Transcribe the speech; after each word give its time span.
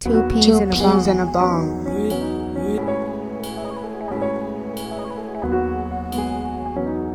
Two 0.00 0.22
peas, 0.28 0.46
Two 0.46 0.56
in, 0.56 0.68
a 0.70 0.72
peas 0.72 0.80
bong. 0.80 1.08
in 1.08 1.20
a 1.20 1.26
bong. 1.26 1.84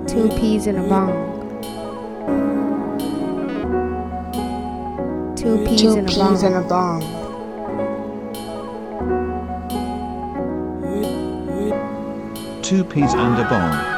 Two 0.07 0.29
peas 0.37 0.67
in 0.67 0.77
a 0.77 0.87
bong. 0.87 1.11
Two 5.35 5.57
peas 5.65 5.81
Two 5.81 5.97
in 5.97 6.05
a 6.05 6.07
peas 6.07 6.43
in 6.43 6.53
bong. 6.53 6.63
a 6.63 6.67
bong. 6.67 7.01
Two 12.61 12.83
peas 12.83 13.13
and 13.15 13.39
a 13.39 13.49
bong. 13.49 13.94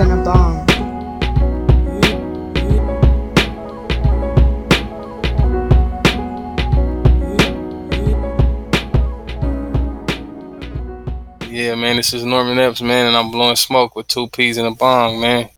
Two 0.00 0.06
a 0.06 0.08
peas 0.08 0.08
bong. 0.08 0.12
in 0.12 0.18
a 0.18 0.24
bong. 0.24 0.66
Yeah, 11.50 11.74
man, 11.74 11.96
this 11.96 12.14
is 12.14 12.24
Norman 12.24 12.58
Epps, 12.58 12.80
man, 12.80 13.08
and 13.08 13.16
I'm 13.16 13.30
blowing 13.30 13.56
smoke 13.56 13.94
with 13.94 14.06
two 14.06 14.28
peas 14.28 14.56
in 14.56 14.64
a 14.64 14.74
bong, 14.74 15.20
man. 15.20 15.50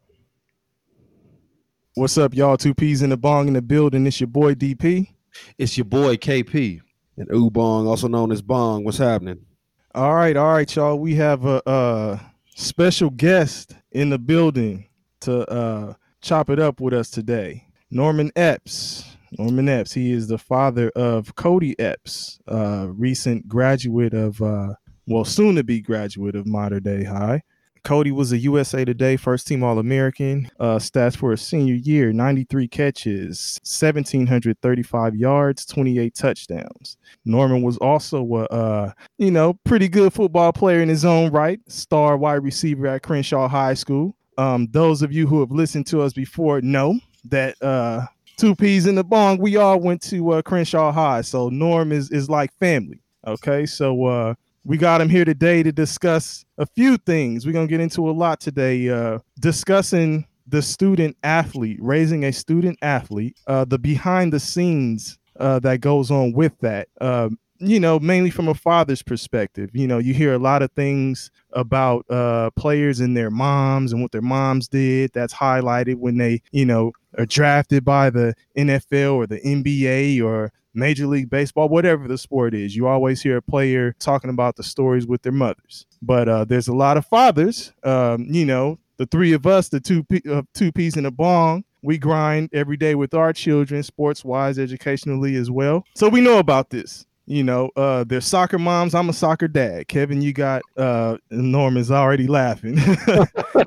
What's 1.94 2.18
up, 2.18 2.34
y'all? 2.34 2.56
Two 2.56 2.74
peas 2.74 3.02
in 3.02 3.10
the 3.10 3.16
bong 3.16 3.46
in 3.46 3.54
the 3.54 3.62
building. 3.62 4.06
It's 4.08 4.20
your 4.20 4.26
boy 4.26 4.54
DP. 4.54 5.14
It's 5.56 5.78
your 5.78 5.84
boy 5.84 6.16
KP 6.16 6.80
and 7.16 7.28
Ubong, 7.28 7.86
also 7.86 8.08
known 8.08 8.32
as 8.32 8.42
Bong. 8.42 8.82
What's 8.82 8.98
happening? 8.98 9.46
All 9.94 10.14
right, 10.14 10.36
all 10.36 10.52
right, 10.52 10.74
y'all. 10.74 10.98
We 10.98 11.14
have 11.14 11.44
a, 11.44 11.62
uh 11.68 12.18
special 12.54 13.10
guest 13.10 13.74
in 13.90 14.10
the 14.10 14.18
building 14.18 14.86
to 15.20 15.48
uh, 15.50 15.94
chop 16.20 16.50
it 16.50 16.58
up 16.58 16.80
with 16.80 16.94
us 16.94 17.10
today. 17.10 17.66
Norman 17.90 18.30
Epps. 18.36 19.04
Norman 19.38 19.68
Epps. 19.68 19.92
He 19.92 20.12
is 20.12 20.28
the 20.28 20.38
father 20.38 20.90
of 20.90 21.34
Cody 21.36 21.78
Epps, 21.78 22.38
uh, 22.48 22.88
recent 22.90 23.48
graduate 23.48 24.14
of, 24.14 24.40
uh, 24.42 24.74
well, 25.06 25.24
soon 25.24 25.56
to 25.56 25.64
be 25.64 25.80
graduate 25.80 26.34
of 26.34 26.46
Mater 26.46 26.80
Dei 26.80 27.04
High. 27.04 27.42
Cody 27.84 28.12
was 28.12 28.32
a 28.32 28.38
USA 28.38 28.84
Today 28.84 29.16
first 29.16 29.46
team 29.46 29.64
All 29.64 29.78
American. 29.78 30.48
Uh, 30.60 30.76
stats 30.76 31.16
for 31.16 31.32
a 31.32 31.38
senior 31.38 31.74
year 31.74 32.12
93 32.12 32.68
catches, 32.68 33.58
1,735 33.64 35.16
yards, 35.16 35.66
28 35.66 36.14
touchdowns. 36.14 36.96
Norman 37.24 37.62
was 37.62 37.76
also 37.78 38.24
a, 38.24 38.44
uh, 38.44 38.92
you 39.18 39.30
know, 39.30 39.54
pretty 39.64 39.88
good 39.88 40.12
football 40.12 40.52
player 40.52 40.80
in 40.80 40.88
his 40.88 41.04
own 41.04 41.32
right, 41.32 41.60
star 41.66 42.16
wide 42.16 42.44
receiver 42.44 42.86
at 42.86 43.02
Crenshaw 43.02 43.48
High 43.48 43.74
School. 43.74 44.14
Um, 44.38 44.68
those 44.70 45.02
of 45.02 45.12
you 45.12 45.26
who 45.26 45.40
have 45.40 45.50
listened 45.50 45.86
to 45.88 46.02
us 46.02 46.12
before 46.12 46.60
know 46.60 46.98
that 47.24 47.60
uh, 47.62 48.06
two 48.36 48.54
peas 48.54 48.86
in 48.86 48.94
the 48.94 49.04
bong, 49.04 49.38
we 49.38 49.56
all 49.56 49.80
went 49.80 50.02
to 50.02 50.32
uh, 50.32 50.42
Crenshaw 50.42 50.92
High. 50.92 51.22
So 51.22 51.48
Norm 51.48 51.92
is, 51.92 52.10
is 52.10 52.30
like 52.30 52.52
family. 52.54 53.00
Okay. 53.26 53.66
So 53.66 54.04
uh, 54.06 54.34
we 54.64 54.76
got 54.76 55.00
him 55.00 55.08
here 55.08 55.24
today 55.24 55.62
to 55.62 55.72
discuss 55.72 56.44
a 56.58 56.66
few 56.66 56.96
things. 56.96 57.44
We're 57.44 57.52
going 57.52 57.66
to 57.66 57.70
get 57.70 57.80
into 57.80 58.08
a 58.08 58.12
lot 58.12 58.40
today, 58.40 58.88
uh, 58.88 59.18
discussing 59.40 60.26
the 60.46 60.62
student 60.62 61.16
athlete, 61.22 61.78
raising 61.80 62.24
a 62.24 62.32
student 62.32 62.78
athlete, 62.82 63.36
uh, 63.46 63.64
the 63.64 63.78
behind 63.78 64.32
the 64.32 64.40
scenes 64.40 65.18
uh, 65.40 65.58
that 65.60 65.80
goes 65.80 66.10
on 66.10 66.32
with 66.32 66.56
that. 66.60 66.88
Um, 67.00 67.38
you 67.58 67.78
know, 67.78 68.00
mainly 68.00 68.30
from 68.30 68.48
a 68.48 68.54
father's 68.54 69.02
perspective. 69.02 69.70
You 69.72 69.86
know, 69.86 69.98
you 69.98 70.14
hear 70.14 70.34
a 70.34 70.38
lot 70.38 70.62
of 70.62 70.72
things 70.72 71.30
about 71.54 72.04
uh, 72.10 72.50
players 72.56 73.00
and 73.00 73.16
their 73.16 73.30
moms 73.30 73.92
and 73.92 74.02
what 74.02 74.12
their 74.12 74.22
moms 74.22 74.68
did. 74.68 75.12
That's 75.12 75.34
highlighted 75.34 75.96
when 75.96 76.18
they, 76.18 76.42
you 76.50 76.64
know, 76.64 76.92
are 77.18 77.26
drafted 77.26 77.84
by 77.84 78.10
the 78.10 78.34
NFL 78.56 79.14
or 79.14 79.26
the 79.26 79.40
NBA 79.40 80.22
or 80.22 80.52
Major 80.74 81.06
League 81.06 81.30
Baseball, 81.30 81.68
whatever 81.68 82.08
the 82.08 82.18
sport 82.18 82.54
is. 82.54 82.74
You 82.74 82.86
always 82.86 83.22
hear 83.22 83.36
a 83.36 83.42
player 83.42 83.94
talking 83.98 84.30
about 84.30 84.56
the 84.56 84.62
stories 84.62 85.06
with 85.06 85.22
their 85.22 85.32
mothers. 85.32 85.86
But 86.00 86.28
uh, 86.28 86.44
there's 86.44 86.68
a 86.68 86.74
lot 86.74 86.96
of 86.96 87.06
fathers, 87.06 87.72
um, 87.84 88.26
you 88.30 88.44
know, 88.44 88.78
the 88.96 89.06
three 89.06 89.32
of 89.32 89.46
us, 89.46 89.68
the 89.68 89.80
two 89.80 90.04
pe- 90.04 90.28
uh, 90.30 90.42
two 90.54 90.72
peas 90.72 90.96
in 90.96 91.06
a 91.06 91.10
bong. 91.10 91.64
We 91.82 91.98
grind 91.98 92.50
every 92.52 92.76
day 92.76 92.94
with 92.94 93.12
our 93.12 93.32
children, 93.32 93.82
sports 93.82 94.24
wise, 94.24 94.58
educationally 94.58 95.34
as 95.34 95.50
well. 95.50 95.84
So 95.96 96.08
we 96.08 96.20
know 96.20 96.38
about 96.38 96.70
this. 96.70 97.06
You 97.26 97.44
know, 97.44 97.70
uh, 97.76 98.04
they're 98.04 98.20
soccer 98.20 98.58
moms. 98.58 98.94
I'm 98.94 99.08
a 99.08 99.12
soccer 99.12 99.46
dad. 99.46 99.86
Kevin, 99.88 100.20
you 100.22 100.32
got 100.32 100.62
uh 100.76 101.18
Norman's 101.30 101.90
already 101.90 102.26
laughing. 102.26 102.74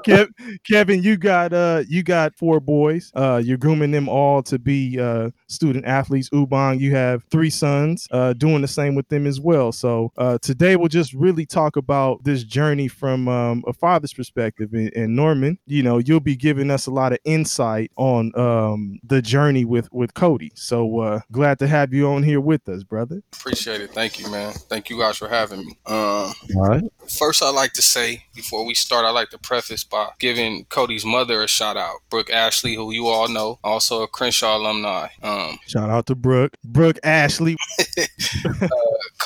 Kev, 0.06 0.28
Kevin, 0.70 1.02
you 1.02 1.16
got 1.16 1.54
uh 1.54 1.84
you 1.88 2.04
got 2.04 2.36
four 2.36 2.60
boys. 2.60 3.12
Uh 3.16 3.42
you're 3.44 3.58
grooming 3.58 3.92
them 3.92 4.10
all 4.10 4.44
to 4.44 4.60
be 4.60 5.00
uh 5.00 5.30
student 5.48 5.86
athletes. 5.86 6.30
Ubong, 6.32 6.80
you 6.80 6.94
have 6.96 7.24
three 7.32 7.50
sons, 7.50 8.08
uh 8.12 8.34
doing 8.34 8.62
the 8.62 8.68
same 8.68 8.94
with 8.94 9.08
them 9.08 9.26
as 9.26 9.40
well. 9.40 9.72
So 9.72 10.12
uh 10.18 10.38
today 10.42 10.76
we'll 10.76 10.90
just 10.90 11.14
really 11.14 11.46
talk 11.46 11.78
about 11.78 12.24
this 12.26 12.44
journey 12.44 12.90
from 12.90 13.28
um, 13.30 13.64
a 13.68 13.74
father's 13.74 14.14
perspective. 14.14 14.74
And, 14.74 14.92
and 14.96 15.16
Norman, 15.16 15.60
you 15.66 15.82
know, 15.82 15.98
you'll 16.00 16.20
be 16.20 16.36
giving 16.36 16.70
us 16.70 16.88
a 16.88 16.92
lot 16.92 17.14
of 17.14 17.20
insight 17.24 17.92
on 17.96 18.38
um 18.38 19.00
the 19.04 19.22
journey 19.22 19.64
with 19.64 19.88
with 19.94 20.14
Cody. 20.14 20.52
So 20.56 21.00
uh 21.00 21.22
glad 21.32 21.58
to 21.60 21.68
have 21.68 21.94
you 21.94 22.10
on 22.10 22.24
here 22.24 22.42
with 22.42 22.68
us, 22.68 22.84
brother. 22.84 23.24
Appreciate 23.46 23.80
it. 23.80 23.92
Thank 23.92 24.20
you, 24.20 24.28
man. 24.32 24.54
Thank 24.54 24.90
you 24.90 24.98
guys 24.98 25.18
for 25.18 25.28
having 25.28 25.60
me. 25.60 25.78
Um, 25.86 26.34
All 26.56 26.68
right. 26.68 26.84
first, 27.20 27.44
I'd 27.44 27.52
like 27.52 27.74
to 27.74 27.82
say 27.84 28.24
before 28.34 28.66
we 28.66 28.74
start, 28.74 29.06
I'd 29.06 29.12
like 29.12 29.30
to 29.30 29.38
preface 29.38 29.84
by 29.84 30.08
giving 30.18 30.66
Cody's 30.66 31.06
mother 31.06 31.44
a 31.44 31.48
shout 31.48 31.78
out, 31.78 31.98
Brooke 32.10 32.32
Ashley, 32.32 32.74
who 32.74 32.92
you 32.92 33.06
all 33.06 33.28
know, 33.28 33.60
also 33.64 34.02
a 34.02 34.08
Crenshaw 34.08 34.58
alumni. 34.58 35.10
Um, 35.22 35.60
Shout 35.68 35.92
out 35.92 36.08
to 36.08 36.16
Brooke. 36.16 36.58
Brooke 36.64 36.98
Ashley. 37.04 37.56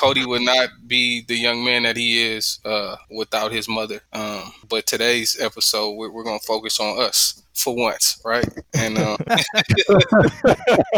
Cody 0.00 0.24
would 0.24 0.40
not 0.40 0.70
be 0.86 1.26
the 1.26 1.36
young 1.36 1.62
man 1.62 1.82
that 1.82 1.94
he 1.94 2.22
is 2.22 2.58
uh, 2.64 2.96
without 3.10 3.52
his 3.52 3.68
mother. 3.68 4.00
Um, 4.14 4.50
but 4.66 4.86
today's 4.86 5.38
episode, 5.38 5.92
we're, 5.92 6.10
we're 6.10 6.24
going 6.24 6.40
to 6.40 6.46
focus 6.46 6.80
on 6.80 6.98
us 7.02 7.42
for 7.52 7.76
once, 7.76 8.18
right? 8.24 8.46
And 8.72 8.96
uh, 8.96 9.18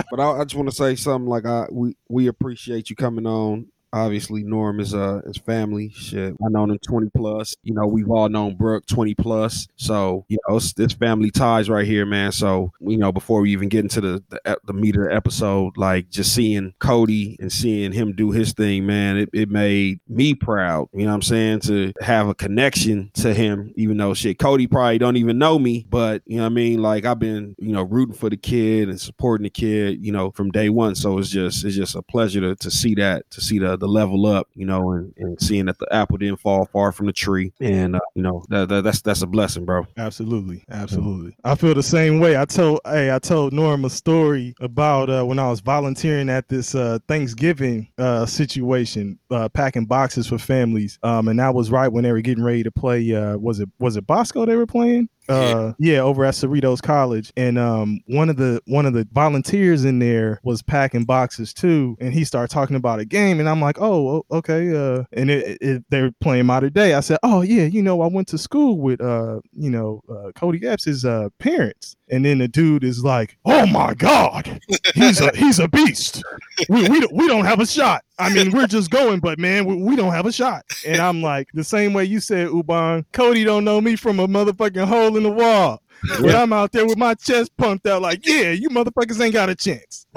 But 0.09 0.21
I, 0.21 0.41
I 0.41 0.45
just 0.45 0.55
want 0.55 0.71
to 0.71 0.77
say 0.77 0.95
something 0.95 1.29
like 1.29 1.47
I 1.47 1.67
we 1.73 1.97
we 2.09 2.29
appreciate 2.29 2.91
you 2.91 2.97
coming 2.97 3.27
on. 3.27 3.67
Obviously, 3.93 4.43
Norm 4.43 4.81
is 4.81 4.95
uh 4.95 5.21
his 5.27 5.39
family. 5.39 5.91
Shit, 5.95 6.35
I 6.45 6.49
known 6.49 6.71
him 6.71 6.79
twenty 6.79 7.11
plus. 7.15 7.55
You 7.63 7.75
know, 7.75 7.87
we've 7.87 8.11
all 8.11 8.29
known 8.29 8.57
Brooke 8.57 8.87
twenty 8.87 9.15
plus. 9.15 9.69
So 9.77 10.25
you 10.29 10.39
know, 10.49 10.57
it's, 10.57 10.75
it's 10.79 10.95
family 10.95 11.31
ties 11.31 11.69
right 11.69 11.87
here, 11.87 12.07
man. 12.07 12.33
So 12.33 12.73
you 12.81 12.97
know, 12.97 13.13
before 13.13 13.41
we 13.41 13.53
even 13.53 13.69
get 13.69 13.81
into 13.81 14.01
the 14.01 14.25
the, 14.31 14.59
the 14.65 14.73
the 14.73 15.09
episode, 15.15 15.77
like 15.77 16.11
just 16.11 16.35
seeing 16.35 16.75
Cody 16.79 17.37
and 17.41 17.53
seeing 17.53 17.93
him 17.93 18.15
do 18.15 18.31
his 18.31 18.53
thing, 18.53 18.87
man, 18.87 19.17
it, 19.17 19.31
it 19.33 19.51
made 19.51 20.01
me 20.09 20.35
proud. 20.35 20.89
You 20.93 21.05
know 21.05 21.11
what 21.11 21.17
I'm 21.17 21.23
saying? 21.23 21.61
To 21.61 21.93
have 22.01 22.29
a 22.29 22.35
connection 22.35 23.11
to 23.15 23.35
him, 23.35 23.73
even 23.77 23.97
though 23.97 24.15
shit, 24.15 24.39
Cody 24.39 24.67
probably 24.67 24.99
don't 24.99 25.17
even 25.17 25.39
know 25.39 25.59
me, 25.59 25.87
but 25.89 26.23
you 26.27 26.37
know 26.39 26.45
what 26.45 26.51
I 26.51 26.55
mean. 26.55 26.81
Like 26.83 27.05
I've 27.05 27.19
been, 27.19 27.55
you 27.59 27.73
know, 27.73 27.83
rooting 27.83 28.15
for 28.15 28.31
the 28.31 28.37
kid 28.37 28.89
and 28.89 29.01
supporting 29.01 29.45
the 29.45 29.51
kid, 29.51 30.05
you 30.05 30.13
know, 30.13 30.31
from 30.31 30.51
day 30.51 30.69
one. 30.69 30.95
So 30.95 31.19
it's 31.19 31.29
just 31.29 31.65
it's 31.65 31.77
just 31.77 31.95
a 31.95 32.03
pleasure 32.03 32.41
to, 32.41 32.57
to 32.57 32.71
see 32.71 32.95
that, 32.95 33.31
to 33.31 33.41
see 33.41 33.59
the 33.59 33.77
the 33.83 33.89
level 33.89 34.27
up, 34.27 34.47
you 34.55 34.65
know, 34.65 34.93
and, 34.93 35.13
and 35.17 35.43
seeing 35.43 35.67
that 35.67 35.77
the 35.81 35.93
apple 35.93 36.17
didn't 36.17 36.39
fall 36.39 36.67
far 36.67 36.93
from 36.93 37.07
the 37.07 37.13
tree, 37.13 37.53
and 37.61 37.97
uh, 37.97 38.01
you 38.15 38.23
know 38.23 38.45
that, 38.49 38.69
that 38.69 38.85
that's 38.85 39.03
that's 39.03 39.23
a 39.23 39.27
blessing, 39.27 39.65
bro. 39.65 39.85
Absolutely, 39.97 40.63
absolutely. 40.71 41.37
I 41.43 41.57
feel 41.57 41.75
the 41.75 41.83
same 41.83 42.21
way. 42.21 42.37
I 42.37 42.45
told, 42.45 42.79
hey, 42.85 43.13
I 43.13 43.19
told 43.19 43.53
Norm 43.53 43.85
a 43.85 43.91
story 43.91 44.55
about 44.61 45.11
uh, 45.11 45.25
when 45.25 45.41
I 45.41 45.51
was 45.51 45.59
volunteering 45.59 46.31
at 46.31 46.49
this 46.49 46.77
uh, 46.77 47.01
Thanksgiving 47.09 47.89
uh, 47.99 48.25
situation, 48.25 49.19
uh, 49.33 49.49
packing 49.49 49.87
boxes 49.87 50.29
for 50.29 50.39
families, 50.39 51.01
um, 51.03 51.27
and 51.27 51.41
that 51.41 51.53
was 51.53 51.73
right 51.73 51.89
when 51.89 52.05
they 52.05 52.13
were 52.13 52.21
getting 52.21 52.45
ready 52.45 52.63
to 52.63 52.71
play. 52.71 53.13
Uh, 53.13 53.37
was 53.37 53.59
it 53.59 53.69
was 53.81 53.97
it 53.97 54.07
Bosco 54.07 54.47
they 54.47 54.55
were 54.55 54.65
playing? 54.65 55.09
Uh, 55.29 55.73
yeah, 55.79 55.99
over 55.99 56.25
at 56.25 56.35
Cerritos 56.35 56.83
College, 56.83 57.33
and 57.37 57.59
um, 57.59 58.01
one 58.07 58.29
of 58.29 58.37
the 58.37 58.61
one 58.67 58.87
of 58.87 58.93
the 58.93 59.07
volunteers 59.13 59.85
in 59.85 59.99
there 59.99 60.41
was 60.43 60.63
packing 60.63 61.05
boxes 61.05 61.55
too, 61.55 61.97
and 62.01 62.13
he 62.13 62.25
started 62.25 62.53
talking 62.53 62.77
about 62.77 62.99
a 62.99 63.05
game, 63.05 63.39
and 63.39 63.49
I'm 63.49 63.61
like, 63.61 63.81
oh, 63.81 64.25
okay, 64.31 64.75
uh, 64.75 65.05
and 65.13 65.31
it, 65.31 65.59
it, 65.61 65.85
they 65.91 66.03
were 66.03 66.11
playing 66.21 66.47
Mater 66.47 66.71
Dei. 66.71 66.95
I 66.95 67.01
said, 67.01 67.19
oh 67.23 67.43
yeah, 67.43 67.65
you 67.65 67.83
know, 67.83 68.03
I 68.03 68.09
went 68.09 68.29
to 68.29 68.39
school 68.39 68.79
with 68.79 69.01
uh, 69.01 69.41
you 69.53 69.71
know, 69.71 70.03
uh, 70.09 70.33
Cody 70.35 70.67
Epps' 70.67 71.05
uh 71.05 71.29
parents, 71.39 71.97
and 72.11 72.25
then 72.25 72.39
the 72.39 72.49
dude 72.49 72.83
is 72.83 73.05
like, 73.05 73.39
oh 73.45 73.67
my 73.67 73.95
god, 73.95 74.61
he's 74.95 75.21
a 75.21 75.31
he's 75.37 75.61
a 75.61 75.69
beast. 75.69 76.23
We 76.69 76.89
we 76.89 77.07
we 77.13 77.29
don't 77.29 77.45
have 77.45 77.61
a 77.61 77.67
shot. 77.67 78.05
I 78.23 78.33
mean, 78.33 78.53
we're 78.53 78.67
just 78.67 78.91
going, 78.91 79.21
but 79.21 79.39
man, 79.39 79.65
we, 79.65 79.77
we 79.77 79.97
don't 79.97 80.13
have 80.13 80.27
a 80.27 80.33
shot. 80.33 80.65
And 80.87 81.01
I'm 81.01 81.23
like, 81.23 81.49
the 81.55 81.65
same 81.65 81.93
way 81.93 82.05
you 82.05 82.21
said, 82.21 82.49
Ubong, 82.49 83.05
Cody 83.13 83.45
don't 83.45 83.65
know 83.65 83.81
me 83.81 83.97
from 83.97 84.21
a 84.21 84.29
motherfucking 84.29 84.87
hole 84.87 85.17
in 85.17 85.23
the 85.23 85.31
wall. 85.31 85.83
but 86.21 86.35
I'm 86.35 86.53
out 86.53 86.73
there 86.73 86.85
with 86.85 86.99
my 86.99 87.15
chest 87.15 87.57
pumped 87.57 87.87
out, 87.87 88.03
like, 88.03 88.27
yeah, 88.27 88.51
you 88.51 88.69
motherfuckers 88.71 89.21
ain't 89.21 89.35
got 89.35 89.49
a 89.49 89.55
chance. 89.55 90.07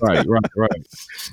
Right, 0.00 0.24
right, 0.28 0.50
right. 0.56 0.86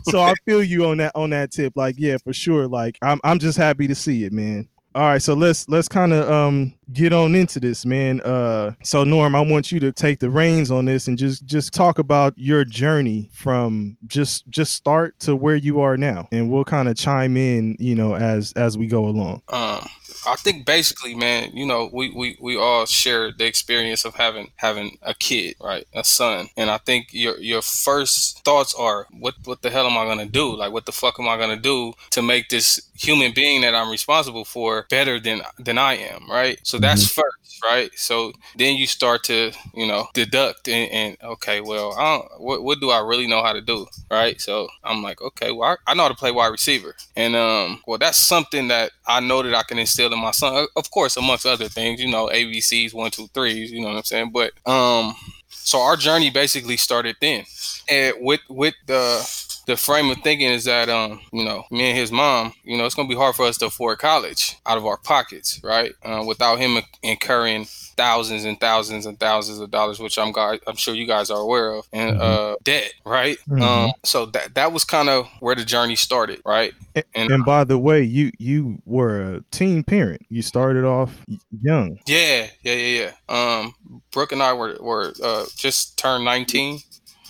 so 0.06 0.20
I 0.20 0.34
feel 0.44 0.64
you 0.64 0.88
on 0.88 0.98
that 0.98 1.12
on 1.14 1.30
that 1.30 1.52
tip. 1.52 1.74
Like, 1.76 1.96
yeah, 2.00 2.18
for 2.18 2.34
sure. 2.34 2.68
Like, 2.68 2.98
I'm 3.04 3.20
I'm 3.24 3.38
just 3.38 3.60
happy 3.60 3.88
to 3.88 3.94
see 3.94 4.24
it, 4.24 4.34
man. 4.34 4.68
All 4.96 5.02
right, 5.02 5.22
so 5.22 5.34
let's 5.34 5.68
let's 5.68 5.90
kind 5.90 6.14
of 6.14 6.30
um 6.32 6.74
get 6.94 7.12
on 7.12 7.36
into 7.36 7.60
this, 7.60 7.86
man. 7.86 8.22
Uh, 8.22 8.72
so 8.82 9.04
Norm, 9.04 9.36
I 9.36 9.42
want 9.42 9.70
you 9.70 9.78
to 9.82 9.92
take 9.92 10.20
the 10.20 10.30
reins 10.30 10.72
on 10.72 10.86
this 10.86 11.10
and 11.10 11.18
just 11.18 11.46
just 11.46 11.74
talk 11.74 12.00
about 12.00 12.34
your 12.38 12.64
journey 12.64 13.30
from 13.34 13.98
just 14.08 14.50
just 14.50 14.74
start 14.74 15.20
to 15.20 15.36
where 15.36 15.58
you 15.58 15.82
are 15.82 15.98
now, 15.98 16.30
and 16.32 16.50
we'll 16.50 16.64
kind 16.64 16.88
of 16.88 16.96
chime 16.96 17.36
in, 17.36 17.76
you 17.78 17.94
know, 17.94 18.16
as 18.16 18.54
as 18.54 18.78
we 18.78 18.88
go 18.88 19.06
along. 19.06 19.42
Um, 19.50 19.86
I 20.26 20.36
think 20.36 20.66
basically, 20.66 21.14
man, 21.14 21.52
you 21.56 21.66
know, 21.66 21.90
we, 21.94 22.10
we, 22.10 22.38
we 22.42 22.58
all 22.58 22.86
share 22.86 23.32
the 23.32 23.46
experience 23.46 24.06
of 24.06 24.16
having 24.16 24.52
having 24.56 24.98
a 25.02 25.14
kid, 25.14 25.56
right, 25.62 25.86
a 25.94 26.04
son, 26.04 26.48
and 26.58 26.70
I 26.70 26.78
think 26.80 27.10
your 27.12 27.38
your 27.40 27.62
first 27.62 28.44
thoughts 28.44 28.74
are, 28.74 29.08
what 29.12 29.36
what 29.46 29.62
the 29.62 29.70
hell 29.70 29.86
am 29.88 29.98
I 29.98 30.06
gonna 30.06 30.26
do? 30.26 30.56
Like, 30.56 30.72
what 30.72 30.86
the 30.86 30.92
fuck 30.92 31.20
am 31.20 31.28
I 31.28 31.38
gonna 31.38 31.56
do 31.58 31.94
to 32.12 32.22
make 32.22 32.50
this 32.50 32.82
human 32.96 33.34
being 33.34 33.62
that 33.62 33.76
I'm 33.76 33.90
responsible 33.92 34.46
for 34.46 34.88
better 34.90 35.20
than 35.20 35.42
than 35.60 35.78
I 35.78 35.94
am, 35.98 36.30
right? 36.30 36.60
So 36.64 36.80
that's 36.80 37.08
first, 37.08 37.62
right? 37.64 37.92
So 37.96 38.34
then 38.56 38.76
you 38.76 38.88
start 38.88 39.24
to, 39.26 39.52
you 39.74 39.88
know, 39.88 40.08
deduct 40.14 40.68
and, 40.68 40.92
and 40.92 41.18
okay, 41.24 41.62
well, 41.62 41.94
I 41.98 42.18
don't, 42.18 42.42
what 42.42 42.64
what 42.64 42.80
do 42.80 42.90
I 42.90 43.00
really 43.00 43.28
know 43.28 43.44
how 43.44 43.54
to 43.54 43.62
do, 43.62 43.86
right? 44.10 44.40
So 44.42 44.68
I'm 44.84 45.04
like, 45.04 45.22
okay, 45.22 45.52
well, 45.52 45.78
I, 45.86 45.92
I 45.92 45.94
know 45.94 46.04
how 46.04 46.10
to 46.10 46.16
play 46.16 46.32
wide 46.32 46.48
receiver, 46.48 46.96
and 47.16 47.36
um, 47.36 47.82
well, 47.88 47.98
that's 47.98 48.18
something 48.18 48.68
that 48.70 48.92
I 49.06 49.20
know 49.20 49.42
that 49.44 49.54
I 49.56 49.64
can 49.64 49.80
instill 49.80 50.10
in 50.16 50.22
my 50.22 50.32
son. 50.32 50.68
Of 50.76 50.92
course, 50.92 51.18
amongst 51.18 51.46
other 51.46 51.70
things, 51.70 52.02
you 52.02 52.10
know, 52.10 52.28
ABCs, 52.28 52.94
one, 52.94 53.12
two, 53.12 53.28
threes, 53.34 53.72
you 53.72 53.82
know 53.82 53.90
what 53.90 53.98
I'm 53.98 54.04
saying. 54.04 54.32
But 54.32 54.52
um, 54.66 55.16
so 55.50 55.80
our 55.82 55.96
journey 55.96 56.30
basically 56.30 56.78
started 56.78 57.18
then, 57.22 57.46
and 57.90 58.16
with 58.20 58.42
with 58.50 58.76
the 58.88 59.20
the 59.68 59.76
frame 59.78 60.10
of 60.12 60.18
thinking 60.20 60.48
is 60.50 60.64
that 60.66 60.90
um 60.90 61.20
you 61.34 61.44
know 61.44 61.64
me 61.72 61.90
and 61.90 61.98
his 61.98 62.12
mom 62.12 62.54
you 62.64 62.78
know 62.78 62.86
it's 62.86 62.96
gonna 62.96 63.08
be 63.10 63.16
hard 63.16 63.36
for 63.36 63.46
us 63.46 63.58
to 63.58 63.66
afford 63.66 63.98
college 64.00 64.58
out 64.66 64.78
of 64.78 64.86
our 64.86 64.98
pockets 64.98 65.60
right 65.64 65.94
uh, 66.04 66.24
without 66.26 66.58
him 66.60 66.78
incurring 67.04 67.66
thousands 67.98 68.44
and 68.44 68.60
thousands 68.60 69.06
and 69.06 69.18
thousands 69.20 69.58
of 69.60 69.72
dollars 69.72 70.00
which 70.00 70.18
i'm 70.20 70.32
guys 70.34 70.60
i'm 70.68 70.76
sure 70.76 70.94
you 70.94 71.08
guys 71.08 71.30
are 71.30 71.40
aware 71.40 71.72
of 71.72 71.88
and 71.94 72.20
uh 72.22 72.56
debt 72.64 72.92
right 73.06 73.38
Mhm. 73.48 73.62
um 73.62 73.92
so 74.04 74.26
that 74.28 74.54
that 74.56 74.72
was 74.74 74.84
kind 74.84 75.08
of 75.10 75.28
where 75.40 75.56
the 75.56 75.64
journey 75.66 75.96
started 75.96 76.42
right 76.46 76.74
And, 76.94 77.06
And- 77.16 77.32
and 77.32 77.46
by 77.46 77.64
the 77.64 77.78
way, 77.78 78.02
you 78.04 78.32
you 78.38 78.82
were 78.86 79.36
a 79.36 79.42
teen 79.52 79.84
parent. 79.84 80.22
You 80.30 80.42
started 80.42 80.84
off 80.86 81.12
young. 81.62 81.98
yeah 82.06 82.48
yeah 82.64 82.74
yeah 82.74 83.12
yeah 83.30 83.60
um 83.62 83.74
brooke 84.12 84.32
and 84.34 84.42
i 84.44 84.54
were 84.54 84.78
were 84.82 85.14
uh 85.24 85.46
just 85.56 85.98
turned 85.98 86.24
19 86.26 86.80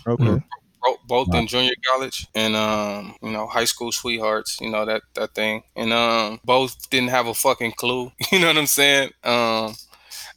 Okay. 0.08 0.40
Bo- 0.86 1.00
both 1.08 1.34
in 1.34 1.48
junior 1.48 1.74
college 1.88 2.28
and 2.36 2.56
um 2.56 3.16
you 3.22 3.32
know 3.32 3.48
high 3.48 3.66
school 3.66 3.92
sweethearts 3.92 4.60
you 4.62 4.70
know 4.70 4.86
that 4.86 5.02
that 5.16 5.34
thing 5.34 5.64
and 5.76 5.92
um 5.94 6.40
both 6.46 6.90
didn't 6.90 7.10
have 7.10 7.28
a 7.28 7.34
fucking 7.34 7.72
clue 7.74 8.12
you 8.32 8.40
know 8.40 8.48
what 8.48 8.58
i'm 8.58 8.68
saying 8.68 9.10
um 9.24 9.74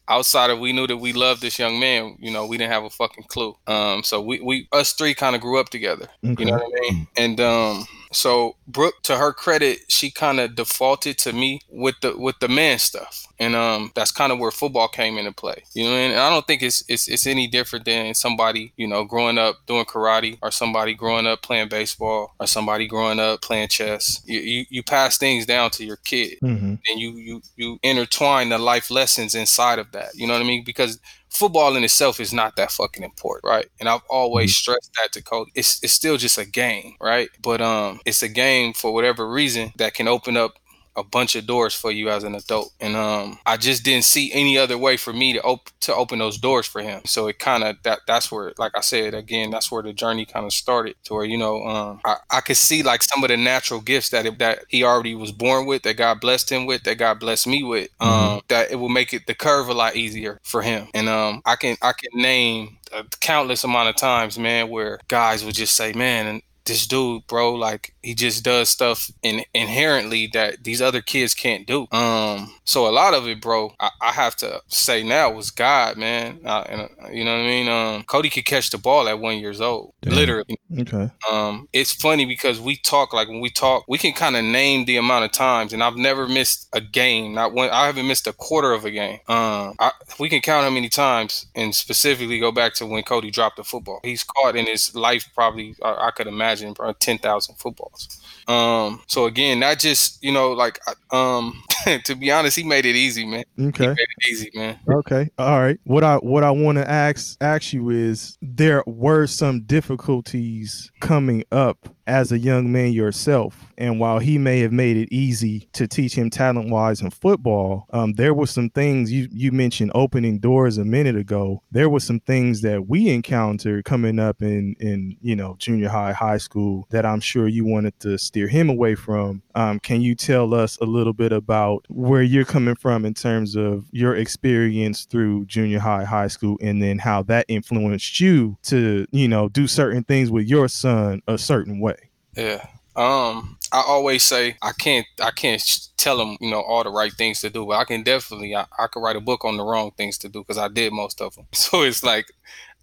outside 0.09 0.50
of 0.50 0.59
we 0.59 0.73
knew 0.73 0.87
that 0.87 0.97
we 0.97 1.12
loved 1.12 1.43
this 1.43 1.59
young 1.59 1.79
man 1.79 2.17
you 2.21 2.31
know 2.31 2.47
we 2.47 2.56
didn't 2.56 2.73
have 2.73 2.85
a 2.85 2.91
fucking 2.91 3.25
clue 3.29 3.55
um 3.67 4.03
so 4.03 4.21
we 4.21 4.41
we 4.41 4.69
us 4.73 4.93
three 4.93 5.15
kind 5.15 5.35
of 5.37 5.43
grew 5.43 5.59
up 5.61 5.69
together 5.69 6.09
Okay. 6.25 6.45
you 6.45 6.47
know 6.47 6.53
what 6.56 6.62
I 6.62 6.81
mean? 6.93 7.06
And 7.17 7.41
um, 7.41 7.85
so 8.12 8.56
Brooke, 8.66 9.02
to 9.05 9.16
her 9.16 9.32
credit, 9.32 9.81
she 9.88 10.10
kind 10.10 10.40
of 10.40 10.55
defaulted 10.55 11.19
to 11.19 11.32
me 11.32 11.60
with 11.69 11.96
the 12.00 12.16
with 12.19 12.38
the 12.40 12.49
man 12.49 12.78
stuff, 12.78 13.26
and 13.38 13.55
um, 13.55 13.93
that's 13.94 14.10
kind 14.10 14.32
of 14.32 14.38
where 14.38 14.50
football 14.50 14.88
came 14.88 15.19
into 15.19 15.32
play. 15.32 15.62
You 15.75 15.84
know, 15.84 15.90
and 15.94 16.19
I 16.19 16.31
don't 16.31 16.46
think 16.46 16.62
it's 16.62 16.82
it's 16.88 17.08
it's 17.08 17.26
any 17.26 17.46
different 17.46 17.84
than 17.84 18.14
somebody 18.14 18.72
you 18.76 18.87
know 18.87 19.05
growing 19.05 19.38
up 19.38 19.58
doing 19.66 19.84
karate, 19.84 20.38
or 20.43 20.50
somebody 20.50 20.94
growing 20.94 21.26
up 21.26 21.43
playing 21.43 21.69
baseball, 21.69 22.34
or 22.40 22.46
somebody 22.46 22.87
growing 22.87 23.20
up 23.20 23.43
playing 23.43 23.69
chess. 23.69 24.20
You 24.25 24.40
you, 24.40 24.64
you 24.70 24.82
pass 24.82 25.19
things 25.19 25.46
down 25.46 25.70
to 25.72 25.84
your 25.84 25.96
kid 25.96 26.38
hmm 26.40 26.75
and 26.88 27.00
you 27.00 27.12
you 27.16 27.43
you 27.56 27.78
intertwine 27.82 28.49
the 28.49 28.58
life 28.58 28.90
lessons 28.90 29.34
inside 29.34 29.78
of 29.78 29.93
that. 29.93 30.11
You 30.14 30.26
know 30.26 30.32
what 30.34 30.43
I 30.43 30.46
mean? 30.46 30.64
Because 30.64 30.99
football 31.30 31.76
in 31.76 31.84
itself 31.84 32.20
is 32.20 32.32
not 32.32 32.56
that 32.56 32.70
fucking 32.72 33.02
important, 33.04 33.50
right? 33.50 33.66
And 33.80 33.88
I've 33.88 34.02
always 34.08 34.54
stressed 34.54 34.90
that 35.00 35.12
to 35.12 35.22
Cody. 35.22 35.50
It's 35.54 35.82
it's 35.82 35.92
still 35.92 36.16
just 36.16 36.38
a 36.38 36.46
game, 36.46 36.94
right? 37.00 37.28
But 37.42 37.60
um, 37.60 38.00
it's 38.04 38.22
a 38.22 38.28
game 38.28 38.72
for 38.72 38.92
whatever 38.92 39.28
reason 39.28 39.72
that 39.76 39.94
can 39.94 40.08
open 40.08 40.36
up 40.36 40.58
a 40.99 41.05
bunch 41.05 41.37
of 41.37 41.47
doors 41.47 41.75
for 41.75 41.91
you 41.91 42.11
as 42.11 42.25
an 42.25 42.35
adult. 42.35 42.73
And 42.81 42.97
um, 42.97 43.39
I 43.47 43.56
just 43.56 43.85
didn't 43.85 44.05
see 44.05 44.33
any 44.33 44.59
other 44.59 44.77
way 44.77 44.97
for 44.97 45.12
me 45.12 45.33
to 45.35 45.43
op- 45.43 45.71
to 45.81 45.95
open 45.95 46.19
those 46.19 46.39
doors 46.39 46.67
for 46.67 46.83
him. 46.83 47.03
So 47.06 47.29
it 47.29 47.39
kind 47.39 47.65
of 47.65 47.77
that 47.85 48.00
that's 48.06 48.31
where, 48.33 48.53
like 48.59 48.73
I 48.77 48.81
said 48.81 49.15
again, 49.15 49.50
that's 49.50 49.71
where 49.71 49.83
the 49.83 49.93
journey 49.93 50.27
kind 50.27 50.45
of 50.45 50.53
started. 50.53 50.97
To 51.05 51.15
where 51.15 51.25
you 51.25 51.39
know, 51.39 51.65
um, 51.65 52.00
I, 52.05 52.17
I 52.31 52.41
could 52.41 52.56
see 52.56 52.83
like 52.83 53.03
some 53.03 53.23
of 53.23 53.29
the 53.29 53.37
natural 53.37 53.81
gifts 53.81 54.11
that 54.11 54.27
it, 54.27 54.39
that 54.39 54.61
he 54.69 54.85
already 54.85 55.15
was 55.15 55.33
born 55.33 55.67
with, 55.67 55.83
that 55.85 55.97
God 55.97 56.21
blessed 56.21 56.50
him 56.50 56.67
with, 56.67 56.83
that 56.85 56.97
God 56.97 57.21
blessed 57.21 57.47
me 57.47 57.62
with. 57.62 57.89
Um, 58.00 58.41
that 58.49 58.71
it 58.71 58.77
will 58.77 58.89
make 58.89 59.15
it 59.15 59.27
the 59.27 59.35
curve 59.35 59.69
a 59.69 59.75
lot 59.75 59.97
easier 59.97 60.41
for 60.43 60.62
him. 60.62 60.89
And 60.95 61.09
um, 61.09 61.43
I 61.47 61.56
can 61.56 61.77
I 61.83 61.93
can 61.93 62.21
name 62.21 62.79
a 62.93 63.05
countless 63.21 63.65
amount 63.65 63.89
of 63.89 63.97
times, 63.97 64.39
man, 64.39 64.69
where 64.69 64.99
guys 65.09 65.45
would 65.45 65.55
just 65.55 65.75
say, 65.75 65.93
man, 65.93 66.27
and 66.27 66.43
this 66.65 66.87
dude, 66.87 67.27
bro, 67.27 67.55
like 67.55 67.95
he 68.08 68.14
just 68.14 68.43
does 68.43 68.70
stuff 68.70 69.10
in, 69.22 69.44
inherently 69.52 70.28
that 70.28 70.64
these 70.64 70.81
other 70.81 71.02
kids 71.02 71.34
can't 71.34 71.66
do. 71.66 71.87
Um, 71.93 72.50
so 72.64 72.88
a 72.88 72.90
lot 72.90 73.12
of 73.12 73.28
it, 73.28 73.38
bro, 73.38 73.75
I, 73.78 73.90
I 74.00 74.12
have 74.12 74.34
to 74.37 74.62
say 74.69 75.02
now 75.02 75.31
was 75.31 75.50
God, 75.50 75.99
man. 75.99 76.40
Uh, 76.43 76.64
and, 76.70 76.81
uh, 76.81 77.08
you 77.10 77.22
know 77.22 77.32
what 77.32 77.43
I 77.43 77.46
mean? 77.46 77.69
Um, 77.69 78.05
Cody 78.05 78.31
could 78.31 78.46
catch 78.46 78.70
the 78.70 78.78
ball 78.78 79.08
at 79.10 79.19
one 79.19 79.37
years 79.37 79.60
old, 79.60 79.93
Damn. 80.00 80.14
literally. 80.14 80.58
Okay. 80.78 81.10
Um, 81.31 81.69
it's 81.75 81.93
funny 81.93 82.25
because 82.25 82.60
we 82.62 82.76
talk 82.76 83.12
like 83.12 83.28
when 83.28 83.40
we 83.40 83.50
talk, 83.50 83.84
we 83.88 83.99
can 83.99 84.14
kind 84.14 84.37
of 84.37 84.44
name 84.44 84.87
the 84.87 84.96
amount 84.96 85.26
of 85.26 85.32
times, 85.32 85.75
and 85.75 85.82
I've 85.82 85.96
never 85.96 86.26
missed 86.26 86.69
a 86.72 86.81
game. 86.81 87.34
Not 87.34 87.52
one. 87.52 87.69
I 87.69 87.87
haven't 87.87 88.06
missed 88.06 88.26
a 88.26 88.32
quarter 88.32 88.72
of 88.72 88.87
a 88.87 88.90
game. 88.90 89.20
Um, 89.28 89.75
I, 89.78 89.93
we 90.19 90.31
can 90.31 90.40
count 90.40 90.64
how 90.64 90.70
many 90.70 90.88
times, 90.88 91.46
and 91.54 91.75
specifically 91.75 92.38
go 92.38 92.52
back 92.52 92.72
to 92.75 92.87
when 92.87 93.02
Cody 93.02 93.31
dropped 93.31 93.56
the 93.56 93.64
football. 93.64 94.00
He's 94.02 94.25
caught 94.25 94.56
in 94.56 94.66
his 94.66 94.94
life 94.94 95.28
probably 95.34 95.75
I, 95.82 96.08
I 96.08 96.11
could 96.11 96.26
imagine 96.26 96.75
probably 96.75 96.94
ten 97.00 97.19
thousand 97.19 97.56
footballs. 97.56 97.98
Um, 98.47 99.03
so 99.06 99.27
again, 99.27 99.61
that 99.61 99.79
just 99.79 100.23
you 100.23 100.33
know 100.33 100.53
like 100.53 100.81
um, 101.11 101.62
to 102.05 102.15
be 102.15 102.31
honest, 102.31 102.56
he 102.56 102.65
made 102.65 102.87
it 102.87 102.97
easy, 102.97 103.27
man. 103.27 103.45
He 103.56 103.67
Okay. 103.67 103.89
made 103.89 103.99
it 103.99 104.29
easy, 104.31 104.50
man. 104.55 104.79
Okay. 104.91 105.29
All 105.39 105.61
right. 105.61 105.79
What 105.85 106.03
I 106.03 106.17
what 106.17 106.45
I 106.45 106.50
want 106.50 106.79
to 106.79 106.91
ask 106.91 107.37
ask 107.43 107.73
you 107.75 107.91
is 107.91 108.39
there 108.41 108.83
were 108.87 109.27
some 109.27 109.62
difficulties 109.64 110.90
coming 111.00 111.45
up 111.52 111.95
as 112.09 112.33
a 112.33 112.38
young 112.38 112.73
man 112.73 112.93
yourself, 112.93 113.67
and 113.77 114.00
while 114.00 114.19
he 114.19 114.38
may 114.38 114.61
have 114.61 114.73
made 114.73 114.97
it 114.97 115.15
easy 115.15 115.69
to 115.75 115.87
teach 115.87 116.17
him 116.17 116.31
talent 116.31 116.71
wise 116.71 117.00
in 117.00 117.11
football, 117.11 117.87
um, 117.93 118.15
there 118.15 118.35
were 118.35 118.47
some 118.47 118.71
things 118.71 119.12
you 119.12 119.29
you 119.31 119.53
mentioned 119.53 119.93
opening 119.95 120.38
doors 120.38 120.79
a 120.79 120.85
minute 120.85 121.17
ago. 121.17 121.62
There 121.71 121.88
were 121.88 122.00
some 122.00 122.21
things 122.21 122.62
that 122.62 122.88
we 122.88 123.09
encountered 123.11 123.85
coming 123.85 124.19
up 124.19 124.43
in 124.43 124.75
in 124.81 125.17
you 125.21 125.37
know 125.37 125.57
junior 125.59 125.91
high, 125.91 126.12
high 126.12 126.38
school 126.38 126.87
that 126.91 127.07
I'm 127.07 127.21
sure 127.21 127.47
you 127.47 127.65
wanted 127.65 127.99
to 128.00 128.19
steer 128.19 128.49
him 128.49 128.71
away 128.71 128.95
from. 128.95 129.43
Um, 129.55 129.79
can 129.79 130.00
you 130.00 130.15
tell 130.15 130.55
us 130.55 130.79
a 130.81 130.85
little 130.85 131.12
bit 131.12 131.33
about 131.33 131.85
where 131.88 132.23
you're 132.23 132.45
coming 132.45 132.75
from 132.75 133.05
in 133.05 133.15
terms 133.15 133.57
of 133.57 133.85
your 133.91 134.17
experience 134.17 135.05
through 135.05 135.47
junior 135.47 135.81
high, 135.81 136.05
high 136.05 136.29
school, 136.29 136.57
and 136.61 136.83
then 136.83 136.99
how 136.99 137.23
that 137.25 137.45
influenced 137.49 138.21
you 138.21 138.57
to, 138.62 139.07
you 139.11 139.29
know, 139.29 139.49
do 139.49 139.67
certain 139.67 140.05
things 140.05 140.31
with 140.31 140.47
your 140.47 140.69
son 140.69 141.23
a 141.27 141.37
certain 141.37 141.81
way? 141.81 141.98
Yeah. 142.38 142.66
Um, 142.97 143.59
I 143.73 143.83
always 143.87 144.25
say 144.25 144.57
I 144.62 144.73
can't 144.73 145.07
I 145.23 145.30
can't 145.30 145.62
tell 145.97 146.16
them 146.18 146.37
you 146.40 146.50
know 146.50 146.62
all 146.62 146.83
the 146.85 146.90
right 146.90 147.12
things 147.12 147.40
to 147.42 147.50
do, 147.50 147.66
but 147.66 147.75
I 147.78 147.85
can 147.85 148.02
definitely 148.02 148.57
I, 148.57 148.66
I 148.78 148.87
could 148.88 149.02
write 149.02 149.16
a 149.16 149.21
book 149.21 149.45
on 149.45 149.57
the 149.57 149.64
wrong 149.64 149.92
things 149.97 150.18
to 150.18 150.28
do 150.28 150.40
because 150.40 150.59
I 150.59 150.68
did 150.68 150.92
most 150.92 151.21
of 151.21 151.35
them. 151.37 151.47
So 151.54 151.83
it's 151.83 152.02
like 152.02 152.26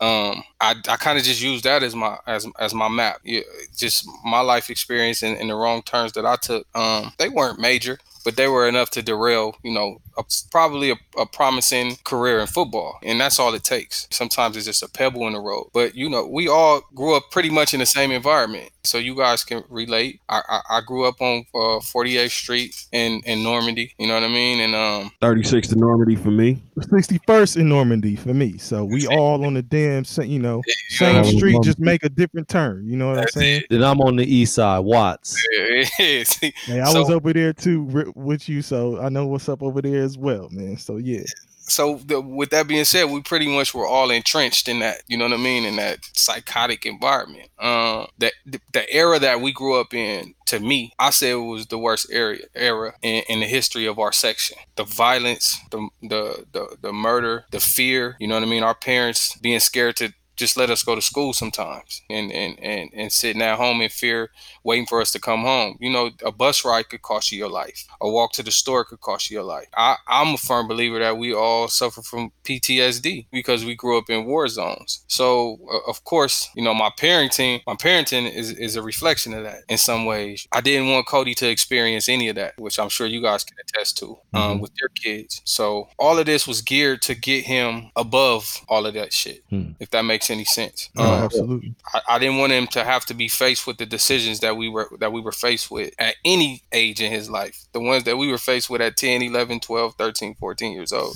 um 0.02 0.44
I, 0.62 0.76
I 0.90 0.98
kind 0.98 1.18
of 1.18 1.26
just 1.26 1.42
use 1.42 1.64
that 1.64 1.84
as 1.84 1.96
my 1.96 2.18
as 2.28 2.48
as 2.60 2.74
my 2.74 2.90
map. 2.90 3.22
Yeah, 3.24 3.42
just 3.76 4.08
my 4.26 4.42
life 4.42 4.70
experience 4.70 5.24
and, 5.24 5.38
and 5.38 5.50
the 5.50 5.56
wrong 5.56 5.84
turns 5.84 6.14
that 6.14 6.28
I 6.28 6.38
took. 6.38 6.68
Um, 6.76 7.14
they 7.18 7.30
weren't 7.30 7.60
major, 7.60 8.00
but 8.26 8.38
they 8.38 8.48
were 8.50 8.68
enough 8.70 8.92
to 8.92 9.04
derail 9.04 9.56
you 9.64 9.74
know 9.74 10.02
a, 10.18 10.24
probably 10.52 10.92
a, 10.92 10.96
a 11.18 11.26
promising 11.26 11.98
career 12.04 12.40
in 12.40 12.48
football, 12.48 13.00
and 13.04 13.20
that's 13.20 13.40
all 13.40 13.54
it 13.54 13.64
takes. 13.64 14.08
Sometimes 14.12 14.58
it's 14.58 14.66
just 14.66 14.84
a 14.84 14.90
pebble 14.90 15.28
in 15.28 15.34
the 15.34 15.40
road. 15.40 15.70
But 15.74 15.96
you 15.96 16.10
know 16.10 16.26
we 16.26 16.48
all 16.48 16.82
grew 16.94 17.16
up 17.16 17.32
pretty 17.32 17.50
much 17.50 17.74
in 17.74 17.80
the 17.80 17.86
same 17.86 18.12
environment 18.12 18.72
so 18.86 18.98
you 18.98 19.16
guys 19.16 19.44
can 19.44 19.64
relate. 19.70 20.22
I 20.30 20.42
I, 20.48 20.78
I 20.78 20.82
grew 20.82 21.06
up 21.06 21.22
on 21.22 21.46
uh, 21.54 21.80
48th 21.80 22.30
Street 22.30 22.86
in 22.92 23.22
in 23.26 23.44
Normandie. 23.44 23.94
You 23.98 24.08
know 24.08 24.14
what 24.16 24.24
I 24.24 24.30
mean? 24.30 24.60
And 24.62 24.76
um, 24.76 25.12
36 25.22 25.70
to 25.70 25.76
Normandie 25.76 26.16
for 26.16 26.32
me. 26.32 26.62
61st 26.78 27.58
in 27.58 27.70
Normandie 27.70 28.16
for 28.16 28.34
me. 28.34 28.58
So 28.58 28.84
we 28.84 29.08
all 29.08 29.46
on 29.46 29.54
the 29.54 29.62
damn, 29.62 30.04
sa- 30.04 30.24
you 30.24 30.40
know, 30.40 30.62
same 30.90 31.24
street, 31.24 31.58
just 31.64 31.80
make 31.80 32.04
a 32.04 32.10
different 32.10 32.50
turn. 32.50 32.88
You 32.88 32.98
know 32.98 33.10
what 33.10 33.20
I'm 33.20 33.28
saying? 33.30 33.64
Then 33.70 33.84
I'm 33.84 34.02
on 34.02 34.18
the 34.18 34.26
east 34.26 34.56
side, 34.56 34.80
Watts. 34.80 35.42
Yeah, 35.58 35.84
see, 36.24 36.54
Hey, 36.66 36.82
I 36.82 36.94
was 36.94 37.10
over 37.10 37.32
there 37.34 37.54
too 37.54 38.14
with 38.16 38.50
you, 38.50 38.62
so 38.62 39.00
I 39.00 39.10
know 39.10 39.26
what's 39.26 39.48
up 39.48 39.64
over 39.64 39.82
there 39.82 40.04
as 40.06 40.18
well, 40.18 40.48
man. 40.52 40.78
So 40.78 40.98
yeah, 40.98 41.26
so 41.68 42.00
the, 42.06 42.22
with 42.22 42.52
that 42.52 42.68
being 42.68 42.86
said, 42.86 43.06
we 43.06 43.22
pretty 43.22 43.48
much 43.48 43.74
were 43.74 43.88
all 43.88 44.12
entrenched 44.12 44.68
in 44.68 44.80
that. 44.80 45.02
You 45.08 45.18
know 45.18 45.26
what 45.26 45.34
I 45.34 45.38
mean? 45.38 45.66
In 45.66 45.78
that 45.78 46.00
psychotic 46.14 46.86
environment. 46.86 47.50
Um, 47.60 48.08
that 48.20 48.34
the, 48.46 48.60
the 48.74 48.92
era 48.94 49.20
that 49.20 49.42
we 49.42 49.52
grew 49.52 49.80
up 49.80 49.94
in, 49.94 50.36
to 50.48 50.60
me, 50.60 50.94
I 51.00 51.10
said 51.10 51.32
it 51.32 51.36
was 51.36 51.68
the 51.68 51.80
worst 51.80 52.08
era 52.12 52.38
era 52.54 52.94
in, 53.02 53.24
in 53.28 53.40
the 53.40 53.48
history 53.48 53.88
of 53.88 53.98
our 53.98 54.12
section. 54.12 54.58
The 54.76 54.84
violence, 54.84 55.58
the, 55.72 55.88
the 56.02 56.46
the 56.52 56.78
the 56.82 56.94
murder, 56.94 57.46
the 57.52 57.60
fear. 57.60 58.16
You 58.20 58.28
know 58.28 58.36
what 58.36 58.44
I 58.44 58.50
mean? 58.50 58.64
Our 58.64 58.76
parents 58.76 59.36
being 59.38 59.60
scared 59.60 59.96
to 59.98 60.14
just 60.36 60.58
let 60.58 60.70
us 60.70 60.84
go 60.84 60.96
to 60.96 61.02
school 61.02 61.34
sometimes 61.34 62.02
and, 62.10 62.32
and, 62.32 62.60
and, 62.60 62.90
and 62.94 63.12
sitting 63.12 63.42
at 63.42 63.58
home 63.58 63.82
in 63.82 63.90
fear, 63.90 64.32
waiting 64.64 64.86
for 64.86 65.02
us 65.02 65.12
to 65.14 65.20
come 65.20 65.42
home. 65.42 65.78
You 65.80 65.90
know, 65.92 66.12
a 66.24 66.32
bus 66.32 66.66
ride 66.66 66.90
could 66.90 67.02
cost 67.02 67.32
you 67.32 67.38
your 67.38 67.50
life. 67.50 67.86
A 68.02 68.10
walk 68.10 68.34
to 68.34 68.44
the 68.44 68.52
store 68.52 68.84
could 68.86 69.02
cost 69.02 69.30
you 69.30 69.36
your 69.36 69.44
life. 69.44 69.68
I, 69.76 69.96
I'm 70.08 70.34
a 70.36 70.38
firm 70.38 70.68
believer 70.68 71.00
that 71.00 71.18
we 71.18 71.34
all 71.34 71.68
suffer 71.68 72.02
from 72.02 72.32
PTSD 72.44 73.28
because 73.32 73.66
we 73.66 73.76
grew 73.76 73.98
up 73.98 74.10
in 74.10 74.26
war 74.26 74.48
zones. 74.48 75.04
So, 75.08 75.60
uh, 75.72 75.90
of 75.90 76.04
course, 76.04 76.50
you 76.56 76.64
know, 76.64 76.74
my 76.74 76.90
parenting, 76.98 77.62
my 77.68 77.76
parenting 77.76 78.32
is, 78.34 78.52
is 78.52 78.76
a 78.76 78.82
reflection 78.82 79.34
of 79.34 79.44
that 79.44 79.60
in 79.70 79.78
some 79.78 80.06
ways. 80.06 80.48
I 80.52 80.62
didn't 80.62 80.90
want 80.90 81.08
Cody 81.08 81.34
to 81.36 81.50
experience 81.50 82.10
any 82.10 82.30
of 82.30 82.36
that, 82.36 82.58
which 82.58 82.80
I'm 82.80 82.90
sure 82.90 83.08
you 83.08 83.22
guys 83.22 83.44
can 83.44 83.58
attest 83.60 83.98
to 84.00 84.18
um, 84.34 84.60
with 84.60 84.72
your 84.80 84.90
kids. 84.90 85.42
So 85.46 85.90
all 86.00 86.18
of 86.18 86.26
this 86.26 86.48
was 86.48 86.62
geared 86.62 87.02
to 87.04 87.16
get 87.16 87.46
him 87.46 87.92
above 87.96 88.62
all 88.68 88.86
of 88.86 88.94
that 88.96 89.14
shit, 89.14 89.44
Hmm. 89.50 89.72
if 89.80 89.90
that 89.92 90.04
makes 90.04 90.25
any 90.30 90.46
sense. 90.46 90.90
No, 90.96 91.04
Um, 91.04 91.24
absolutely. 91.24 91.76
I, 91.94 92.02
I 92.10 92.20
didn't 92.20 92.38
want 92.38 92.52
him 92.54 92.68
to 92.68 92.84
have 92.84 93.06
to 93.08 93.14
be 93.14 93.28
faced 93.28 93.68
with 93.68 93.78
the 93.78 93.86
decisions 93.86 94.40
that 94.42 94.58
we 94.58 94.70
were 94.70 94.90
that 95.00 95.12
we 95.14 95.22
were 95.22 95.32
faced 95.32 95.72
with 95.72 95.94
at 96.00 96.16
any 96.26 96.64
age 96.72 97.02
in 97.02 97.12
his 97.12 97.30
life. 97.30 97.66
The 97.74 97.82
ones 97.82 98.04
that 98.06 98.18
we 98.18 98.28
were 98.30 98.38
faced 98.38 98.70
with 98.70 98.82
at 98.82 98.98
10, 98.98 99.22
11, 99.22 99.60
12, 99.60 99.96
13, 99.98 100.36
14 100.36 100.72
years 100.74 100.92
old. 100.94 101.16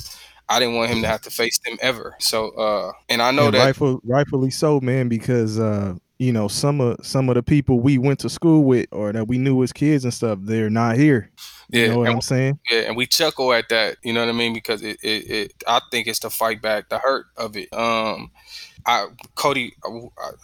I 0.50 0.60
didn't 0.60 0.76
want 0.76 0.90
him 0.92 1.02
to 1.04 1.08
have 1.08 1.22
to 1.22 1.30
face 1.32 1.60
them 1.66 1.78
ever. 1.82 2.16
So 2.20 2.50
uh 2.52 2.92
and 3.10 3.22
I 3.22 3.32
know 3.32 3.48
And 3.48 3.54
that 3.54 3.66
rightful, 3.66 4.02
rightfully 4.04 4.50
so, 4.52 4.80
man, 4.82 5.08
because 5.10 5.60
uh, 5.60 5.96
you 6.18 6.34
know, 6.34 6.48
some 6.48 6.82
of 6.82 6.98
some 7.06 7.30
of 7.30 7.36
the 7.36 7.44
people 7.44 7.80
we 7.80 7.98
went 7.98 8.20
to 8.20 8.30
school 8.30 8.64
with 8.64 8.88
or 8.92 9.14
that 9.14 9.28
we 9.28 9.38
knew 9.38 9.62
as 9.64 9.72
kids 9.74 10.04
and 10.04 10.14
stuff, 10.14 10.40
they're 10.42 10.70
not 10.70 10.98
here. 10.98 11.32
yeah, 11.70 11.86
You 11.86 11.88
know 11.88 12.00
what 12.00 12.10
and 12.10 12.16
I'm 12.16 12.22
saying? 12.22 12.60
Yeah, 12.72 12.82
and 12.82 12.98
we 12.98 13.06
chuckle 13.08 13.54
at 13.54 13.70
that, 13.70 13.98
you 14.04 14.14
know 14.14 14.22
what 14.22 14.30
I 14.30 14.34
mean? 14.34 14.54
Because 14.54 14.82
it, 14.84 14.98
it, 15.04 15.30
it 15.30 15.54
I 15.68 15.82
think 15.92 16.08
it's 16.08 16.20
to 16.20 16.30
fight 16.30 16.62
back 16.62 16.90
the 16.90 17.00
hurt 17.00 17.28
of 17.38 17.56
it. 17.58 17.74
Um, 17.74 18.32
I 18.90 19.08
Cody, 19.36 19.74
I, 19.86 19.90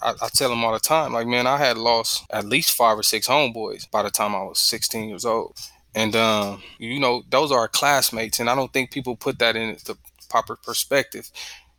I, 0.03 0.13
I 0.21 0.29
tell 0.29 0.51
him 0.51 0.63
all 0.63 0.73
the 0.73 0.79
time, 0.79 1.13
like, 1.13 1.25
man, 1.25 1.47
I 1.47 1.57
had 1.57 1.77
lost 1.77 2.25
at 2.29 2.45
least 2.45 2.71
five 2.71 2.97
or 2.97 3.03
six 3.03 3.27
homeboys 3.27 3.89
by 3.89 4.03
the 4.03 4.11
time 4.11 4.35
I 4.35 4.43
was 4.43 4.59
16 4.59 5.09
years 5.09 5.25
old, 5.25 5.57
and 5.95 6.15
um, 6.15 6.61
you 6.77 6.99
know, 6.99 7.23
those 7.29 7.51
are 7.51 7.67
classmates, 7.67 8.39
and 8.39 8.49
I 8.49 8.55
don't 8.55 8.71
think 8.71 8.91
people 8.91 9.15
put 9.15 9.39
that 9.39 9.55
in 9.55 9.77
the 9.85 9.97
proper 10.29 10.55
perspective. 10.55 11.31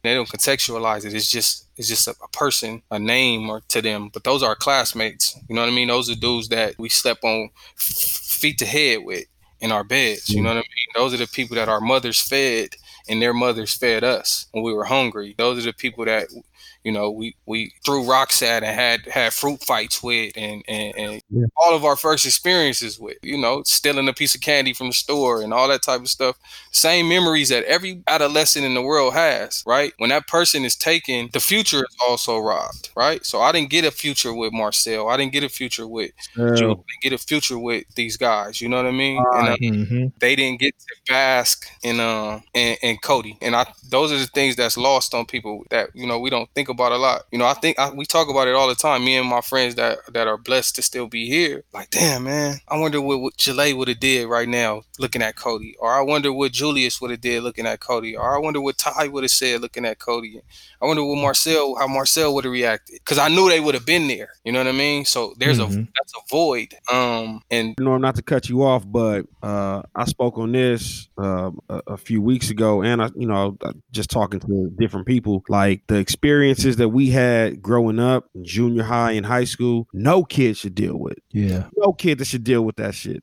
They 0.03 0.15
don't 0.15 0.29
contextualize 0.29 1.05
it. 1.05 1.15
It's 1.15 1.31
just 1.31 1.69
it's 1.77 1.89
just 1.89 2.09
a, 2.09 2.15
a 2.23 2.29
person, 2.29 2.83
a 2.91 2.99
name, 2.99 3.49
or 3.49 3.61
to 3.69 3.81
them. 3.81 4.11
But 4.13 4.25
those 4.25 4.43
are 4.43 4.57
classmates. 4.57 5.39
You 5.49 5.55
know 5.55 5.63
what 5.63 5.71
I 5.71 5.75
mean? 5.75 5.89
Those 5.89 6.11
are 6.11 6.17
dudes 6.17 6.49
that 6.49 6.75
we 6.79 6.89
slept 6.89 7.23
on 7.23 7.51
feet 7.77 8.59
to 8.59 8.67
head 8.67 9.01
with 9.05 9.27
in 9.61 9.73
our 9.73 9.85
beds. 9.85 10.29
You 10.29 10.43
know 10.43 10.51
what 10.51 10.59
I 10.59 10.61
mean? 10.61 10.89
Those 10.95 11.15
are 11.15 11.19
the 11.19 11.29
people 11.29 11.57
that 11.57 11.69
our 11.69 11.81
mothers 11.81 12.21
fed 12.21 12.71
and 13.09 13.21
their 13.21 13.35
mothers 13.35 13.75
fed 13.75 14.05
us 14.05 14.47
when 14.53 14.65
we 14.65 14.73
were 14.73 14.85
hungry. 14.85 15.35
Those 15.39 15.59
are 15.59 15.71
the 15.71 15.77
people 15.77 16.05
that 16.05 16.29
you 16.87 16.93
know 16.93 17.11
we 17.11 17.37
we 17.47 17.73
threw 17.85 18.05
rocks 18.09 18.43
at 18.43 18.63
and 18.65 18.75
had 18.75 19.01
had 19.07 19.33
fruit 19.35 19.63
fights 19.65 20.03
with 20.03 20.33
and 20.37 20.63
and, 20.69 20.95
and 20.97 21.23
Yeah. 21.31 21.47
all 21.57 21.75
of 21.75 21.85
our 21.85 21.97
first 21.97 22.25
experiences 22.27 22.99
with 22.99 23.17
you 23.23 23.37
know 23.39 23.63
stealing 23.65 24.09
a 24.09 24.13
piece 24.15 24.35
of 24.35 24.41
candy 24.41 24.73
from 24.73 24.89
the 24.89 24.93
store 24.95 25.43
and 25.43 25.53
all 25.53 25.69
that 25.69 25.83
type 25.83 26.01
of 26.01 26.09
stuff. 26.09 26.37
Same 26.73 27.09
memories 27.09 27.49
that 27.51 27.65
every 27.65 28.03
adolescent 28.07 28.65
in 28.65 28.75
the 28.75 28.83
world 28.83 29.15
has 29.15 29.63
right? 29.67 29.93
When 29.99 30.11
that 30.11 30.29
person 30.29 30.65
is 30.65 30.77
taken 30.77 31.31
the 31.33 31.41
future 31.41 31.79
is 31.81 31.97
also 32.07 32.39
robbed 32.39 32.91
right? 32.97 33.25
So 33.25 33.41
i 33.41 33.53
didn't 33.53 33.71
get 33.71 33.85
a 33.85 33.91
future 33.91 34.35
with 34.35 34.53
marcel. 34.53 35.09
I 35.09 35.17
didn't 35.17 35.33
get 35.33 35.45
a 35.45 35.49
future 35.49 35.87
with 35.87 36.11
Jude. 36.53 36.79
I 36.79 36.93
didn't 36.93 37.03
get 37.03 37.13
a 37.13 37.19
future 37.19 37.59
with 37.59 37.85
these 37.97 38.17
guys 38.17 38.61
you 38.61 38.69
know 38.69 38.77
what 38.77 38.87
i 38.87 38.91
mean? 38.91 39.27
And 39.33 39.49
uh, 39.49 39.57
hmm 39.61 40.07
they 40.21 40.35
didn't 40.37 40.61
get 40.61 40.75
to 40.79 40.95
bask 41.13 41.67
in 41.83 42.01
um 42.01 42.43
in, 42.55 42.77
in 42.83 42.97
Cody. 42.99 43.37
And 43.43 43.55
I 43.55 43.67
those 43.91 44.13
are 44.13 44.19
the 44.19 44.27
things 44.27 44.57
that's 44.57 44.77
lost 44.77 45.15
on 45.15 45.27
people 45.27 45.65
that 45.71 45.91
you 45.95 46.07
know 46.07 46.19
we 46.19 46.31
don't 46.31 46.49
think 46.55 46.69
about 46.69 46.76
a 46.93 46.97
lot. 46.97 47.23
You 47.33 47.39
know, 47.39 47.47
I 47.47 47.55
think 47.55 47.79
I, 47.79 47.91
we 47.91 48.05
talk 48.07 48.29
about 48.29 48.49
it 48.49 48.55
all 48.55 48.69
the 48.69 48.75
time. 48.75 49.05
Me 49.05 49.17
and 49.17 49.29
my 49.29 49.41
friends 49.41 49.75
that 49.77 49.99
that 50.13 50.27
are 50.27 50.37
blessed 50.37 50.77
to 50.77 50.83
still 50.83 51.07
be 51.07 51.27
here. 51.27 51.65
Like, 51.73 51.91
damn 51.91 52.25
man, 52.25 52.57
I 52.69 52.79
wonder 52.79 53.01
what, 53.01 53.21
what 53.21 53.37
Jalea 53.37 53.77
would 53.77 53.89
have 53.89 54.01
did 54.01 54.27
right 54.29 54.49
now 54.49 54.83
looking 54.99 55.23
at 55.23 55.37
Cody, 55.37 55.75
or 55.79 55.93
I 55.93 56.01
wonder 56.01 56.33
what 56.33 56.53
Julius 56.53 57.01
would 57.01 57.11
have 57.11 57.21
did 57.21 57.43
looking 57.43 57.67
at 57.67 57.81
Cody, 57.81 58.17
or 58.17 58.35
I 58.35 58.39
wonder 58.39 58.61
what 58.61 58.79
Ty 58.79 59.09
would 59.09 59.25
have 59.25 59.31
said 59.31 59.61
looking 59.61 59.85
at 59.85 59.99
Cody. 59.99 60.41
I 60.81 60.87
wonder 60.87 61.05
what 61.05 61.17
Marcel 61.17 61.75
how 61.77 61.87
Marcel 61.87 62.35
would 62.35 62.45
have 62.45 62.53
reacted 62.53 62.99
because 63.01 63.19
I 63.19 63.29
knew 63.29 63.49
they 63.49 63.61
would 63.61 63.75
have 63.75 63.87
been 63.87 64.09
there. 64.09 64.31
You 64.45 64.53
know 64.53 64.59
what 64.61 64.69
I 64.69 64.73
mean? 64.73 65.05
So 65.05 65.35
there's 65.39 65.59
a 65.59 65.65
Mhm. 65.67 65.89
that's 65.95 66.13
a 66.15 66.21
void. 66.31 66.75
Um, 66.93 67.41
and 67.51 67.75
Norm, 67.79 68.03
not 68.03 68.17
to 68.17 68.23
cut 68.23 68.49
you 68.49 68.63
off, 68.63 68.85
but 68.87 69.27
uh, 69.43 69.83
I 69.95 70.05
spoke 70.05 70.39
on 70.39 70.53
this 70.53 71.09
uh, 71.19 71.51
a, 71.69 71.83
a 71.89 71.97
few 71.97 72.21
weeks 72.21 72.51
ago, 72.51 72.83
and 72.83 73.03
I, 73.03 73.11
you 73.17 73.27
know, 73.27 73.57
just 73.91 74.11
talking 74.11 74.41
to 74.41 74.73
different 74.79 75.07
people, 75.07 75.43
like 75.49 75.83
the 75.87 75.97
experiences 76.67 76.77
that 76.77 76.89
we 76.89 77.11
had 77.11 77.63
growing 77.63 77.99
up, 77.99 78.29
junior 78.43 78.83
high 78.83 79.13
and 79.13 79.27
high 79.27 79.45
school. 79.45 79.87
No 79.93 80.25
kid 80.25 80.57
should 80.57 80.75
deal 80.75 80.97
with. 80.99 81.19
Yeah. 81.31 81.65
No 81.77 81.93
kid 81.93 82.19
that 82.19 82.27
should 82.27 82.45
deal 82.45 82.63
with 82.63 82.77
that 82.77 82.95
shit. 82.95 83.23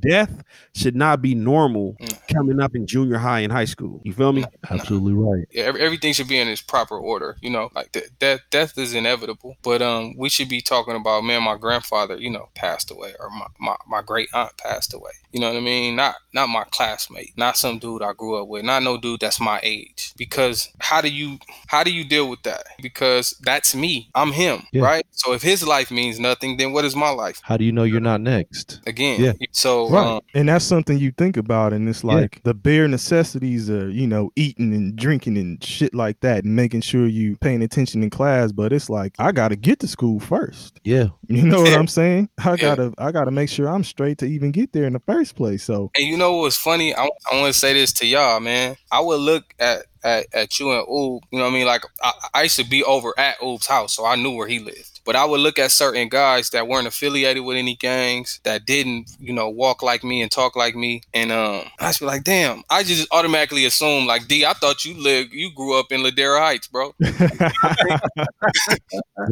Death 0.00 0.42
should 0.74 0.96
not 0.96 1.22
be 1.22 1.34
normal 1.34 1.96
Mm. 2.02 2.34
coming 2.34 2.60
up 2.60 2.74
in 2.74 2.86
junior 2.86 3.18
high 3.18 3.40
and 3.40 3.52
high 3.52 3.64
school. 3.66 4.00
You 4.04 4.12
feel 4.12 4.32
me? 4.32 4.44
Absolutely 4.70 5.12
right. 5.12 5.46
yeah, 5.52 5.72
everything 5.78 6.12
should 6.12 6.28
be 6.28 6.38
in 6.38 6.48
its 6.48 6.62
proper 6.62 6.98
order. 6.98 7.36
You 7.40 7.50
know, 7.50 7.70
like 7.74 7.92
de- 7.92 8.08
death, 8.18 8.40
death 8.50 8.78
is 8.78 8.94
inevitable, 8.94 9.56
but 9.62 9.82
um, 9.82 10.14
we 10.16 10.28
should 10.28 10.48
be 10.48 10.60
talking 10.60 10.96
about 10.96 11.24
man, 11.24 11.42
my 11.42 11.56
grandfather, 11.56 12.16
you 12.16 12.30
know, 12.30 12.48
passed 12.54 12.90
away, 12.90 13.12
or 13.20 13.30
my, 13.30 13.46
my, 13.58 13.76
my 13.86 14.02
great 14.02 14.28
aunt 14.32 14.56
passed 14.56 14.94
away. 14.94 15.10
You 15.32 15.40
know 15.40 15.48
what 15.48 15.56
I 15.56 15.60
mean? 15.60 15.96
Not 15.96 16.16
not 16.34 16.48
my 16.48 16.64
classmate, 16.70 17.32
not 17.36 17.56
some 17.56 17.78
dude 17.78 18.02
I 18.02 18.12
grew 18.12 18.40
up 18.40 18.48
with, 18.48 18.64
not 18.64 18.82
no 18.82 18.98
dude 18.98 19.20
that's 19.20 19.40
my 19.40 19.60
age. 19.62 20.12
Because 20.16 20.68
how 20.78 21.00
do 21.00 21.08
you 21.08 21.38
how 21.68 21.84
do 21.84 21.92
you 21.92 22.04
deal 22.04 22.28
with 22.28 22.42
that? 22.42 22.61
Because 22.80 23.34
that's 23.42 23.74
me, 23.74 24.10
I'm 24.14 24.32
him, 24.32 24.62
Yeah. 24.72 24.82
right? 24.82 25.06
So 25.12 25.32
if 25.32 25.42
his 25.42 25.66
life 25.66 25.90
means 25.90 26.18
nothing, 26.18 26.56
then 26.56 26.72
what 26.72 26.84
is 26.84 26.96
my 26.96 27.10
life? 27.10 27.40
How 27.42 27.56
do 27.56 27.64
you 27.64 27.72
know 27.72 27.84
you're 27.84 28.00
not 28.00 28.20
next? 28.20 28.80
Again, 28.86 29.20
Yeah. 29.20 29.32
So 29.52 29.88
Right. 29.88 30.06
um, 30.06 30.20
and 30.34 30.48
that's 30.48 30.64
something 30.64 30.98
you 30.98 31.12
think 31.16 31.36
about, 31.36 31.72
and 31.72 31.88
it's 31.88 32.02
Yeah. 32.04 32.12
like 32.14 32.40
the 32.44 32.54
bare 32.54 32.88
necessities 32.88 33.68
of, 33.68 33.90
you 33.92 34.06
know, 34.06 34.30
eating 34.36 34.72
and 34.74 34.96
drinking 34.96 35.36
and 35.38 35.62
shit 35.62 35.94
like 35.94 36.20
that, 36.20 36.44
and 36.44 36.56
making 36.56 36.80
sure 36.80 37.06
you 37.06 37.36
paying 37.40 37.62
attention 37.62 38.02
in 38.02 38.10
class. 38.10 38.52
But 38.52 38.72
it's 38.72 38.88
like 38.90 39.14
I 39.18 39.32
gotta 39.32 39.56
get 39.56 39.80
to 39.80 39.88
school 39.88 40.20
first. 40.20 40.80
Yeah. 40.84 41.08
You 41.32 41.42
know 41.44 41.62
what 41.62 41.72
I'm 41.74 41.86
saying? 42.00 42.28
I 42.44 42.56
gotta 42.56 42.92
I 42.98 43.10
gotta 43.10 43.30
make 43.30 43.48
sure 43.48 43.68
I'm 43.68 43.84
straight 43.84 44.18
to 44.18 44.26
even 44.26 44.50
get 44.52 44.72
there 44.72 44.84
in 44.84 44.92
the 44.92 45.00
first 45.00 45.34
place. 45.34 45.62
So 45.64 45.90
And 45.96 46.06
you 46.06 46.16
know 46.18 46.36
what's 46.36 46.56
funny? 46.56 46.94
I, 46.94 47.04
I 47.30 47.40
want 47.40 47.52
to 47.52 47.58
say 47.58 47.72
this 47.72 47.92
to 47.94 48.06
y'all, 48.06 48.38
man. 48.40 48.76
I 48.90 49.00
would 49.00 49.20
look 49.20 49.54
at 49.58 49.86
at, 50.04 50.26
at 50.32 50.58
you 50.58 50.72
and 50.72 50.86
Oob, 50.86 51.20
you 51.30 51.38
know 51.38 51.44
what 51.44 51.50
I 51.50 51.54
mean? 51.54 51.66
Like, 51.66 51.84
I, 52.02 52.12
I 52.34 52.42
used 52.44 52.56
to 52.56 52.68
be 52.68 52.82
over 52.84 53.12
at 53.18 53.38
Oob's 53.40 53.66
house, 53.66 53.94
so 53.96 54.04
I 54.04 54.16
knew 54.16 54.32
where 54.32 54.48
he 54.48 54.58
lived. 54.58 55.00
But 55.04 55.16
I 55.16 55.24
would 55.24 55.40
look 55.40 55.58
at 55.58 55.72
certain 55.72 56.08
guys 56.08 56.50
that 56.50 56.68
weren't 56.68 56.86
affiliated 56.86 57.44
with 57.44 57.56
any 57.56 57.74
gangs, 57.74 58.40
that 58.44 58.66
didn't, 58.66 59.10
you 59.18 59.32
know, 59.32 59.48
walk 59.48 59.82
like 59.82 60.04
me 60.04 60.22
and 60.22 60.30
talk 60.30 60.54
like 60.54 60.76
me. 60.76 61.02
And 61.12 61.32
um, 61.32 61.64
I 61.80 61.88
just 61.88 62.00
be 62.00 62.06
like, 62.06 62.24
damn, 62.24 62.62
I 62.70 62.82
just 62.84 63.08
automatically 63.12 63.64
assume, 63.64 64.06
like, 64.06 64.28
D, 64.28 64.44
I 64.44 64.52
thought 64.52 64.84
you 64.84 64.94
lived, 64.94 65.32
you 65.32 65.52
grew 65.54 65.78
up 65.78 65.90
in 65.90 66.02
Ladera 66.02 66.38
Heights, 66.40 66.68
bro. 66.68 66.94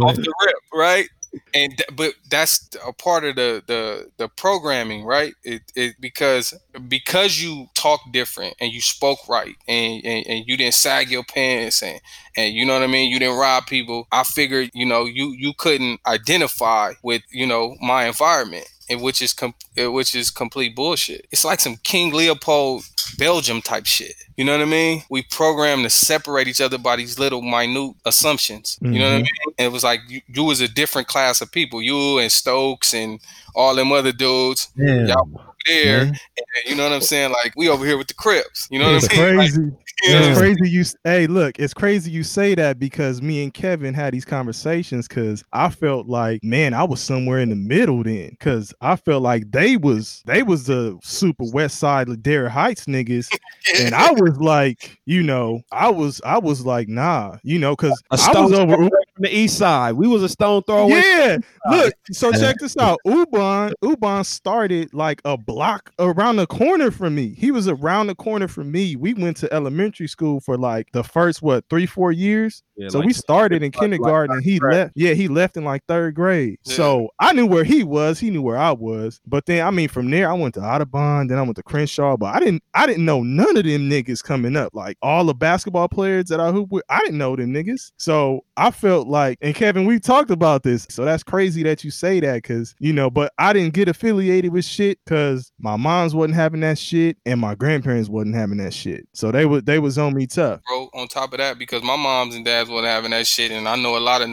off 0.03 0.17
the 0.17 0.33
rip, 0.45 0.57
right? 0.73 1.09
And 1.55 1.83
but 1.95 2.15
that's 2.29 2.69
a 2.85 2.93
part 2.93 3.25
of 3.25 3.37
the 3.37 3.63
the 3.67 4.11
the 4.17 4.29
programming, 4.29 5.05
right? 5.05 5.35
It, 5.45 5.63
it 5.77 5.97
because 6.01 6.55
because 6.89 7.41
you 7.43 7.67
talk 7.75 8.01
different 8.13 8.55
and 8.61 8.73
you 8.73 8.81
spoke 8.81 9.19
right 9.29 9.57
and, 9.69 10.05
and 10.05 10.27
and 10.27 10.45
you 10.47 10.57
didn't 10.57 10.75
sag 10.75 11.11
your 11.11 11.25
pants 11.25 11.83
and 11.83 12.01
and 12.37 12.55
you 12.55 12.65
know 12.65 12.75
what 12.75 12.83
I 12.83 12.89
mean. 12.89 13.11
You 13.11 13.19
didn't 13.19 13.39
rob 13.39 13.67
people. 13.67 14.07
I 14.13 14.25
figured 14.25 14.71
you 14.75 14.87
know 14.87 15.05
you 15.05 15.35
you 15.37 15.53
couldn't 15.57 16.01
identify 16.07 16.95
with 17.03 17.23
you 17.31 17.47
know 17.47 17.77
my 17.81 18.07
environment. 18.07 18.69
And 18.91 19.01
which 19.01 19.23
is 19.23 19.33
com- 19.33 19.55
uh, 19.81 19.91
which 19.93 20.15
is 20.17 20.31
complete 20.31 20.75
bullshit. 20.75 21.27
It's 21.31 21.45
like 21.45 21.61
some 21.61 21.77
King 21.85 22.13
Leopold 22.13 22.83
Belgium 23.19 23.63
type 23.63 23.87
shit. 23.87 24.15
You 24.37 24.45
know 24.45 24.53
what 24.53 24.63
I 24.63 24.65
mean? 24.67 25.05
We 25.09 25.23
programmed 25.23 25.85
to 25.85 25.91
separate 25.91 26.49
each 26.49 26.61
other 26.61 26.77
by 26.77 26.97
these 26.97 27.17
little 27.19 27.41
minute 27.41 27.95
assumptions. 28.05 28.79
You 28.83 28.99
know 28.99 29.05
what 29.05 29.13
I 29.13 29.19
Mhm. 29.19 29.23
mean? 29.23 29.55
And 29.59 29.67
it 29.67 29.73
was 29.73 29.85
like 29.85 30.01
you, 30.09 30.21
you 30.27 30.43
was 30.45 30.61
a 30.61 30.67
different 30.69 31.07
class 31.09 31.41
of 31.41 31.53
people. 31.53 31.81
You 31.81 32.19
and 32.19 32.33
Stokes 32.33 32.93
and 32.93 33.21
all 33.55 33.75
them 33.77 33.93
other 33.93 34.13
dudes. 34.13 34.69
Damn. 34.77 35.07
Y'all- 35.07 35.50
there, 35.67 36.05
Man. 36.05 36.09
and 36.09 36.71
you 36.71 36.77
know 36.77 36.85
what 36.85 36.93
I'm 36.93 37.01
saying? 37.01 37.33
Like 37.33 37.53
we 37.57 37.69
over 37.69 37.85
here 37.85 37.99
with 37.99 38.09
the 38.09 38.15
Crips. 38.15 38.69
You 38.71 38.79
know 38.79 38.87
what 38.87 38.97
It's 38.97 39.05
I'm 39.11 39.17
saying? 39.17 39.37
Like, 39.37 39.53
crazy. 39.53 39.73
you 40.03 40.13
know 40.13 40.31
It's 40.31 40.39
crazy 40.39 40.71
you 40.71 40.85
hey 41.05 41.27
look, 41.27 41.59
it's 41.59 41.75
crazy 41.75 42.11
you 42.11 42.23
say 42.23 42.55
that 42.55 42.79
because 42.79 43.21
me 43.21 43.43
and 43.43 43.53
Kevin 43.53 43.95
had 43.95 44.15
these 44.15 44.25
conversations 44.25 45.07
cuz 45.07 45.45
I 45.53 45.69
felt 45.69 46.07
like 46.07 46.43
man, 46.43 46.75
I 46.75 46.85
was 46.85 47.01
somewhere 47.01 47.41
in 47.41 47.51
the 47.51 47.57
middle 47.57 48.03
then 48.03 48.37
cuz 48.41 48.73
I 48.81 48.97
felt 48.97 49.23
like 49.23 49.51
they 49.51 49.77
was 49.77 50.23
they 50.27 50.43
was 50.43 50.65
the 50.67 50.99
super 51.03 51.45
west 51.53 51.79
side 51.79 52.09
Ladera 52.09 52.49
Heights 52.49 52.87
niggas 52.87 53.29
and 53.79 53.95
I 53.95 54.13
was 54.13 54.39
like, 54.41 54.99
you 55.07 55.23
know, 55.23 55.61
I 55.71 55.91
was 55.91 56.21
I 56.25 56.39
was 56.39 56.65
like 56.65 56.89
nah, 56.89 57.37
you 57.43 57.59
know 57.59 57.77
cuz 57.77 58.01
I 58.11 58.17
was 58.17 58.53
over 58.53 58.75
throw 58.75 58.87
away 58.87 58.91
from 59.21 59.31
the 59.31 59.37
east 59.39 59.59
side. 59.59 59.93
We 59.95 60.09
was 60.09 60.23
a 60.23 60.29
stone 60.29 60.63
throw 60.63 60.85
away. 60.85 61.03
yeah, 61.05 61.39
look. 61.71 61.95
So 62.13 62.33
check 62.33 62.57
this 62.59 62.77
out. 62.77 62.99
Ubong, 63.07 63.73
Ubong 63.85 64.27
started 64.27 64.93
like 64.93 65.21
a 65.25 65.37
block 65.37 65.93
around 66.01 66.37
the 66.37 66.47
corner 66.47 66.91
from 66.91 67.15
me. 67.15 67.35
He 67.39 67.51
was 67.53 67.69
around 67.69 68.09
the 68.09 68.15
corner 68.17 68.49
from 68.49 68.73
me. 68.73 68.97
We 68.97 69.15
went 69.15 69.37
to 69.39 69.53
elementary 69.55 70.09
school 70.09 70.41
for 70.41 70.59
like 70.59 70.89
the 70.93 71.05
first 71.05 71.41
what 71.41 71.65
three, 71.71 71.87
four 71.87 72.11
years. 72.11 72.63
Yeah, 72.77 72.89
so 72.89 72.99
like- 72.99 73.07
we 73.07 73.13
started 73.13 73.63
in 73.63 73.67
like- 73.69 73.75
kindergarten, 73.81 74.37
and 74.37 74.45
he 74.45 74.55
third 74.55 74.61
grade. 74.61 74.77
left. 74.77 74.93
Yeah, 74.97 75.13
he 75.15 75.29
left 75.29 75.57
in 75.57 75.65
like 75.65 75.83
third 75.87 76.15
grade. 76.15 76.59
Yeah. 76.65 76.75
So 76.75 77.09
I 77.21 77.33
knew 77.33 77.47
where 77.47 77.63
he 77.65 77.85
was. 77.85 78.19
He 78.19 78.31
knew 78.31 78.43
where 78.43 78.59
I 78.59 78.73
was. 78.73 79.21
But 79.27 79.47
then, 79.47 79.65
I 79.67 79.71
mean, 79.71 79.89
from 79.89 80.11
there, 80.11 80.29
I 80.29 80.33
went 80.33 80.55
to 80.55 80.61
Audubon. 80.63 81.29
Then 81.29 81.39
I 81.39 81.43
went 81.43 81.57
to 81.57 81.63
Crenshaw. 81.63 82.17
But 82.17 82.35
I 82.35 82.41
didn't, 82.41 82.63
I 82.75 82.87
didn't 82.87 83.05
know 83.05 83.23
none 83.23 83.57
of 83.57 83.65
them 83.65 83.89
niggas 83.89 84.25
coming 84.25 84.57
up. 84.57 84.75
Like 84.75 84.97
all 85.03 85.25
the 85.25 85.35
basketball 85.35 85.89
players 85.89 86.25
that 86.27 86.41
I 86.41 86.51
hoop 86.51 86.71
with, 86.73 86.85
I 86.89 87.01
didn't 87.01 87.19
know 87.19 87.37
them 87.37 87.53
niggas. 87.53 87.93
So 87.99 88.45
I 88.57 88.71
felt 88.73 89.07
like, 89.11 89.39
and 89.41 89.55
Kevin, 89.55 89.85
we 89.87 89.99
talked 89.99 90.31
about 90.31 90.63
this. 90.63 90.87
So 90.91 91.05
that's 91.05 91.23
crazy 91.23 91.63
that 91.65 91.85
you 91.85 91.91
say 91.91 92.21
that, 92.21 92.37
because 92.37 92.75
you 92.79 92.93
know. 92.93 93.11
But 93.11 93.33
I 93.39 93.53
didn't 93.53 93.75
get 93.75 93.89
affiliated 93.89 94.53
with 94.53 94.65
shit 94.65 94.99
because 95.05 95.53
my 95.59 95.77
mom's 95.77 96.15
wasn't 96.15 96.35
having 96.37 96.61
that 96.61 96.79
shit, 96.79 97.17
and 97.27 97.41
my 97.41 97.55
grandparents 97.55 98.09
wasn't 98.09 98.35
having 98.37 98.59
that 98.59 98.73
shit. 98.75 99.07
So 99.13 99.31
they 99.33 99.47
was 99.47 99.63
they 99.65 99.79
was 99.79 99.99
on 99.99 100.15
me 100.15 100.27
tough. 100.27 100.61
bro. 100.67 100.89
On 100.95 101.09
top 101.09 101.33
of 101.33 101.39
that, 101.39 101.59
because 101.59 101.83
my 101.83 101.97
moms 101.97 102.35
and 102.35 102.45
dads 102.45 102.71
wasn't 102.71 102.89
having 102.89 103.11
that 103.11 103.27
shit, 103.27 103.51
and 103.51 103.69
I 103.69 103.77
know 103.77 103.97
a 103.97 104.01
lot 104.01 104.23
of. 104.23 104.29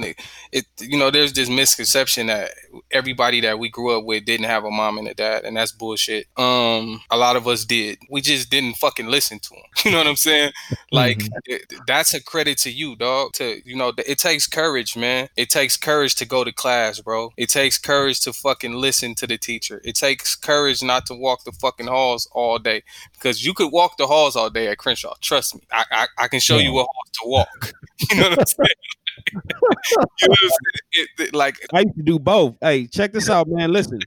It, 0.52 0.66
you 0.80 0.98
know, 0.98 1.12
there's 1.12 1.34
this 1.34 1.50
misconception 1.50 2.28
that 2.28 2.52
everybody 2.92 3.42
that 3.42 3.60
we 3.60 3.70
grew 3.70 3.98
up 3.98 4.06
with 4.06 4.26
didn't 4.26 4.46
have 4.46 4.64
a 4.64 4.72
mom 4.72 4.98
and 4.98 5.08
a 5.08 5.14
dad, 5.14 5.44
and 5.44 5.58
that's 5.58 5.72
bullshit. 5.72 6.28
Um, 6.38 7.02
a 7.10 7.18
lot 7.18 7.36
of 7.36 7.48
us 7.48 7.66
did. 7.66 7.98
We 8.10 8.22
just 8.22 8.50
didn't 8.50 8.76
fucking 8.76 9.08
listen 9.08 9.40
to 9.40 9.50
them. 9.50 9.58
You 9.88 9.92
know 9.92 10.00
what 10.00 10.08
I'm 10.08 10.16
saying? 10.18 10.52
Like 10.92 11.22
it- 11.46 11.72
that's 11.88 12.14
a 12.14 12.22
credit 12.22 12.58
to 12.60 12.70
you, 12.72 12.96
dog. 12.98 13.32
To 13.34 13.62
you 13.66 13.76
know, 13.76 13.94
it 14.06 14.20
takes 14.20 14.46
courage, 14.48 14.67
man. 14.98 15.30
It 15.36 15.50
takes 15.50 15.78
courage 15.78 16.16
to 16.16 16.26
go 16.26 16.44
to 16.44 16.52
class, 16.52 17.00
bro. 17.00 17.32
It 17.38 17.50
takes 17.50 17.78
courage 17.78 18.22
to 18.22 18.34
fucking 18.34 18.74
listen 18.74 19.16
to 19.16 19.28
the 19.28 19.38
teacher. 19.38 19.82
It 19.84 19.96
takes 19.96 20.36
courage 20.36 20.82
not 20.84 21.06
to 21.08 21.14
walk 21.14 21.44
the 21.44 21.52
fucking 21.52 21.88
halls 21.88 22.28
all 22.32 22.60
day 22.60 22.84
because 23.14 23.44
you 23.46 23.54
could 23.54 23.72
walk 23.72 23.98
the 23.98 24.08
halls 24.08 24.36
all 24.36 24.50
day 24.50 24.68
at 24.68 24.78
Crenshaw. 24.78 25.16
Trust 25.22 25.56
me, 25.56 25.62
I 25.72 25.86
I, 25.92 26.08
I 26.18 26.28
can 26.28 26.40
show 26.40 26.58
you 26.58 26.72
a 26.78 26.84
hall 26.84 27.04
to 27.14 27.22
walk. 27.26 27.74
You 28.12 28.18
know 28.22 28.30
what 28.30 28.40
I'm 28.40 28.46
saying? 28.46 28.70
you 29.34 29.40
know 29.42 29.68
what 30.28 30.40
I'm 30.44 30.50
saying? 30.50 30.50
It- 30.92 31.10
it- 31.20 31.34
like 31.36 31.56
I 31.74 31.80
used 31.82 31.96
to 31.98 32.04
do 32.04 32.20
both. 32.20 32.56
Hey, 32.62 32.86
check 32.88 33.12
this 33.12 33.30
out, 33.30 33.48
man. 33.48 33.72
Listen, 33.72 34.00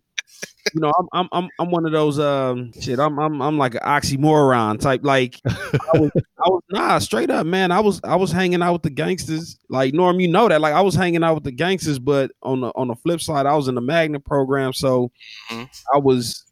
you 0.75 0.81
know, 0.81 0.93
I'm 0.99 1.09
I'm 1.13 1.29
I'm 1.33 1.49
I'm 1.59 1.71
one 1.71 1.87
of 1.87 1.93
those 1.93 2.19
um 2.19 2.73
shit. 2.81 2.99
I'm 2.99 3.19
I'm 3.19 3.41
I'm 3.41 3.59
like 3.59 3.75
an 3.75 3.81
oxymoron 3.83 4.79
type. 4.81 5.01
Like 5.05 5.41
I 5.47 5.99
was 5.99 6.11
I 6.15 6.49
was 6.49 6.63
nah 6.71 6.99
straight 6.99 7.31
up, 7.31 7.47
man. 7.47 7.73
I 7.73 7.81
was 7.81 8.01
I 8.05 8.17
was 8.17 8.31
hanging 8.33 8.63
out 8.63 8.73
with 8.75 8.83
the 8.83 8.91
gangsters. 8.91 9.59
Like 9.69 9.95
Norm, 9.95 10.21
you 10.21 10.29
know 10.29 10.49
that. 10.49 10.61
Like 10.61 10.75
I 10.75 10.81
was 10.81 10.95
hanging 10.95 11.25
out 11.25 11.35
with 11.35 11.45
the 11.45 11.53
gangsters, 11.53 11.99
but 11.99 12.31
on 12.43 12.61
the 12.61 12.69
on 12.77 12.89
the 12.89 12.97
flip 12.97 13.21
side, 13.21 13.47
I 13.47 13.55
was 13.55 13.69
in 13.69 13.75
the 13.75 13.81
magnet 13.81 14.25
program, 14.25 14.73
so 14.73 15.11
Mhm. 15.51 15.69
I 15.95 15.99
was. 15.99 16.45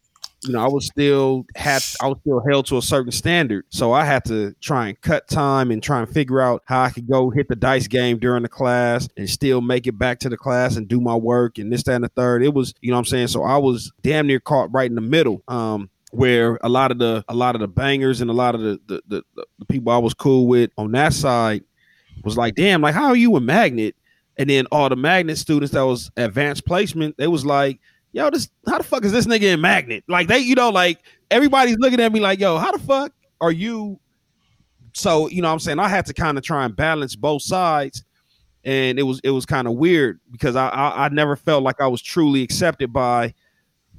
You 0.45 0.53
know, 0.53 0.63
I 0.63 0.67
was 0.67 0.85
still 0.85 1.45
had 1.55 1.81
I 2.01 2.07
was 2.07 2.17
still 2.21 2.41
held 2.49 2.65
to 2.67 2.77
a 2.77 2.81
certain 2.81 3.11
standard, 3.11 3.65
so 3.69 3.91
I 3.91 4.05
had 4.05 4.23
to 4.25 4.53
try 4.61 4.87
and 4.87 5.01
cut 5.01 5.27
time 5.27 5.69
and 5.69 5.83
try 5.83 5.99
and 5.99 6.09
figure 6.09 6.39
out 6.39 6.63
how 6.65 6.81
I 6.81 6.91
could 6.91 7.09
go 7.09 7.29
hit 7.29 7.49
the 7.49 7.57
dice 7.57 7.87
game 7.87 8.19
during 8.19 8.43
the 8.43 8.49
class 8.49 9.09
and 9.17 9.29
still 9.29 9.59
make 9.59 9.85
it 9.85 9.99
back 9.99 10.19
to 10.19 10.29
the 10.29 10.37
class 10.37 10.77
and 10.77 10.87
do 10.87 11.01
my 11.01 11.15
work 11.15 11.57
and 11.57 11.73
this, 11.73 11.83
that, 11.83 11.95
and 11.95 12.03
the 12.05 12.09
third. 12.09 12.41
It 12.41 12.53
was, 12.53 12.73
you 12.79 12.89
know 12.89 12.95
what 12.95 12.99
I'm 12.99 13.05
saying? 13.05 13.27
So 13.27 13.43
I 13.43 13.57
was 13.57 13.91
damn 14.01 14.27
near 14.27 14.39
caught 14.39 14.71
right 14.73 14.89
in 14.89 14.95
the 14.95 15.01
middle. 15.01 15.43
Um, 15.47 15.89
where 16.11 16.57
a 16.61 16.69
lot 16.69 16.89
of 16.91 16.97
the 16.97 17.23
a 17.27 17.35
lot 17.35 17.55
of 17.55 17.61
the 17.61 17.67
bangers 17.67 18.19
and 18.21 18.31
a 18.31 18.33
lot 18.33 18.55
of 18.55 18.61
the 18.61 18.79
the, 18.87 19.01
the, 19.07 19.45
the 19.59 19.65
people 19.65 19.91
I 19.91 19.97
was 19.97 20.13
cool 20.13 20.47
with 20.47 20.71
on 20.77 20.91
that 20.93 21.13
side 21.13 21.63
was 22.23 22.37
like, 22.37 22.55
damn, 22.55 22.81
like 22.81 22.95
how 22.95 23.07
are 23.07 23.15
you 23.15 23.35
a 23.35 23.41
magnet? 23.41 23.95
And 24.37 24.49
then 24.49 24.65
all 24.71 24.87
the 24.89 24.95
magnet 24.95 25.37
students 25.37 25.73
that 25.73 25.81
was 25.81 26.09
advanced 26.15 26.65
placement, 26.65 27.17
they 27.17 27.27
was 27.27 27.45
like, 27.45 27.79
yo, 28.11 28.29
this 28.29 28.49
how 28.67 28.77
the 28.77 28.83
fuck 28.83 29.03
is 29.05 29.11
this 29.11 29.25
nigga 29.25 29.53
in 29.53 29.61
magnet? 29.61 30.03
Like 30.07 30.27
they, 30.27 30.39
you 30.39 30.55
know, 30.55 30.69
like 30.69 30.99
everybody's 31.31 31.77
looking 31.77 31.99
at 31.99 32.11
me 32.11 32.19
like, 32.19 32.39
yo, 32.39 32.57
how 32.57 32.71
the 32.71 32.79
fuck 32.79 33.11
are 33.41 33.51
you? 33.51 33.99
So, 34.93 35.27
you 35.29 35.41
know 35.41 35.47
what 35.49 35.53
I'm 35.53 35.59
saying? 35.59 35.79
I 35.79 35.87
had 35.87 36.05
to 36.07 36.13
kind 36.13 36.37
of 36.37 36.43
try 36.43 36.65
and 36.65 36.75
balance 36.75 37.15
both 37.15 37.41
sides. 37.41 38.03
And 38.65 38.99
it 38.99 39.03
was 39.03 39.21
it 39.23 39.29
was 39.29 39.45
kind 39.45 39.67
of 39.67 39.75
weird 39.75 40.19
because 40.31 40.55
I, 40.55 40.67
I 40.67 41.05
I 41.05 41.09
never 41.09 41.37
felt 41.37 41.63
like 41.63 41.79
I 41.79 41.87
was 41.87 42.01
truly 42.01 42.43
accepted 42.43 42.91
by 42.91 43.33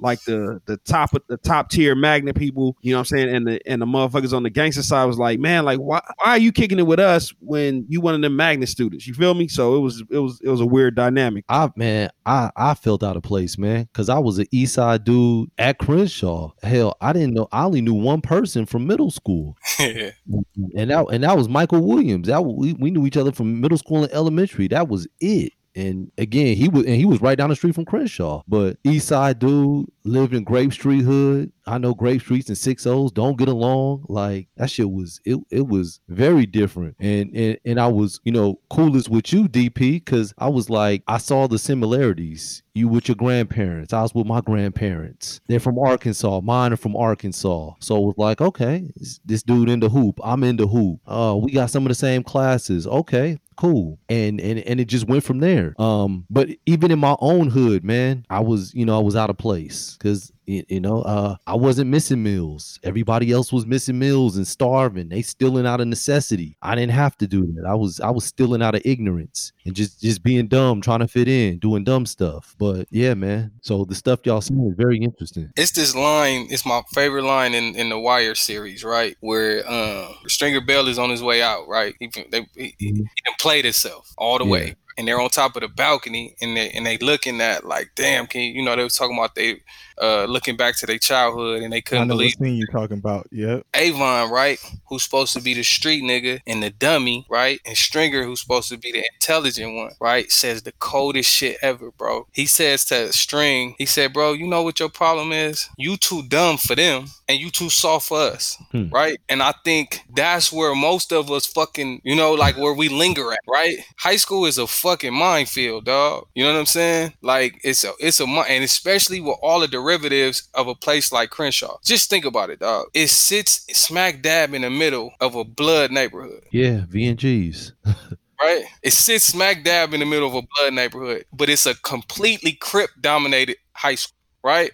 like 0.01 0.21
the 0.23 0.61
the 0.65 0.77
top 0.77 1.13
of 1.13 1.21
the 1.27 1.37
top 1.37 1.69
tier 1.69 1.95
magnet 1.95 2.35
people, 2.35 2.75
you 2.81 2.91
know 2.91 2.97
what 2.97 3.11
I'm 3.11 3.17
saying? 3.17 3.35
And 3.35 3.47
the 3.47 3.61
and 3.67 3.81
the 3.81 3.85
motherfuckers 3.85 4.33
on 4.33 4.43
the 4.43 4.49
gangster 4.49 4.83
side 4.83 5.05
was 5.05 5.17
like, 5.17 5.39
man, 5.39 5.63
like 5.63 5.79
why 5.79 6.01
why 6.17 6.31
are 6.31 6.37
you 6.37 6.51
kicking 6.51 6.79
it 6.79 6.87
with 6.87 6.99
us 6.99 7.33
when 7.39 7.85
you 7.87 8.01
one 8.01 8.15
of 8.15 8.21
them 8.21 8.35
magnet 8.35 8.69
students? 8.69 9.07
You 9.07 9.13
feel 9.13 9.33
me? 9.33 9.47
So 9.47 9.75
it 9.75 9.79
was 9.79 10.03
it 10.09 10.17
was 10.17 10.41
it 10.41 10.49
was 10.49 10.59
a 10.59 10.65
weird 10.65 10.95
dynamic. 10.95 11.45
I 11.47 11.69
man, 11.75 12.09
I 12.25 12.49
I 12.55 12.73
felt 12.73 13.03
out 13.03 13.15
of 13.15 13.23
place, 13.23 13.57
man, 13.57 13.83
because 13.83 14.09
I 14.09 14.19
was 14.19 14.39
an 14.39 14.47
East 14.51 14.73
Side 14.73 15.03
dude 15.03 15.51
at 15.57 15.77
Crenshaw. 15.77 16.51
Hell, 16.63 16.97
I 16.99 17.13
didn't 17.13 17.33
know. 17.33 17.47
I 17.51 17.63
only 17.65 17.81
knew 17.81 17.93
one 17.93 18.21
person 18.21 18.65
from 18.65 18.87
middle 18.87 19.11
school, 19.11 19.55
and 19.79 20.13
that 20.27 21.05
and 21.11 21.23
that 21.23 21.37
was 21.37 21.47
Michael 21.47 21.85
Williams. 21.85 22.27
That 22.27 22.43
we, 22.43 22.73
we 22.73 22.91
knew 22.91 23.05
each 23.05 23.17
other 23.17 23.31
from 23.31 23.61
middle 23.61 23.77
school 23.77 24.03
and 24.03 24.11
elementary. 24.11 24.67
That 24.67 24.87
was 24.87 25.07
it. 25.19 25.53
And 25.75 26.11
again, 26.17 26.55
he 26.55 26.67
was 26.67 26.85
and 26.85 26.95
he 26.95 27.05
was 27.05 27.21
right 27.21 27.37
down 27.37 27.49
the 27.49 27.55
street 27.55 27.75
from 27.75 27.85
Crenshaw. 27.85 28.43
But 28.47 28.77
East 28.83 29.07
Side 29.07 29.39
dude 29.39 29.87
lived 30.03 30.33
in 30.33 30.43
Grape 30.43 30.73
Street 30.73 31.03
hood. 31.03 31.51
I 31.65 31.77
know 31.77 31.93
Grape 31.93 32.21
Streets 32.21 32.49
and 32.49 32.57
Six 32.57 32.85
O's 32.85 33.11
don't 33.11 33.37
get 33.37 33.47
along. 33.47 34.05
Like 34.09 34.47
that 34.57 34.69
shit 34.69 34.89
was 34.89 35.21
it. 35.25 35.39
It 35.49 35.67
was 35.67 35.99
very 36.07 36.45
different. 36.45 36.95
And 36.99 37.35
and 37.35 37.57
and 37.65 37.79
I 37.79 37.87
was 37.87 38.19
you 38.23 38.31
know 38.31 38.59
coolest 38.69 39.09
with 39.09 39.31
you, 39.31 39.47
DP, 39.47 40.03
because 40.03 40.33
I 40.37 40.49
was 40.49 40.69
like 40.69 41.03
I 41.07 41.17
saw 41.17 41.47
the 41.47 41.59
similarities. 41.59 42.63
You 42.73 42.87
with 42.87 43.09
your 43.09 43.15
grandparents. 43.15 43.91
I 43.91 44.01
was 44.01 44.15
with 44.15 44.25
my 44.25 44.39
grandparents. 44.39 45.41
They're 45.47 45.59
from 45.59 45.77
Arkansas. 45.77 46.39
Mine 46.41 46.71
are 46.71 46.77
from 46.77 46.95
Arkansas. 46.95 47.73
So 47.79 47.97
it 47.97 48.01
was 48.01 48.15
like, 48.17 48.39
okay, 48.39 48.89
this, 49.25 49.43
dude 49.43 49.67
in 49.67 49.81
the 49.81 49.89
hoop. 49.89 50.21
I'm 50.23 50.43
in 50.45 50.55
the 50.55 50.67
hoop. 50.67 51.01
Uh, 51.05 51.37
we 51.37 51.51
got 51.51 51.69
some 51.69 51.85
of 51.85 51.89
the 51.89 51.95
same 51.95 52.23
classes. 52.23 52.87
Okay, 52.87 53.37
cool. 53.61 53.99
And 54.09 54.41
and 54.41 54.59
and 54.59 54.79
it 54.79 54.85
just 54.85 55.07
went 55.07 55.23
from 55.23 55.39
there. 55.39 55.75
Um, 55.79 56.25
but 56.29 56.49
even 56.65 56.89
in 56.89 56.97
my 56.97 57.15
own 57.19 57.49
hood, 57.49 57.83
man, 57.83 58.25
I 58.29 58.39
was, 58.39 58.73
you 58.73 58.85
know, 58.85 58.97
I 58.97 59.01
was 59.01 59.15
out 59.15 59.29
of 59.29 59.37
place 59.37 59.97
because 59.97 60.31
you, 60.45 60.63
you 60.67 60.79
know, 60.79 61.01
uh, 61.03 61.35
I 61.47 61.55
wasn't 61.55 61.89
missing 61.91 62.21
meals. 62.23 62.79
Everybody 62.83 63.31
else 63.31 63.53
was 63.53 63.65
missing 63.65 63.99
meals 63.99 64.37
and 64.37 64.47
starving. 64.47 65.09
They 65.09 65.21
stealing 65.21 65.65
out 65.67 65.81
of 65.81 65.87
necessity. 65.87 66.57
I 66.61 66.75
didn't 66.75 66.91
have 66.93 67.17
to 67.19 67.27
do 67.27 67.45
that. 67.53 67.65
I 67.67 67.75
was 67.75 67.99
I 67.99 68.09
was 68.09 68.25
stealing 68.25 68.61
out 68.61 68.75
of 68.75 68.81
ignorance 68.83 69.53
and 69.65 69.75
just 69.75 70.01
just 70.01 70.23
being 70.23 70.47
dumb, 70.47 70.81
trying 70.81 70.99
to 70.99 71.07
fit 71.07 71.27
in, 71.27 71.59
doing 71.59 71.83
dumb 71.83 72.05
stuff. 72.05 72.55
But 72.57 72.87
yeah, 72.89 73.13
man. 73.13 73.51
So 73.61 73.85
the 73.85 73.95
stuff 73.95 74.19
y'all 74.25 74.41
saying 74.41 74.67
is 74.67 74.75
very 74.77 74.97
interesting. 74.97 75.51
it's 75.55 75.71
this 75.71 75.95
line. 75.95 76.47
It's 76.49 76.65
my 76.65 76.81
favorite 76.93 77.23
line 77.23 77.53
in, 77.53 77.75
in 77.75 77.89
the 77.89 77.99
Wire 77.99 78.35
series, 78.35 78.83
right? 78.83 79.15
Where 79.21 79.69
um, 79.71 80.15
Stringer 80.27 80.61
Bell 80.61 80.87
is 80.87 80.97
on 80.99 81.09
his 81.09 81.21
way 81.23 81.41
out, 81.41 81.67
right? 81.67 81.93
He 81.99 82.09
they, 82.31 82.47
he, 82.55 82.75
he, 82.79 82.87
he 82.93 83.03
played 83.39 83.65
himself 83.65 84.11
all 84.17 84.37
the 84.39 84.45
Yeah. 84.45 84.51
way, 84.51 84.75
and 84.97 85.07
they're 85.07 85.21
on 85.21 85.29
top 85.29 85.55
of 85.55 85.61
the 85.61 85.67
balcony, 85.67 86.35
and 86.41 86.57
they 86.57 86.69
and 86.71 86.85
they 86.85 86.97
looking 86.97 87.39
at 87.41 87.65
like, 87.65 87.91
damn, 87.95 88.25
can 88.27 88.41
you, 88.41 88.53
you 88.53 88.63
know 88.65 88.75
they 88.75 88.83
was 88.83 88.95
talking 88.95 89.17
about 89.17 89.35
they 89.35 89.61
uh 89.99 90.25
looking 90.25 90.55
back 90.55 90.77
to 90.77 90.85
their 90.85 90.97
childhood, 90.97 91.63
and 91.63 91.71
they 91.73 91.81
couldn't 91.81 92.07
believe 92.07 92.33
scene 92.33 92.55
you 92.55 92.67
talking 92.67 92.97
about. 92.97 93.27
Yep. 93.31 93.65
Avon, 93.73 94.29
right? 94.31 94.59
Who's 94.87 95.03
supposed 95.03 95.33
to 95.33 95.41
be 95.41 95.53
the 95.53 95.63
street 95.63 96.03
nigga 96.03 96.41
and 96.45 96.61
the 96.61 96.69
dummy, 96.69 97.25
right? 97.29 97.59
And 97.65 97.77
Stringer, 97.77 98.23
who's 98.23 98.41
supposed 98.41 98.69
to 98.69 98.77
be 98.77 98.91
the 98.91 99.03
intelligent 99.13 99.75
one, 99.75 99.91
right? 99.99 100.31
Says 100.31 100.63
the 100.63 100.71
coldest 100.73 101.29
shit 101.31 101.57
ever, 101.61 101.91
bro. 101.91 102.27
He 102.31 102.45
says 102.45 102.85
to 102.85 103.11
String, 103.13 103.75
he 103.77 103.85
said, 103.85 104.13
bro, 104.13 104.33
you 104.33 104.47
know 104.47 104.63
what 104.63 104.79
your 104.79 104.89
problem 104.89 105.31
is? 105.31 105.69
You 105.77 105.97
too 105.97 106.23
dumb 106.23 106.57
for 106.57 106.75
them 106.75 107.05
and 107.27 107.39
you 107.39 107.49
too 107.49 107.69
soft 107.69 108.07
for 108.09 108.19
us, 108.19 108.57
Hmm. 108.71 108.89
right? 108.89 109.19
And 109.29 109.41
I 109.41 109.53
think 109.63 110.01
that's 110.13 110.51
where 110.51 110.75
most 110.75 111.11
of 111.13 111.31
us 111.31 111.45
fucking, 111.45 112.01
you 112.03 112.15
know, 112.15 112.33
like 112.33 112.57
where 112.57 112.73
we 112.73 112.89
linger 112.89 113.31
at, 113.31 113.39
right? 113.47 113.77
High 113.97 114.17
school 114.17 114.45
is 114.45 114.57
a 114.57 114.67
fucking 114.67 115.13
minefield, 115.13 115.85
dog. 115.85 116.27
You 116.35 116.43
know 116.43 116.53
what 116.53 116.59
I'm 116.59 116.65
saying? 116.65 117.13
Like 117.21 117.59
it's 117.63 117.83
a, 117.83 117.91
it's 117.99 118.19
a, 118.19 118.25
and 118.25 118.63
especially 118.63 119.21
with 119.21 119.37
all 119.41 119.59
the 119.61 119.67
derivatives 119.91 120.47
of 120.53 120.67
a 120.67 120.75
place 120.75 121.11
like 121.11 121.29
Crenshaw. 121.29 121.77
Just 121.83 122.09
think 122.09 122.25
about 122.25 122.49
it, 122.49 122.59
dog. 122.59 122.87
It 122.93 123.09
sits 123.09 123.65
smack 123.77 124.21
dab 124.21 124.53
in 124.53 124.61
the 124.61 124.69
middle 124.69 125.13
of 125.19 125.35
a 125.35 125.43
blood 125.43 125.91
neighborhood 125.91 126.43
Yeah, 126.51 126.85
V 126.87 127.07
and 127.07 127.19
G's. 127.19 127.73
right? 128.41 128.63
It 128.83 128.93
sits 128.93 129.25
smack 129.25 129.63
dab 129.63 129.93
in 129.93 129.99
the 129.99 130.05
middle 130.05 130.27
of 130.27 130.35
a 130.35 130.47
blood 130.55 130.73
neighborhood, 130.73 131.25
but 131.33 131.49
it's 131.49 131.65
a 131.65 131.75
completely 131.75 132.53
Crip 132.53 132.89
dominated 132.99 133.57
high 133.73 133.95
school, 133.95 134.17
right? 134.43 134.71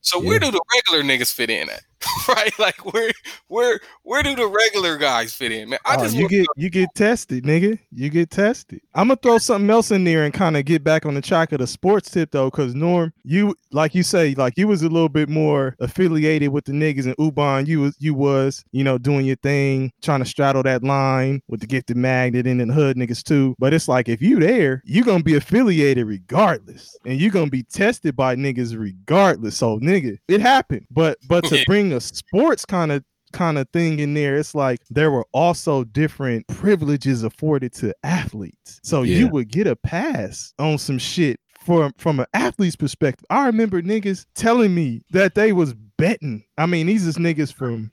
So 0.00 0.18
where 0.20 0.38
do 0.38 0.50
the 0.50 0.60
regular 0.74 1.04
niggas 1.04 1.32
fit 1.32 1.48
in 1.48 1.70
at? 1.70 1.82
right? 2.28 2.52
Like 2.58 2.92
where 2.92 3.12
where 3.48 3.80
where 4.02 4.22
do 4.22 4.34
the 4.34 4.46
regular 4.46 4.96
guys 4.96 5.34
fit 5.34 5.52
in, 5.52 5.70
man? 5.70 5.78
I 5.84 5.96
Oh, 5.96 6.04
just 6.04 6.16
you 6.16 6.28
get 6.28 6.46
you 6.56 6.70
get 6.70 6.88
tested, 6.94 7.44
nigga. 7.44 7.78
You 7.92 8.10
get 8.10 8.30
tested. 8.30 8.80
I'm 8.94 9.08
gonna 9.08 9.18
throw 9.22 9.38
something 9.38 9.68
else 9.70 9.90
in 9.90 10.04
there 10.04 10.24
and 10.24 10.32
kind 10.32 10.56
of 10.56 10.64
get 10.64 10.84
back 10.84 11.06
on 11.06 11.14
the 11.14 11.22
track 11.22 11.52
of 11.52 11.58
the 11.58 11.66
sports 11.66 12.10
tip 12.10 12.30
though, 12.30 12.50
because 12.50 12.74
Norm, 12.74 13.12
you 13.24 13.54
like 13.70 13.94
you 13.94 14.02
say, 14.02 14.34
like 14.34 14.54
you 14.56 14.68
was 14.68 14.82
a 14.82 14.88
little 14.88 15.08
bit 15.08 15.28
more 15.28 15.76
affiliated 15.80 16.50
with 16.50 16.64
the 16.64 16.72
niggas 16.72 17.06
in 17.06 17.14
Ubong. 17.14 17.66
You 17.66 17.80
was 17.80 17.96
you 17.98 18.14
was, 18.14 18.64
you 18.72 18.84
know, 18.84 18.98
doing 18.98 19.26
your 19.26 19.36
thing, 19.36 19.92
trying 20.02 20.20
to 20.20 20.26
straddle 20.26 20.62
that 20.64 20.82
line 20.82 21.42
with 21.48 21.60
the 21.60 21.66
gifted 21.66 21.96
magnet 21.96 22.46
and 22.46 22.60
then 22.60 22.68
the 22.68 22.74
hood 22.74 22.96
niggas 22.96 23.22
too. 23.22 23.54
But 23.58 23.74
it's 23.74 23.88
like 23.88 24.08
if 24.08 24.22
you 24.22 24.38
there, 24.38 24.82
you 24.84 25.04
gonna 25.04 25.22
be 25.22 25.36
affiliated 25.36 26.06
regardless, 26.06 26.96
and 27.04 27.20
you 27.20 27.30
gonna 27.30 27.50
be 27.50 27.62
tested 27.64 28.16
by 28.16 28.36
niggas 28.36 28.78
regardless. 28.78 29.56
So 29.56 29.78
nigga, 29.78 30.18
it 30.28 30.40
happened. 30.40 30.86
But 30.90 31.18
but 31.28 31.44
to 31.44 31.62
Yeah. 31.62 31.64
Bring 31.92 31.96
a 31.96 32.00
sports 32.00 32.64
kind 32.64 32.92
of 32.92 33.04
kind 33.32 33.58
of 33.58 33.68
thing 33.72 33.98
in 33.98 34.14
there. 34.14 34.36
It's 34.36 34.54
like 34.54 34.80
there 34.90 35.10
were 35.10 35.26
also 35.32 35.84
different 35.84 36.46
privileges 36.48 37.22
afforded 37.22 37.72
to 37.74 37.94
athletes. 38.02 38.80
So 38.82 39.02
you 39.02 39.28
would 39.28 39.48
get 39.48 39.66
a 39.66 39.76
pass 39.76 40.52
on 40.58 40.78
some 40.78 40.98
shit 40.98 41.40
from 41.64 41.92
from 41.96 42.20
an 42.20 42.26
athlete's 42.34 42.76
perspective. 42.76 43.24
I 43.30 43.46
remember 43.46 43.80
niggas 43.82 44.26
telling 44.34 44.74
me 44.74 45.02
that 45.10 45.34
they 45.34 45.52
was 45.52 45.74
betting. 45.96 46.44
I 46.58 46.66
mean, 46.66 46.86
these 46.86 47.06
is 47.06 47.16
niggas 47.16 47.54
from 47.54 47.92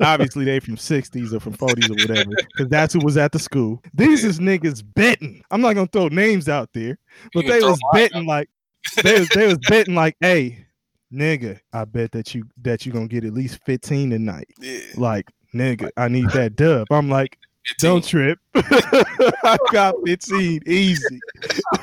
obviously 0.00 0.44
they 0.44 0.60
from 0.60 0.76
60s 0.76 1.32
or 1.32 1.40
from 1.40 1.54
40s 1.54 1.90
or 1.90 1.94
whatever, 1.94 2.30
because 2.36 2.68
that's 2.68 2.92
who 2.92 3.00
was 3.00 3.16
at 3.16 3.32
the 3.32 3.38
school. 3.38 3.82
These 3.94 4.24
is 4.24 4.38
niggas 4.38 4.84
betting. 4.94 5.42
I'm 5.50 5.62
not 5.62 5.74
gonna 5.74 5.88
throw 5.88 6.08
names 6.08 6.48
out 6.48 6.70
there, 6.74 6.98
but 7.34 7.46
they 7.46 7.60
was 7.60 7.80
mine 7.92 8.02
betting 8.02 8.26
like 8.26 8.50
they 9.02 9.18
was 9.18 9.28
they 9.30 9.46
was 9.46 9.58
betting 9.68 9.94
like, 9.94 10.16
hey, 10.20 10.66
nigga, 11.12 11.60
I 11.72 11.84
bet 11.84 12.12
that 12.12 12.34
you 12.34 12.44
that 12.62 12.86
you 12.86 12.92
gonna 12.92 13.08
get 13.08 13.24
at 13.24 13.32
least 13.32 13.60
15 13.64 14.10
tonight. 14.10 14.48
Yeah, 14.60 14.80
Like, 14.96 15.30
nigga, 15.54 15.90
I 15.96 16.08
need 16.08 16.30
that 16.30 16.56
dub. 16.56 16.86
I'm 16.90 17.08
like, 17.08 17.38
15. 17.68 17.90
don't 17.90 18.04
trip. 18.04 18.38
I 18.54 19.56
got 19.70 19.94
15 20.06 20.62
easy. 20.66 21.20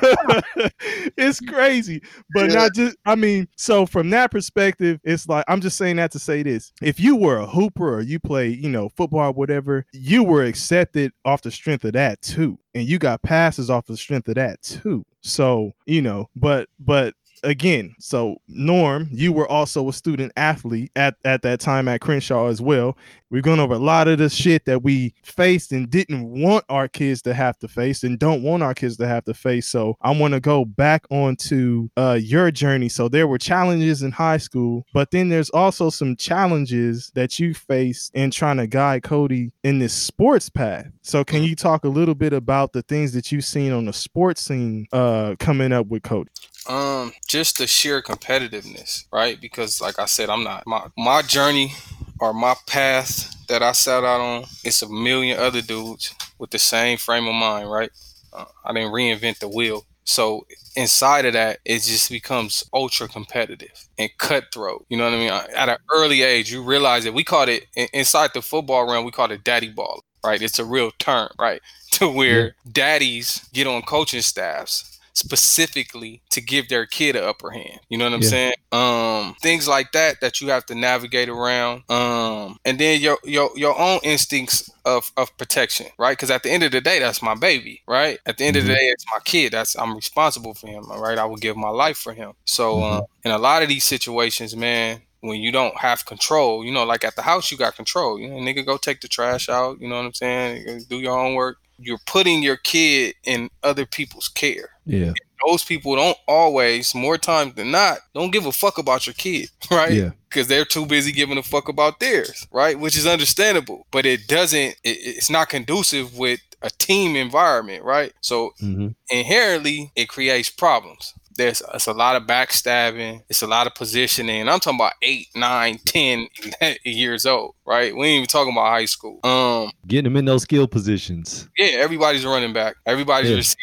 it's 1.16 1.40
crazy. 1.40 2.02
But 2.34 2.52
not 2.52 2.74
just 2.74 2.96
I 3.06 3.14
mean, 3.14 3.48
so 3.56 3.86
from 3.86 4.10
that 4.10 4.30
perspective, 4.30 5.00
it's 5.04 5.28
like 5.28 5.44
I'm 5.48 5.60
just 5.60 5.76
saying 5.76 5.96
that 5.96 6.10
to 6.12 6.18
say 6.18 6.42
this. 6.42 6.72
If 6.82 6.98
you 7.00 7.16
were 7.16 7.38
a 7.38 7.46
hooper 7.46 7.94
or 7.94 8.00
you 8.00 8.18
play, 8.18 8.48
you 8.48 8.68
know, 8.68 8.88
football 8.90 9.28
or 9.30 9.32
whatever, 9.32 9.86
you 9.92 10.24
were 10.24 10.44
accepted 10.44 11.12
off 11.24 11.42
the 11.42 11.50
strength 11.50 11.84
of 11.84 11.92
that 11.92 12.20
too. 12.22 12.58
And 12.74 12.84
you 12.86 12.98
got 12.98 13.22
passes 13.22 13.70
off 13.70 13.86
the 13.86 13.96
strength 13.96 14.28
of 14.28 14.34
that 14.34 14.60
too. 14.62 15.04
So, 15.20 15.72
you 15.86 16.02
know, 16.02 16.28
but 16.36 16.68
but 16.78 17.14
again, 17.42 17.94
so 17.98 18.40
Norm, 18.48 19.08
you 19.10 19.32
were 19.32 19.48
also 19.48 19.88
a 19.88 19.92
student 19.92 20.32
athlete 20.36 20.90
at, 20.96 21.16
at 21.24 21.42
that 21.42 21.60
time 21.60 21.88
at 21.88 22.00
Crenshaw 22.00 22.48
as 22.48 22.60
well. 22.60 22.96
We're 23.30 23.42
going 23.42 23.60
over 23.60 23.74
a 23.74 23.78
lot 23.78 24.08
of 24.08 24.18
the 24.18 24.30
shit 24.30 24.64
that 24.64 24.82
we 24.82 25.14
faced 25.22 25.72
and 25.72 25.90
didn't 25.90 26.28
want 26.28 26.64
our 26.68 26.88
kids 26.88 27.20
to 27.22 27.34
have 27.34 27.58
to 27.58 27.68
face 27.68 28.02
and 28.02 28.18
don't 28.18 28.42
want 28.42 28.62
our 28.62 28.74
kids 28.74 28.96
to 28.98 29.06
have 29.06 29.24
to 29.24 29.34
face. 29.34 29.68
So 29.68 29.96
I 30.00 30.12
want 30.12 30.32
to 30.34 30.40
go 30.40 30.64
back 30.64 31.04
onto 31.10 31.90
uh, 31.96 32.18
your 32.20 32.50
journey. 32.50 32.88
So 32.88 33.08
there 33.08 33.26
were 33.26 33.38
challenges 33.38 34.02
in 34.02 34.12
high 34.12 34.38
school, 34.38 34.86
but 34.94 35.10
then 35.10 35.28
there's 35.28 35.50
also 35.50 35.90
some 35.90 36.16
challenges 36.16 37.12
that 37.14 37.38
you 37.38 37.52
faced 37.52 38.14
in 38.14 38.30
trying 38.30 38.56
to 38.56 38.66
guide 38.66 39.02
Cody 39.02 39.52
in 39.62 39.78
this 39.78 39.92
sports 39.92 40.48
path. 40.48 40.86
So 41.02 41.22
can 41.22 41.42
you 41.42 41.54
talk 41.54 41.84
a 41.84 41.88
little 41.88 42.14
bit 42.14 42.32
about 42.32 42.72
the 42.72 42.82
things 42.82 43.12
that 43.12 43.30
you've 43.30 43.44
seen 43.44 43.72
on 43.72 43.84
the 43.84 43.92
sports 43.92 44.42
scene 44.42 44.86
uh, 44.92 45.36
coming 45.38 45.72
up 45.72 45.86
with 45.88 46.02
Cody? 46.02 46.30
Um, 46.66 47.12
just 47.26 47.58
the 47.58 47.66
sheer 47.66 48.02
competitiveness, 48.02 49.04
right? 49.12 49.40
Because 49.40 49.80
like 49.80 49.98
I 49.98 50.04
said, 50.04 50.28
I'm 50.28 50.44
not 50.44 50.66
my 50.66 50.86
my 50.96 51.22
journey 51.22 51.72
or 52.20 52.32
my 52.32 52.54
path 52.66 53.34
that 53.48 53.62
I 53.62 53.72
set 53.72 54.04
out 54.04 54.20
on. 54.20 54.44
It's 54.64 54.82
a 54.82 54.88
million 54.88 55.38
other 55.38 55.62
dudes 55.62 56.14
with 56.38 56.50
the 56.50 56.58
same 56.58 56.98
frame 56.98 57.26
of 57.26 57.34
mind, 57.34 57.70
right? 57.70 57.90
Uh, 58.32 58.44
I 58.64 58.72
didn't 58.72 58.92
reinvent 58.92 59.38
the 59.38 59.48
wheel. 59.48 59.86
So 60.04 60.46
inside 60.74 61.26
of 61.26 61.34
that, 61.34 61.58
it 61.64 61.82
just 61.82 62.10
becomes 62.10 62.64
ultra 62.72 63.08
competitive 63.08 63.88
and 63.98 64.10
cutthroat. 64.18 64.86
You 64.88 64.96
know 64.96 65.04
what 65.04 65.14
I 65.14 65.18
mean? 65.18 65.30
At 65.30 65.68
an 65.68 65.76
early 65.92 66.22
age, 66.22 66.50
you 66.50 66.62
realize 66.62 67.04
that 67.04 67.12
we 67.14 67.24
called 67.24 67.48
it 67.50 67.66
inside 67.92 68.30
the 68.32 68.42
football 68.42 68.90
realm. 68.90 69.04
We 69.04 69.10
called 69.10 69.32
it 69.32 69.44
daddy 69.44 69.68
ball, 69.68 70.02
right? 70.24 70.40
It's 70.40 70.58
a 70.58 70.64
real 70.64 70.90
term, 70.98 71.30
right? 71.38 71.60
To 71.92 72.08
where 72.08 72.54
daddies 72.70 73.48
get 73.52 73.66
on 73.66 73.82
coaching 73.82 74.20
staffs 74.20 74.97
specifically 75.18 76.22
to 76.30 76.40
give 76.40 76.68
their 76.68 76.86
kid 76.86 77.16
an 77.16 77.24
upper 77.24 77.50
hand. 77.50 77.80
You 77.88 77.98
know 77.98 78.04
what 78.04 78.14
I'm 78.14 78.20
Yeah. 78.20 78.28
saying? 78.28 78.54
Um, 78.72 79.34
things 79.42 79.66
like 79.68 79.92
that 79.92 80.20
that 80.20 80.40
you 80.40 80.48
have 80.48 80.66
to 80.66 80.74
navigate 80.74 81.28
around. 81.28 81.82
Um, 81.90 82.58
and 82.64 82.78
then 82.78 83.00
your 83.00 83.18
your 83.24 83.50
your 83.56 83.78
own 83.78 84.00
instincts 84.02 84.70
of 84.84 85.10
of 85.16 85.36
protection, 85.38 85.86
right? 85.98 86.12
Because 86.12 86.30
at 86.30 86.42
the 86.42 86.50
end 86.50 86.62
of 86.62 86.72
the 86.72 86.80
day, 86.80 86.98
that's 86.98 87.22
my 87.22 87.34
baby, 87.34 87.82
right? 87.88 88.18
At 88.26 88.38
the 88.38 88.44
end 88.44 88.56
of 88.56 88.64
the 88.64 88.70
Mhm. 88.70 88.74
day, 88.74 88.86
it's 88.86 89.04
my 89.12 89.18
kid. 89.24 89.52
That's 89.52 89.74
I'm 89.78 89.94
responsible 89.94 90.54
for 90.54 90.68
him, 90.68 90.84
all 90.90 91.00
right? 91.00 91.18
I 91.18 91.24
would 91.24 91.40
give 91.40 91.56
my 91.56 91.70
life 91.70 91.98
for 91.98 92.12
him. 92.14 92.32
So 92.46 92.78
Mhm. 92.78 92.82
um, 92.82 93.02
in 93.24 93.30
a 93.32 93.38
lot 93.38 93.62
of 93.62 93.68
these 93.68 93.84
situations, 93.84 94.54
man. 94.56 95.02
When 95.20 95.40
you 95.40 95.50
don't 95.50 95.76
have 95.78 96.06
control, 96.06 96.64
you 96.64 96.70
know, 96.72 96.84
like 96.84 97.04
at 97.04 97.16
the 97.16 97.22
house, 97.22 97.50
you 97.50 97.56
got 97.58 97.74
control. 97.76 98.18
You 98.20 98.28
know, 98.28 98.36
nigga, 98.36 98.64
go 98.64 98.76
take 98.76 99.00
the 99.00 99.08
trash 99.08 99.48
out. 99.48 99.80
You 99.80 99.88
know 99.88 99.96
what 99.96 100.04
I'm 100.06 100.14
saying? 100.14 100.82
Do 100.88 101.00
your 101.00 101.16
homework. 101.16 101.58
You're 101.80 101.98
putting 102.06 102.42
your 102.42 102.56
kid 102.56 103.14
in 103.24 103.50
other 103.62 103.86
people's 103.86 104.28
care 104.28 104.70
Yeah. 104.84 105.12
those 105.46 105.62
people 105.62 105.94
don't 105.94 106.16
always, 106.26 106.92
more 106.92 107.16
times 107.16 107.54
than 107.54 107.70
not, 107.70 107.98
don't 108.14 108.32
give 108.32 108.46
a 108.46 108.52
fuck 108.52 108.78
about 108.78 109.06
your 109.06 109.14
kid, 109.14 109.48
right? 109.70 109.92
Yeah. 109.92 110.10
Because 110.28 110.48
they're 110.48 110.64
too 110.64 110.86
busy 110.86 111.12
giving 111.12 111.38
a 111.38 111.42
fuck 111.42 111.68
about 111.68 112.00
theirs, 112.00 112.46
right? 112.52 112.78
Which 112.78 112.96
is 112.96 113.06
understandable, 113.06 113.86
but 113.92 114.06
it 114.06 114.26
doesn't. 114.26 114.74
It, 114.82 114.98
it's 115.00 115.30
not 115.30 115.48
conducive 115.48 116.18
with 116.18 116.40
a 116.62 116.70
team 116.70 117.14
environment, 117.16 117.84
right? 117.84 118.12
So 118.20 118.52
hmm 118.58 118.88
inherently, 119.10 119.90
it 119.96 120.08
creates 120.08 120.50
problems. 120.50 121.14
There's 121.38 121.62
it's 121.72 121.86
a 121.86 121.92
lot 121.94 122.16
of 122.16 122.24
backstabbing. 122.24 123.22
It's 123.30 123.40
a 123.42 123.46
lot 123.46 123.66
of 123.66 123.74
positioning. 123.74 124.48
I'm 124.48 124.60
talking 124.60 124.78
about 124.78 124.92
eight, 125.02 125.28
nine, 125.34 125.78
ten 125.86 126.28
years 126.84 127.24
old, 127.24 127.54
right? 127.64 127.96
We 127.96 128.06
ain't 128.08 128.16
even 128.18 128.26
talking 128.26 128.52
about 128.52 128.68
high 128.68 128.84
school. 128.84 129.20
Um, 129.24 129.70
Getting 129.86 130.04
them 130.04 130.16
in 130.16 130.24
those 130.26 130.42
skill 130.42 130.66
positions. 130.68 131.48
yeah, 131.56 131.68
everybody's 131.78 132.26
running 132.26 132.52
back. 132.52 132.74
Everybody's 132.84 133.30
Yeah. 133.30 133.36
receiver. 133.36 133.62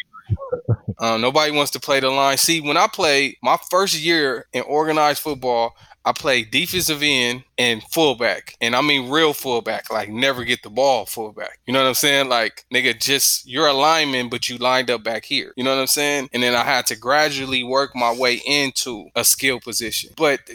Um, 0.98 1.20
nobody 1.20 1.52
wants 1.52 1.70
to 1.72 1.80
play 1.80 2.00
the 2.00 2.10
line. 2.10 2.36
See, 2.38 2.60
when 2.60 2.76
I 2.76 2.88
played 2.88 3.36
my 3.42 3.58
first 3.70 3.96
year 4.00 4.46
in 4.52 4.62
organized 4.62 5.20
football, 5.20 5.76
I 6.06 6.12
play 6.12 6.44
defensive 6.44 7.02
end 7.02 7.42
and 7.58 7.82
fullback. 7.82 8.56
And 8.60 8.76
I 8.76 8.80
mean 8.80 9.10
real 9.10 9.32
fullback, 9.32 9.92
like 9.92 10.08
never 10.08 10.44
get 10.44 10.62
the 10.62 10.70
ball 10.70 11.04
fullback. 11.04 11.58
You 11.66 11.72
know 11.72 11.82
what 11.82 11.88
I'm 11.88 11.94
saying? 11.94 12.28
Like, 12.28 12.64
nigga, 12.72 12.98
just 12.98 13.44
you're 13.44 13.66
a 13.66 13.72
lineman, 13.72 14.28
but 14.28 14.48
you 14.48 14.56
lined 14.58 14.88
up 14.88 15.02
back 15.02 15.24
here. 15.24 15.52
You 15.56 15.64
know 15.64 15.74
what 15.74 15.80
I'm 15.80 15.88
saying? 15.88 16.30
And 16.32 16.44
then 16.44 16.54
I 16.54 16.62
had 16.62 16.86
to 16.86 16.96
gradually 16.96 17.64
work 17.64 17.90
my 17.96 18.14
way 18.14 18.40
into 18.46 19.08
a 19.16 19.24
skill 19.24 19.58
position. 19.58 20.10
But 20.16 20.48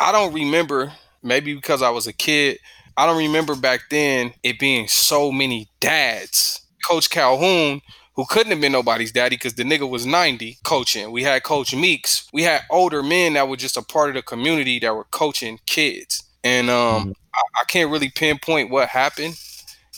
I 0.00 0.10
don't 0.10 0.32
remember, 0.32 0.94
maybe 1.22 1.54
because 1.54 1.82
I 1.82 1.90
was 1.90 2.06
a 2.06 2.12
kid, 2.14 2.58
I 2.96 3.04
don't 3.04 3.18
remember 3.18 3.54
back 3.56 3.90
then 3.90 4.32
it 4.42 4.58
being 4.58 4.88
so 4.88 5.30
many 5.30 5.68
dads. 5.80 6.62
Coach 6.86 7.10
Calhoun, 7.10 7.82
who 8.16 8.24
couldn't 8.26 8.52
have 8.52 8.60
been 8.60 8.72
nobody's 8.72 9.12
daddy 9.12 9.36
because 9.36 9.54
the 9.54 9.64
nigga 9.64 9.88
was 9.88 10.06
90 10.06 10.58
coaching. 10.64 11.10
We 11.10 11.22
had 11.22 11.42
Coach 11.42 11.74
Meeks. 11.74 12.28
We 12.32 12.42
had 12.42 12.62
older 12.70 13.02
men 13.02 13.34
that 13.34 13.48
were 13.48 13.56
just 13.56 13.76
a 13.76 13.82
part 13.82 14.10
of 14.10 14.14
the 14.14 14.22
community 14.22 14.78
that 14.80 14.94
were 14.94 15.04
coaching 15.10 15.58
kids. 15.66 16.22
And 16.44 16.70
um, 16.70 17.06
Mhm. 17.08 17.14
I, 17.34 17.42
I 17.60 17.64
can't 17.64 17.90
really 17.90 18.10
pinpoint 18.10 18.70
what 18.70 18.88
happened 18.88 19.36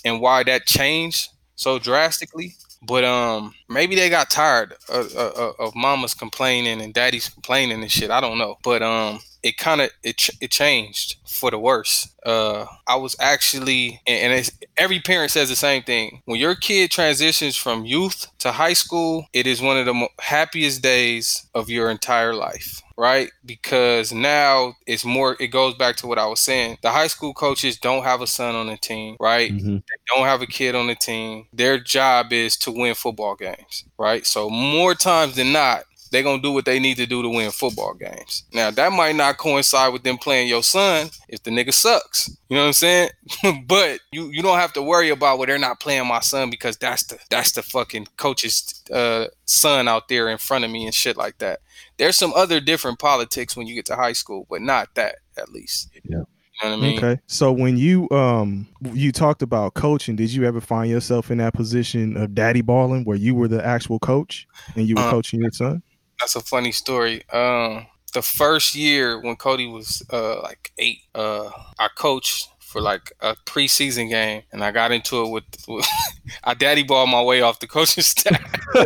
and 0.05 0.21
why 0.21 0.43
that 0.45 0.67
changed 0.67 1.29
so 1.57 1.79
drastically. 1.79 2.55
But 2.83 3.05
um, 3.05 3.55
maybe 3.69 3.95
they 3.95 4.09
got 4.09 4.31
tired 4.31 4.75
of, 4.89 5.15
of, 5.15 5.55
of 5.59 5.75
mamas 5.75 6.15
complaining 6.15 6.81
and 6.81 6.95
daddy's 6.95 7.29
complaining 7.29 7.83
and 7.83 7.91
shit. 7.91 8.11
I 8.11 8.21
don't 8.21 8.39
know. 8.39 8.57
But 8.63 8.83
um, 8.83 9.21
it 9.43 9.57
kind 9.57 9.81
of 9.81 9.91
it, 10.03 10.17
ch- 10.19 10.31
it 10.41 10.51
changed 10.51 11.17
for 11.27 11.51
the 11.51 11.59
worse. 11.59 12.09
Uh, 12.25 12.67
I 12.87 12.97
was 12.97 13.17
actually, 13.21 14.01
and 14.07 14.33
and 14.33 14.33
it's, 14.41 14.51
every 14.77 15.01
parent 15.01 15.31
says 15.31 15.49
the 15.49 15.57
same 15.57 15.83
thing. 15.83 16.23
When 16.25 16.39
your 16.41 16.55
kid 16.55 16.91
transitions 16.91 17.57
from 17.57 17.85
youth 17.85 18.27
to 18.39 18.53
high 18.53 18.73
school, 18.73 19.27
it 19.33 19.47
is 19.47 19.61
one 19.63 19.77
of 19.77 19.87
the 19.87 19.95
mo- 19.95 20.09
happiest 20.21 20.83
days 20.83 21.47
of 21.55 21.69
your 21.71 21.91
entire 21.91 22.35
life. 22.35 22.83
Right? 22.99 23.31
Because 23.45 24.11
now 24.11 24.73
it's 24.87 25.05
more, 25.05 25.37
it 25.39 25.49
goes 25.49 25.75
back 25.75 25.97
to 25.97 26.07
what 26.07 26.19
I 26.19 26.25
was 26.27 26.41
saying. 26.41 26.79
The 26.83 26.91
high 26.93 27.09
school 27.09 27.35
coaches 27.35 27.77
don't 27.79 28.05
have 28.05 28.23
a 28.23 28.27
son 28.27 28.55
on 28.55 28.69
the 28.69 28.79
team, 28.79 29.17
right? 29.21 29.55
hmm 29.59 29.79
don't 30.15 30.25
have 30.27 30.41
a 30.43 30.47
kid 30.47 30.75
on 30.75 30.87
the 30.87 30.95
team. 30.95 31.47
Their 31.53 31.79
job 31.79 32.33
is 32.33 32.57
to 32.59 32.71
win 32.71 32.95
football 32.95 33.35
games, 33.35 33.56
right? 33.99 34.27
So 34.27 34.49
more 34.51 34.95
times 34.95 35.37
than 35.37 35.53
not, 35.53 35.85
they're 36.11 36.23
gonna 36.23 36.43
do 36.43 36.53
what 36.53 36.65
they 36.65 36.79
need 36.79 36.97
to 36.97 37.07
do 37.07 37.23
to 37.23 37.29
win 37.29 37.51
football 37.51 37.95
games. 37.95 38.45
Now 38.53 38.71
that 38.71 38.93
might 38.93 39.17
not 39.17 39.39
coincide 39.39 39.93
with 39.93 40.03
them 40.03 40.19
playing 40.19 40.49
your 40.49 40.63
son 40.63 41.11
if 41.29 41.43
the 41.43 41.51
nigga 41.51 41.73
sucks. 41.73 42.31
You 42.49 42.57
know 42.57 42.63
what 42.63 42.69
I'm 42.69 42.73
saying? 42.75 43.11
but 43.67 44.01
you 44.13 44.31
you 44.31 44.43
don't 44.43 44.59
have 44.59 44.73
to 44.75 44.83
worry 44.83 45.11
about 45.11 45.39
well 45.39 45.47
they're 45.47 45.59
not 45.59 45.81
playing 45.81 46.07
my 46.07 46.21
son 46.21 46.51
because 46.51 46.77
that's 46.77 47.05
the 47.05 47.19
that's 47.29 47.53
the 47.53 47.63
fucking 47.63 48.07
coach's 48.17 48.83
uh, 48.93 49.27
son 49.45 49.89
out 49.89 50.09
there 50.09 50.29
in 50.29 50.39
front 50.39 50.65
of 50.65 50.71
me 50.71 50.85
and 50.87 50.95
shit 50.95 51.17
like 51.17 51.39
that. 51.39 51.61
There's 51.99 52.17
some 52.17 52.33
other 52.35 52.61
different 52.61 52.99
politics 52.99 53.57
when 53.57 53.67
you 53.67 53.75
get 53.75 53.87
to 53.87 53.97
high 53.97 54.13
school, 54.13 54.47
but 54.49 54.63
not 54.63 54.95
that 54.95 55.17
at 55.37 55.51
least. 55.51 55.91
Yeah. 56.05 56.23
You 56.63 56.69
know 56.71 56.77
what 56.77 56.85
I 56.85 56.89
mean? 56.89 56.99
Okay. 56.99 57.21
So 57.27 57.53
when 57.53 57.77
you 57.77 58.09
um 58.11 58.67
you 58.93 59.13
talked 59.13 59.43
about 59.43 59.75
coaching, 59.75 60.17
did 60.17 60.33
you 60.33 60.45
ever 60.45 60.61
find 60.61 60.91
yourself 60.91 61.31
in 61.31 61.39
that 61.39 61.53
position 61.55 62.17
of 62.17 62.35
daddy 62.35 62.63
balling 62.63 63.05
where 63.05 63.17
you 63.17 63.35
were 63.35 63.49
the 63.49 63.65
actual 63.65 63.99
coach 63.99 64.47
and 64.75 64.89
you 64.89 64.95
were 64.95 65.03
Uh, 65.03 65.11
coaching 65.11 65.41
your 65.43 65.51
son? 65.53 65.83
That's 66.19 66.35
a 66.35 66.41
funny 66.41 66.73
story. 66.73 67.23
Um, 67.31 67.87
the 68.15 68.23
first 68.23 68.75
year 68.75 69.21
when 69.21 69.37
Cody 69.37 69.67
was 69.67 70.03
uh 70.11 70.41
like 70.43 70.73
eight, 70.79 71.01
uh, 71.15 71.51
I 71.79 71.89
coached 71.95 72.49
for 72.61 72.81
like 72.81 73.13
a 73.21 73.37
preseason 73.45 74.09
game, 74.09 74.43
and 74.51 74.65
I 74.65 74.71
got 74.73 74.91
into 74.93 75.23
it 75.25 75.29
with, 75.31 75.45
with 75.69 75.87
I 76.45 76.55
daddy 76.55 76.83
balled 76.83 77.11
my 77.11 77.23
way 77.23 77.43
off 77.43 77.61
the 77.61 77.67
coaching 77.67 78.03
staff. 78.15 78.41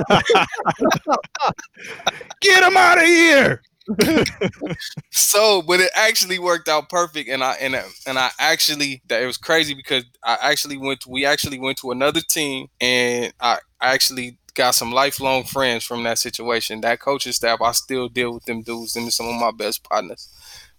Get 2.41 2.63
him 2.63 2.77
out 2.77 2.99
of 2.99 3.05
here. 3.05 3.63
so, 5.11 5.63
but 5.63 5.81
it 5.81 5.91
actually 5.95 6.39
worked 6.39 6.69
out 6.69 6.89
perfect, 6.89 7.29
and 7.29 7.43
I 7.43 7.53
and 7.55 7.75
I- 7.77 7.85
and 8.07 8.19
I 8.19 8.31
actually 8.39 9.03
that 9.09 9.23
it 9.23 9.27
was 9.27 9.37
crazy 9.37 9.75
because 9.75 10.05
I 10.25 10.39
actually 10.43 10.77
went. 10.77 11.01
To, 11.01 11.11
we 11.11 11.25
actually 11.25 11.59
went 11.59 11.79
to 11.79 11.91
another 11.91 12.21
team, 12.21 12.69
and 12.81 13.33
I, 13.41 13.59
actually 13.83 14.39
got 14.55 14.75
some 14.75 14.93
lifelong 14.93 15.45
friends 15.45 15.85
from 15.85 16.03
that 16.05 16.19
situation. 16.19 16.81
That 16.83 17.01
coaching 17.01 17.33
staff, 17.33 17.61
I 17.63 17.73
still 17.73 18.09
deal 18.09 18.35
with 18.35 18.45
them 18.45 18.63
dudes. 18.63 18.93
Them 18.93 19.07
are 19.09 19.11
some 19.11 19.27
of 19.29 19.41
my 19.41 19.51
best 19.53 19.83
partners. 19.85 20.29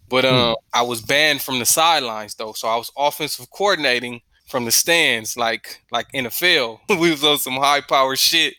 But 0.10 0.26
um, 0.26 0.56
I 0.74 0.82
was 0.84 1.02
banned 1.02 1.42
from 1.42 1.60
the 1.60 1.66
sidelines 1.66 2.36
though, 2.36 2.54
so 2.54 2.68
I 2.68 2.76
was 2.76 2.92
offensive 2.98 3.50
coordinating 3.52 4.22
from 4.48 4.66
the 4.66 4.72
stands, 4.72 5.38
like 5.38 5.82
like 5.92 6.08
NFL. 6.14 6.80
we 6.90 7.12
was 7.12 7.24
on 7.24 7.38
some 7.38 7.54
high 7.56 7.82
power 7.82 8.16
shit 8.16 8.54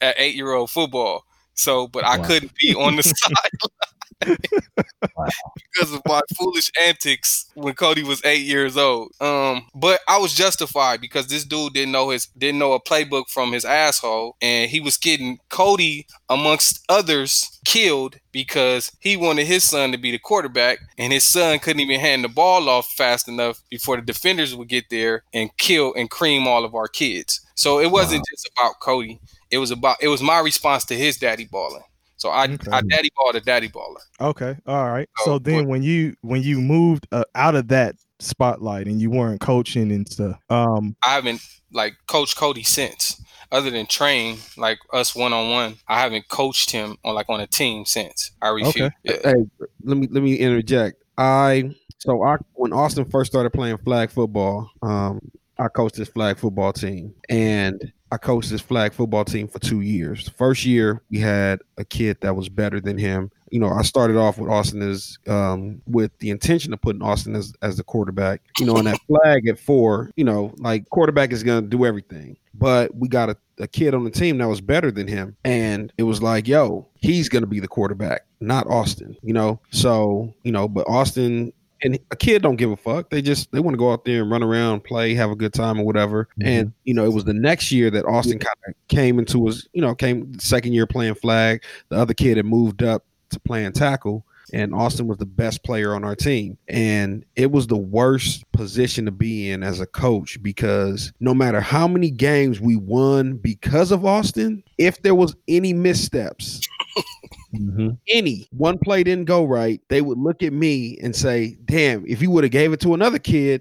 at 0.00 0.14
eight 0.18 0.34
year 0.34 0.52
old 0.52 0.70
football. 0.70 1.24
So, 1.54 1.86
but 1.86 2.04
I 2.06 2.16
couldn't 2.18 2.52
be 2.56 2.74
on 2.74 2.96
the 2.96 3.02
because 4.24 5.92
of 5.92 6.00
my 6.06 6.20
foolish 6.38 6.70
antics 6.86 7.46
when 7.54 7.74
Cody 7.74 8.02
was 8.02 8.24
eight 8.24 8.42
years 8.46 8.76
old. 8.76 9.12
Um, 9.20 9.66
but 9.74 10.00
I 10.08 10.18
was 10.18 10.34
justified 10.34 11.00
because 11.00 11.26
this 11.26 11.44
dude 11.44 11.74
didn't 11.74 11.92
know 11.92 12.10
his 12.10 12.26
didn't 12.38 12.58
know 12.58 12.72
a 12.72 12.80
playbook 12.82 13.28
from 13.28 13.52
his 13.52 13.64
asshole, 13.64 14.36
and 14.40 14.70
he 14.70 14.80
was 14.80 14.96
getting 14.96 15.38
Cody 15.48 16.06
amongst 16.28 16.84
others 16.88 17.60
killed 17.64 18.16
because 18.32 18.92
he 19.00 19.16
wanted 19.16 19.46
his 19.46 19.68
son 19.68 19.92
to 19.92 19.98
be 19.98 20.10
the 20.10 20.18
quarterback, 20.18 20.78
and 20.98 21.12
his 21.12 21.24
son 21.24 21.58
couldn't 21.58 21.80
even 21.80 22.00
hand 22.00 22.24
the 22.24 22.28
ball 22.28 22.68
off 22.68 22.86
fast 22.92 23.28
enough 23.28 23.62
before 23.70 23.96
the 23.96 24.02
defenders 24.02 24.54
would 24.54 24.68
get 24.68 24.88
there 24.90 25.22
and 25.32 25.56
kill 25.58 25.94
and 25.94 26.10
cream 26.10 26.46
all 26.46 26.64
of 26.64 26.74
our 26.74 26.88
kids. 26.88 27.40
So 27.54 27.80
it 27.80 27.90
wasn't 27.90 28.24
just 28.30 28.48
about 28.56 28.80
Cody. 28.80 29.20
It 29.50 29.58
was 29.58 29.70
about 29.70 29.98
it 30.00 30.08
was 30.08 30.22
my 30.22 30.40
response 30.40 30.84
to 30.86 30.94
his 30.96 31.18
daddy 31.18 31.44
balling. 31.44 31.82
So 32.22 32.30
I 32.30 32.44
Okay. 32.44 32.70
I 32.70 32.82
daddy 32.82 33.10
balled 33.16 33.34
a 33.34 33.40
daddy 33.40 33.68
baller. 33.68 33.96
Okay. 34.20 34.56
All 34.64 34.88
right. 34.88 35.08
Oh, 35.18 35.24
So 35.24 35.38
then 35.40 35.56
what- 35.56 35.66
when 35.66 35.82
you 35.82 36.14
when 36.20 36.40
you 36.40 36.60
moved 36.60 37.08
uh, 37.10 37.24
out 37.34 37.56
of 37.56 37.66
that 37.68 37.96
spotlight 38.20 38.86
and 38.86 39.00
you 39.00 39.10
weren't 39.10 39.40
coaching 39.40 39.90
and 39.90 40.08
stuff, 40.08 40.36
um 40.48 40.94
I 41.04 41.14
haven't 41.14 41.40
like 41.72 41.94
coached 42.06 42.36
Cody 42.36 42.62
since. 42.62 43.20
Other 43.50 43.70
than 43.70 43.86
train 43.86 44.38
like 44.56 44.78
us 44.92 45.16
one 45.16 45.32
on 45.32 45.50
one, 45.50 45.74
I 45.88 45.98
haven't 46.00 46.28
coached 46.28 46.70
him 46.70 46.96
on 47.04 47.16
like 47.16 47.28
on 47.28 47.40
a 47.40 47.48
team 47.48 47.84
since. 47.86 48.30
I 48.40 48.50
refuse. 48.50 48.92
Yeah. 49.02 49.16
Hey, 49.24 49.44
let 49.82 49.96
me 49.98 50.06
let 50.08 50.22
me 50.22 50.36
interject. 50.36 51.02
I 51.18 51.74
so 51.98 52.22
I 52.22 52.36
when 52.54 52.72
Austin 52.72 53.04
first 53.10 53.32
started 53.32 53.50
playing 53.50 53.78
flag 53.78 54.10
football, 54.12 54.70
um, 54.80 55.18
I 55.58 55.66
coached 55.66 55.96
his 55.96 56.08
flag 56.08 56.38
football 56.38 56.72
team, 56.72 57.14
and 57.28 57.92
I 58.12 58.18
coached 58.18 58.50
this 58.50 58.60
flag 58.60 58.92
football 58.92 59.24
team 59.24 59.48
for 59.48 59.58
two 59.58 59.80
years. 59.80 60.28
First 60.36 60.66
year, 60.66 61.00
we 61.10 61.18
had 61.18 61.60
a 61.78 61.84
kid 61.84 62.18
that 62.20 62.36
was 62.36 62.50
better 62.50 62.78
than 62.78 62.98
him. 62.98 63.30
You 63.50 63.58
know, 63.58 63.70
I 63.70 63.80
started 63.82 64.18
off 64.18 64.36
with 64.36 64.50
Austin 64.50 64.82
as 64.82 65.18
um, 65.26 65.80
with 65.86 66.16
the 66.18 66.28
intention 66.28 66.74
of 66.74 66.82
putting 66.82 67.00
Austin 67.00 67.34
as, 67.34 67.54
as 67.62 67.78
the 67.78 67.84
quarterback. 67.84 68.42
You 68.58 68.66
know, 68.66 68.76
and 68.76 68.86
that 68.86 69.00
flag 69.06 69.48
at 69.48 69.58
four, 69.58 70.10
you 70.14 70.24
know, 70.24 70.52
like 70.58 70.90
quarterback 70.90 71.32
is 71.32 71.42
gonna 71.42 71.62
do 71.62 71.86
everything. 71.86 72.36
But 72.52 72.94
we 72.94 73.08
got 73.08 73.30
a, 73.30 73.36
a 73.58 73.66
kid 73.66 73.94
on 73.94 74.04
the 74.04 74.10
team 74.10 74.36
that 74.38 74.48
was 74.48 74.60
better 74.60 74.90
than 74.90 75.08
him, 75.08 75.34
and 75.42 75.90
it 75.96 76.02
was 76.02 76.20
like, 76.20 76.46
yo, 76.46 76.86
he's 76.96 77.30
gonna 77.30 77.46
be 77.46 77.60
the 77.60 77.68
quarterback, 77.68 78.26
not 78.40 78.66
Austin. 78.66 79.16
You 79.22 79.32
know, 79.32 79.58
so 79.70 80.34
you 80.42 80.52
know, 80.52 80.68
but 80.68 80.86
Austin 80.86 81.54
and 81.82 81.98
a 82.10 82.16
kid 82.16 82.42
don't 82.42 82.56
give 82.56 82.70
a 82.70 82.76
fuck. 82.76 83.10
They 83.10 83.22
just 83.22 83.50
they 83.52 83.60
want 83.60 83.74
to 83.74 83.78
go 83.78 83.92
out 83.92 84.04
there 84.04 84.22
and 84.22 84.30
run 84.30 84.42
around, 84.42 84.84
play, 84.84 85.14
have 85.14 85.30
a 85.30 85.36
good 85.36 85.52
time 85.52 85.80
or 85.80 85.84
whatever. 85.84 86.28
Mm-hmm. 86.38 86.48
And 86.48 86.72
you 86.84 86.94
know, 86.94 87.04
it 87.04 87.12
was 87.12 87.24
the 87.24 87.34
next 87.34 87.72
year 87.72 87.90
that 87.90 88.04
Austin 88.04 88.38
kind 88.38 88.56
of 88.68 88.74
came 88.88 89.18
into 89.18 89.46
his, 89.46 89.68
you 89.72 89.82
know, 89.82 89.94
came 89.94 90.38
second 90.38 90.72
year 90.72 90.86
playing 90.86 91.16
flag. 91.16 91.62
The 91.88 91.96
other 91.96 92.14
kid 92.14 92.36
had 92.36 92.46
moved 92.46 92.82
up 92.82 93.04
to 93.30 93.40
playing 93.40 93.72
tackle. 93.72 94.24
And 94.54 94.74
Austin 94.74 95.06
was 95.06 95.16
the 95.16 95.24
best 95.24 95.64
player 95.64 95.94
on 95.94 96.04
our 96.04 96.14
team. 96.14 96.58
And 96.68 97.24
it 97.36 97.50
was 97.50 97.66
the 97.66 97.76
worst 97.76 98.44
position 98.52 99.06
to 99.06 99.10
be 99.10 99.50
in 99.50 99.62
as 99.62 99.80
a 99.80 99.86
coach 99.86 100.42
because 100.42 101.10
no 101.20 101.32
matter 101.32 101.60
how 101.60 101.88
many 101.88 102.10
games 102.10 102.60
we 102.60 102.76
won 102.76 103.38
because 103.38 103.92
of 103.92 104.04
Austin, 104.04 104.62
if 104.76 105.00
there 105.00 105.14
was 105.14 105.34
any 105.48 105.72
missteps, 105.72 106.60
Mhm. 107.54 107.98
any 108.08 108.48
one 108.50 108.78
play 108.78 109.02
didn't 109.04 109.26
go 109.26 109.44
right, 109.44 109.80
they 109.88 110.00
would 110.00 110.18
look 110.18 110.42
at 110.42 110.52
me 110.54 110.98
and 111.02 111.14
say, 111.14 111.58
"Damn, 111.66 112.06
if 112.06 112.22
you 112.22 112.30
would 112.30 112.44
have 112.44 112.50
gave 112.50 112.72
it 112.72 112.80
to 112.80 112.94
another 112.94 113.18
kid, 113.18 113.60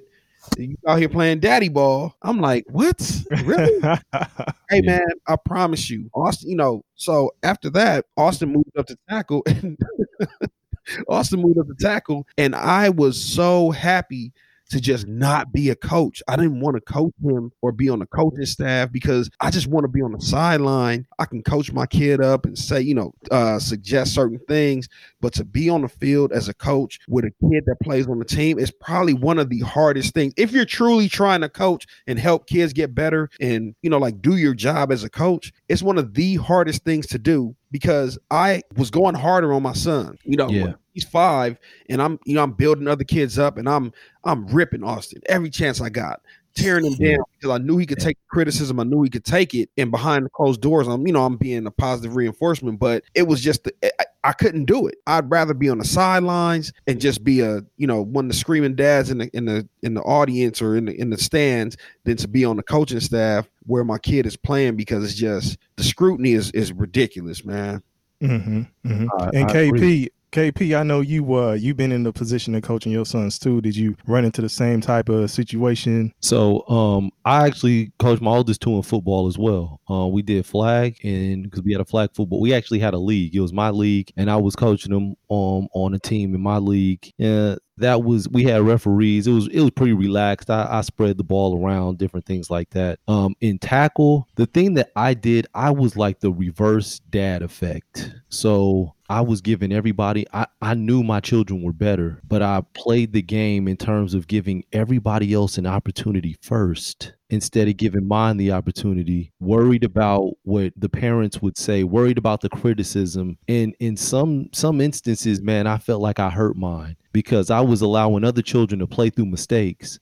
you 0.57 0.77
out 0.87 0.99
here 0.99 1.09
playing 1.09 1.39
daddy 1.41 1.67
ball." 1.69 2.15
I'm 2.21 2.39
like, 2.39 2.65
"What? 2.69 2.99
Really?" 3.43 3.81
hey 4.69 4.81
man, 4.81 5.05
I 5.27 5.35
promise 5.35 5.89
you, 5.89 6.09
Austin. 6.13 6.49
You 6.51 6.55
know, 6.55 6.85
so 6.95 7.31
after 7.43 7.69
that, 7.71 8.05
Austin 8.17 8.53
moved 8.53 8.77
up 8.77 8.87
to 8.87 8.97
tackle, 9.09 9.43
and 9.47 9.77
Austin 11.09 11.41
moved 11.41 11.59
up 11.59 11.67
to 11.67 11.75
tackle, 11.75 12.27
and 12.37 12.55
I 12.55 12.89
was 12.89 13.21
so 13.23 13.71
happy 13.71 14.33
to 14.71 14.79
just 14.79 15.05
not 15.07 15.51
be 15.51 15.69
a 15.69 15.75
coach. 15.75 16.23
I 16.27 16.37
didn't 16.37 16.61
want 16.61 16.75
to 16.75 16.81
coach 16.81 17.13
him 17.21 17.51
or 17.61 17.71
be 17.71 17.89
on 17.89 17.99
the 17.99 18.05
coaching 18.05 18.45
staff 18.45 18.91
because 18.91 19.29
I 19.41 19.51
just 19.51 19.67
want 19.67 19.83
to 19.83 19.89
be 19.89 20.01
on 20.01 20.13
the 20.13 20.21
sideline. 20.21 21.05
I 21.19 21.25
can 21.25 21.43
coach 21.43 21.71
my 21.71 21.85
kid 21.85 22.21
up 22.21 22.45
and 22.45 22.57
say, 22.57 22.81
you 22.81 22.95
know, 22.95 23.13
uh, 23.31 23.59
suggest 23.59 24.13
certain 24.13 24.39
things, 24.47 24.87
but 25.19 25.33
to 25.33 25.43
be 25.43 25.69
on 25.69 25.81
the 25.81 25.89
field 25.89 26.31
as 26.31 26.47
a 26.47 26.53
coach 26.53 26.99
with 27.09 27.25
a 27.25 27.31
kid 27.49 27.65
that 27.65 27.75
plays 27.83 28.07
on 28.07 28.19
the 28.19 28.25
team 28.25 28.57
is 28.57 28.71
probably 28.71 29.13
one 29.13 29.39
of 29.39 29.49
the 29.49 29.59
hardest 29.59 30.13
things. 30.13 30.33
If 30.37 30.53
you're 30.53 30.65
truly 30.65 31.09
trying 31.09 31.41
to 31.41 31.49
coach 31.49 31.85
and 32.07 32.17
help 32.17 32.47
kids 32.47 32.71
get 32.71 32.95
better 32.95 33.29
and, 33.41 33.75
you 33.81 33.89
know, 33.89 33.99
like 33.99 34.21
do 34.21 34.37
your 34.37 34.53
job 34.53 34.91
as 34.91 35.03
a 35.03 35.09
coach, 35.09 35.51
it's 35.67 35.83
one 35.83 35.97
of 35.97 36.13
the 36.13 36.35
hardest 36.35 36.85
things 36.85 37.07
to 37.07 37.19
do 37.19 37.55
because 37.71 38.17
I 38.29 38.61
was 38.77 38.89
going 38.89 39.15
harder 39.15 39.51
on 39.53 39.63
my 39.63 39.73
son. 39.73 40.17
You 40.23 40.37
know, 40.37 40.49
Yeah. 40.49 40.73
He's 40.93 41.05
five 41.05 41.57
and 41.89 42.01
I'm, 42.01 42.19
you 42.25 42.35
know, 42.35 42.43
I'm 42.43 42.53
building 42.53 42.87
other 42.87 43.03
kids 43.03 43.39
up 43.39 43.57
and 43.57 43.67
I'm 43.69 43.91
I'm 44.23 44.47
ripping 44.47 44.83
Austin 44.83 45.21
every 45.27 45.49
chance 45.49 45.81
I 45.81 45.89
got, 45.89 46.21
tearing 46.55 46.85
him 46.85 46.95
down 46.95 47.23
because 47.39 47.53
I 47.55 47.63
knew 47.63 47.77
he 47.77 47.85
could 47.85 47.97
take 47.99 48.17
criticism. 48.27 48.79
I 48.79 48.83
knew 48.83 49.01
he 49.03 49.09
could 49.09 49.25
take 49.25 49.53
it. 49.55 49.69
And 49.77 49.89
behind 49.89 50.25
the 50.25 50.29
closed 50.29 50.61
doors, 50.61 50.87
I'm, 50.87 51.07
you 51.07 51.13
know, 51.13 51.25
I'm 51.25 51.37
being 51.37 51.65
a 51.65 51.71
positive 51.71 52.15
reinforcement, 52.15 52.77
but 52.79 53.03
it 53.15 53.23
was 53.23 53.41
just, 53.41 53.63
the, 53.63 53.73
I, 53.99 54.05
I 54.23 54.33
couldn't 54.33 54.65
do 54.65 54.85
it. 54.87 54.95
I'd 55.07 55.31
rather 55.31 55.53
be 55.55 55.69
on 55.69 55.79
the 55.79 55.85
sidelines 55.85 56.71
and 56.85 57.01
just 57.01 57.23
be 57.23 57.39
a, 57.39 57.61
you 57.77 57.87
know, 57.87 58.01
one 58.03 58.25
of 58.25 58.31
the 58.31 58.37
screaming 58.37 58.75
dads 58.75 59.09
in 59.09 59.19
the, 59.19 59.29
in 59.33 59.45
the, 59.45 59.67
in 59.81 59.93
the 59.95 60.01
audience 60.01 60.61
or 60.61 60.75
in 60.75 60.85
the, 60.85 60.93
in 60.99 61.09
the 61.09 61.17
stands 61.17 61.77
than 62.03 62.17
to 62.17 62.27
be 62.27 62.45
on 62.45 62.57
the 62.57 62.63
coaching 62.63 62.99
staff 62.99 63.49
where 63.65 63.83
my 63.83 63.97
kid 63.97 64.25
is 64.27 64.35
playing 64.35 64.75
because 64.75 65.03
it's 65.03 65.15
just, 65.15 65.57
the 65.77 65.83
scrutiny 65.83 66.33
is, 66.33 66.51
is 66.51 66.71
ridiculous, 66.73 67.43
man. 67.43 67.81
hmm 68.19 68.61
hmm 68.85 69.07
I- 69.17 69.29
And 69.33 69.45
I 69.45 69.53
KP, 69.53 69.67
agree. 69.69 70.09
KP, 70.31 70.79
I 70.79 70.83
know 70.83 71.01
you 71.01 71.35
uh 71.35 71.53
you've 71.53 71.75
been 71.75 71.91
in 71.91 72.03
the 72.03 72.13
position 72.13 72.55
of 72.55 72.63
coaching 72.63 72.91
your 72.91 73.05
sons 73.05 73.37
too. 73.37 73.59
Did 73.59 73.75
you 73.75 73.97
run 74.07 74.23
into 74.23 74.41
the 74.41 74.47
same 74.47 74.79
type 74.79 75.09
of 75.09 75.29
situation? 75.29 76.13
So 76.21 76.67
um 76.69 77.11
I 77.25 77.45
actually 77.45 77.91
coached 77.99 78.21
my 78.21 78.31
oldest 78.31 78.61
two 78.61 78.75
in 78.75 78.81
football 78.81 79.27
as 79.27 79.37
well. 79.37 79.81
Uh, 79.89 80.07
we 80.07 80.21
did 80.21 80.45
flag 80.45 81.03
and 81.03 81.43
because 81.43 81.61
we 81.63 81.73
had 81.73 81.81
a 81.81 81.85
flag 81.85 82.11
football, 82.15 82.39
we 82.39 82.53
actually 82.53 82.79
had 82.79 82.93
a 82.93 82.97
league. 82.97 83.35
It 83.35 83.41
was 83.41 83.51
my 83.51 83.71
league, 83.71 84.11
and 84.15 84.31
I 84.31 84.37
was 84.37 84.55
coaching 84.55 84.93
them 84.93 85.15
um 85.29 85.67
on 85.73 85.93
a 85.93 85.99
team 85.99 86.33
in 86.33 86.41
my 86.41 86.59
league. 86.59 87.11
Yeah, 87.17 87.55
that 87.81 88.03
was 88.03 88.27
we 88.29 88.43
had 88.43 88.61
referees. 88.61 89.27
It 89.27 89.33
was 89.33 89.47
it 89.47 89.61
was 89.61 89.71
pretty 89.71 89.93
relaxed. 89.93 90.49
I, 90.49 90.67
I 90.69 90.81
spread 90.81 91.17
the 91.17 91.23
ball 91.23 91.63
around, 91.63 91.97
different 91.97 92.25
things 92.25 92.49
like 92.49 92.69
that. 92.71 92.99
Um, 93.07 93.35
in 93.41 93.59
tackle, 93.59 94.27
the 94.35 94.45
thing 94.45 94.75
that 94.75 94.91
I 94.95 95.13
did, 95.13 95.47
I 95.53 95.71
was 95.71 95.95
like 95.95 96.19
the 96.19 96.31
reverse 96.31 96.99
dad 97.09 97.41
effect. 97.41 98.13
So 98.29 98.95
I 99.11 99.19
was 99.19 99.41
giving 99.41 99.73
everybody, 99.73 100.25
I, 100.31 100.47
I 100.61 100.73
knew 100.73 101.03
my 101.03 101.19
children 101.19 101.63
were 101.63 101.73
better, 101.73 102.21
but 102.25 102.41
I 102.41 102.63
played 102.73 103.11
the 103.11 103.21
game 103.21 103.67
in 103.67 103.75
terms 103.75 104.13
of 104.13 104.27
giving 104.27 104.63
everybody 104.71 105.33
else 105.33 105.57
an 105.57 105.67
opportunity 105.67 106.37
first. 106.41 107.11
Instead 107.31 107.67
of 107.67 107.77
giving 107.77 108.07
mine 108.07 108.37
the 108.37 108.51
opportunity, 108.51 109.31
worried 109.39 109.83
about 109.83 110.33
what 110.43 110.73
the 110.75 110.89
parents 110.89 111.41
would 111.41 111.57
say, 111.57 111.83
worried 111.83 112.17
about 112.17 112.41
the 112.41 112.49
criticism. 112.49 113.37
And 113.47 113.73
in 113.79 113.97
some 113.97 114.49
some 114.53 114.79
instances, 114.81 115.41
man, 115.41 115.65
I 115.65 115.77
felt 115.77 116.01
like 116.01 116.19
I 116.19 116.29
hurt 116.29 116.55
mine 116.55 116.97
because 117.13 117.49
I 117.49 117.61
was 117.61 117.81
allowing 117.81 118.23
other 118.23 118.41
children 118.41 118.79
to 118.79 118.87
play 118.87 119.09
through 119.09 119.25
mistakes 119.25 119.97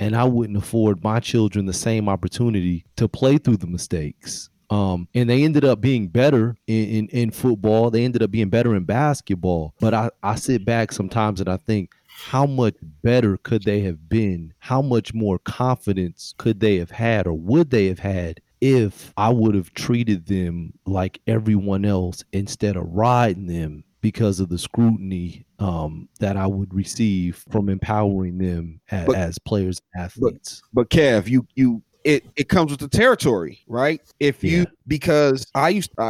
and 0.00 0.16
I 0.16 0.24
wouldn't 0.24 0.58
afford 0.58 1.02
my 1.02 1.20
children 1.20 1.66
the 1.66 1.72
same 1.72 2.08
opportunity 2.08 2.84
to 2.96 3.08
play 3.08 3.38
through 3.38 3.58
the 3.58 3.66
mistakes. 3.66 4.50
Um, 4.70 5.08
and 5.14 5.30
they 5.30 5.44
ended 5.44 5.64
up 5.64 5.80
being 5.80 6.08
better 6.08 6.56
in, 6.66 6.88
in, 6.88 7.08
in 7.08 7.30
football. 7.30 7.90
They 7.90 8.04
ended 8.04 8.22
up 8.22 8.30
being 8.30 8.48
better 8.48 8.74
in 8.74 8.84
basketball. 8.84 9.74
But 9.78 9.94
I, 9.94 10.10
I 10.22 10.34
sit 10.34 10.64
back 10.64 10.90
sometimes 10.90 11.40
and 11.40 11.48
I 11.48 11.58
think, 11.58 11.94
how 12.24 12.46
much 12.46 12.74
better 13.02 13.36
could 13.36 13.62
they 13.64 13.80
have 13.80 14.08
been? 14.08 14.54
How 14.58 14.80
much 14.80 15.12
more 15.12 15.38
confidence 15.40 16.34
could 16.38 16.58
they 16.58 16.76
have 16.78 16.90
had 16.90 17.26
or 17.26 17.34
would 17.34 17.70
they 17.70 17.86
have 17.86 17.98
had 17.98 18.40
if 18.62 19.12
I 19.18 19.28
would 19.28 19.54
have 19.54 19.74
treated 19.74 20.26
them 20.26 20.72
like 20.86 21.20
everyone 21.26 21.84
else 21.84 22.24
instead 22.32 22.76
of 22.76 22.86
riding 22.88 23.46
them 23.46 23.84
because 24.00 24.40
of 24.40 24.48
the 24.48 24.56
scrutiny 24.58 25.44
um, 25.58 26.08
that 26.18 26.38
I 26.38 26.46
would 26.46 26.72
receive 26.72 27.44
from 27.50 27.68
empowering 27.68 28.38
them 28.38 28.80
as, 28.90 29.06
But- 29.06 29.16
as 29.16 29.38
players 29.38 29.82
and 29.92 30.04
athletes. 30.04 30.62
But 30.72 30.88
Kev, 30.88 31.28
you 31.28 31.46
you 31.54 31.82
it 32.04 32.24
it 32.36 32.48
comes 32.48 32.70
with 32.70 32.80
the 32.80 32.88
territory, 32.88 33.60
right? 33.66 34.00
If 34.20 34.44
you 34.44 34.58
Yeah. 34.58 34.64
because 34.86 35.46
I 35.54 35.70
used 35.70 35.90
I 35.98 36.04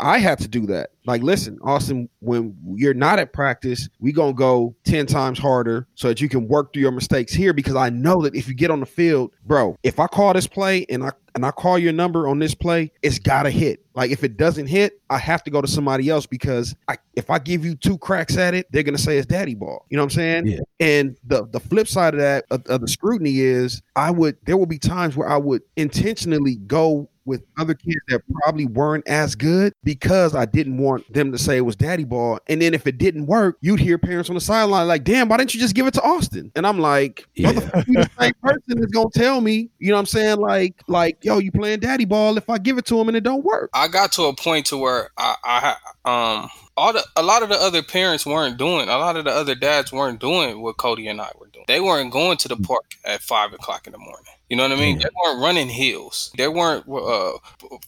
I, 0.00 0.14
I 0.14 0.18
had 0.18 0.38
to 0.40 0.48
do 0.48 0.66
that. 0.66 0.90
Like, 1.04 1.22
listen, 1.22 1.58
Austin, 1.62 2.08
when 2.20 2.56
you're 2.76 2.94
not 2.94 3.18
at 3.18 3.32
practice, 3.32 3.88
we 3.98 4.12
gonna 4.12 4.32
go 4.32 4.74
ten 4.84 5.04
times 5.06 5.38
harder 5.38 5.86
so 5.96 6.08
that 6.08 6.20
you 6.20 6.28
can 6.28 6.46
work 6.46 6.72
through 6.72 6.82
your 6.82 6.92
mistakes 6.92 7.32
here. 7.32 7.52
Because 7.52 7.74
I 7.74 7.90
know 7.90 8.22
that 8.22 8.34
if 8.36 8.46
you 8.46 8.54
get 8.54 8.70
on 8.70 8.80
the 8.80 8.86
field, 8.86 9.32
bro, 9.44 9.76
if 9.82 9.98
I 9.98 10.06
call 10.06 10.32
this 10.32 10.46
play 10.46 10.86
and 10.88 11.02
I 11.04 11.10
and 11.34 11.46
I 11.46 11.50
call 11.50 11.78
your 11.78 11.92
number 11.92 12.28
on 12.28 12.38
this 12.38 12.54
play, 12.54 12.92
it's 13.02 13.18
gotta 13.18 13.50
hit. 13.50 13.84
Like 13.94 14.10
if 14.10 14.24
it 14.24 14.36
doesn't 14.36 14.66
hit, 14.66 15.00
I 15.10 15.18
have 15.18 15.42
to 15.44 15.50
go 15.50 15.60
to 15.60 15.68
somebody 15.68 16.08
else 16.08 16.26
because 16.26 16.74
I, 16.88 16.96
if 17.14 17.30
I 17.30 17.38
give 17.38 17.64
you 17.64 17.74
two 17.74 17.98
cracks 17.98 18.36
at 18.36 18.54
it, 18.54 18.66
they're 18.70 18.82
gonna 18.82 18.98
say 18.98 19.18
it's 19.18 19.26
daddy 19.26 19.54
ball. 19.54 19.86
You 19.90 19.96
know 19.96 20.02
what 20.02 20.12
I'm 20.12 20.16
saying? 20.16 20.46
Yeah. 20.46 20.58
And 20.80 21.16
the 21.24 21.46
the 21.46 21.60
flip 21.60 21.88
side 21.88 22.14
of 22.14 22.20
that 22.20 22.44
of, 22.50 22.66
of 22.66 22.80
the 22.80 22.88
scrutiny 22.88 23.40
is 23.40 23.82
I 23.96 24.10
would 24.10 24.36
there 24.44 24.56
will 24.56 24.66
be 24.66 24.78
times 24.78 25.16
where 25.16 25.28
I 25.28 25.36
would 25.36 25.62
intentionally 25.76 26.56
go 26.56 27.08
with 27.24 27.42
other 27.58 27.74
kids 27.74 28.00
that 28.08 28.22
probably 28.42 28.66
weren't 28.66 29.06
as 29.08 29.34
good 29.34 29.72
because 29.84 30.34
I 30.34 30.44
didn't 30.44 30.78
want 30.78 31.10
them 31.12 31.32
to 31.32 31.38
say 31.38 31.56
it 31.56 31.62
was 31.62 31.76
daddy 31.76 32.04
ball. 32.04 32.38
And 32.48 32.60
then 32.62 32.74
if 32.74 32.86
it 32.86 32.98
didn't 32.98 33.26
work, 33.26 33.56
you'd 33.60 33.80
hear 33.80 33.98
parents 33.98 34.28
on 34.28 34.34
the 34.34 34.40
sideline 34.40 34.88
like, 34.88 35.04
damn, 35.04 35.28
why 35.28 35.36
didn't 35.36 35.54
you 35.54 35.60
just 35.60 35.74
give 35.74 35.86
it 35.86 35.94
to 35.94 36.02
Austin? 36.02 36.50
And 36.54 36.66
I'm 36.66 36.78
like, 36.78 37.26
Yeah. 37.34 37.52
motherfucker, 37.52 37.86
you 37.86 37.94
the 37.94 38.10
same 38.20 38.34
person 38.42 38.80
that's 38.80 38.92
gonna 38.92 39.10
tell 39.14 39.40
me, 39.40 39.70
you 39.78 39.88
know 39.88 39.94
what 39.94 40.00
I'm 40.00 40.06
saying? 40.06 40.38
Like, 40.38 40.82
like, 40.88 41.24
yo, 41.24 41.38
you 41.38 41.52
playing 41.52 41.80
daddy 41.80 42.04
ball 42.04 42.36
if 42.36 42.48
I 42.50 42.58
give 42.58 42.78
it 42.78 42.86
to 42.86 43.00
him 43.00 43.08
and 43.08 43.16
it 43.16 43.22
don't 43.24 43.44
work. 43.44 43.70
I 43.72 43.88
got 43.88 44.12
to 44.12 44.24
a 44.24 44.34
point 44.34 44.66
to 44.66 44.76
where 44.76 45.10
I, 45.16 45.36
I 45.44 45.76
um 46.04 46.50
all 46.76 46.92
the 46.92 47.04
a 47.16 47.22
lot 47.22 47.42
of 47.42 47.48
the 47.48 47.56
other 47.56 47.82
parents 47.82 48.24
weren't 48.24 48.56
doing 48.56 48.88
a 48.88 48.96
lot 48.98 49.16
of 49.16 49.24
the 49.24 49.30
other 49.30 49.54
dads 49.54 49.92
weren't 49.92 50.20
doing 50.20 50.60
what 50.62 50.76
Cody 50.78 51.06
and 51.06 51.20
I 51.20 51.30
were 51.38 51.48
doing. 51.48 51.64
They 51.68 51.80
weren't 51.80 52.12
going 52.12 52.38
to 52.38 52.48
the 52.48 52.56
park 52.56 52.94
at 53.04 53.20
five 53.20 53.52
o'clock 53.52 53.86
in 53.86 53.92
the 53.92 53.98
morning. 53.98 54.32
You 54.52 54.58
know 54.58 54.64
what 54.64 54.72
I 54.72 54.80
mean? 54.80 55.00
Yeah. 55.00 55.04
They 55.04 55.10
weren't 55.24 55.40
running 55.40 55.68
hills. 55.70 56.30
They 56.36 56.46
weren't 56.46 56.86
uh 56.86 57.38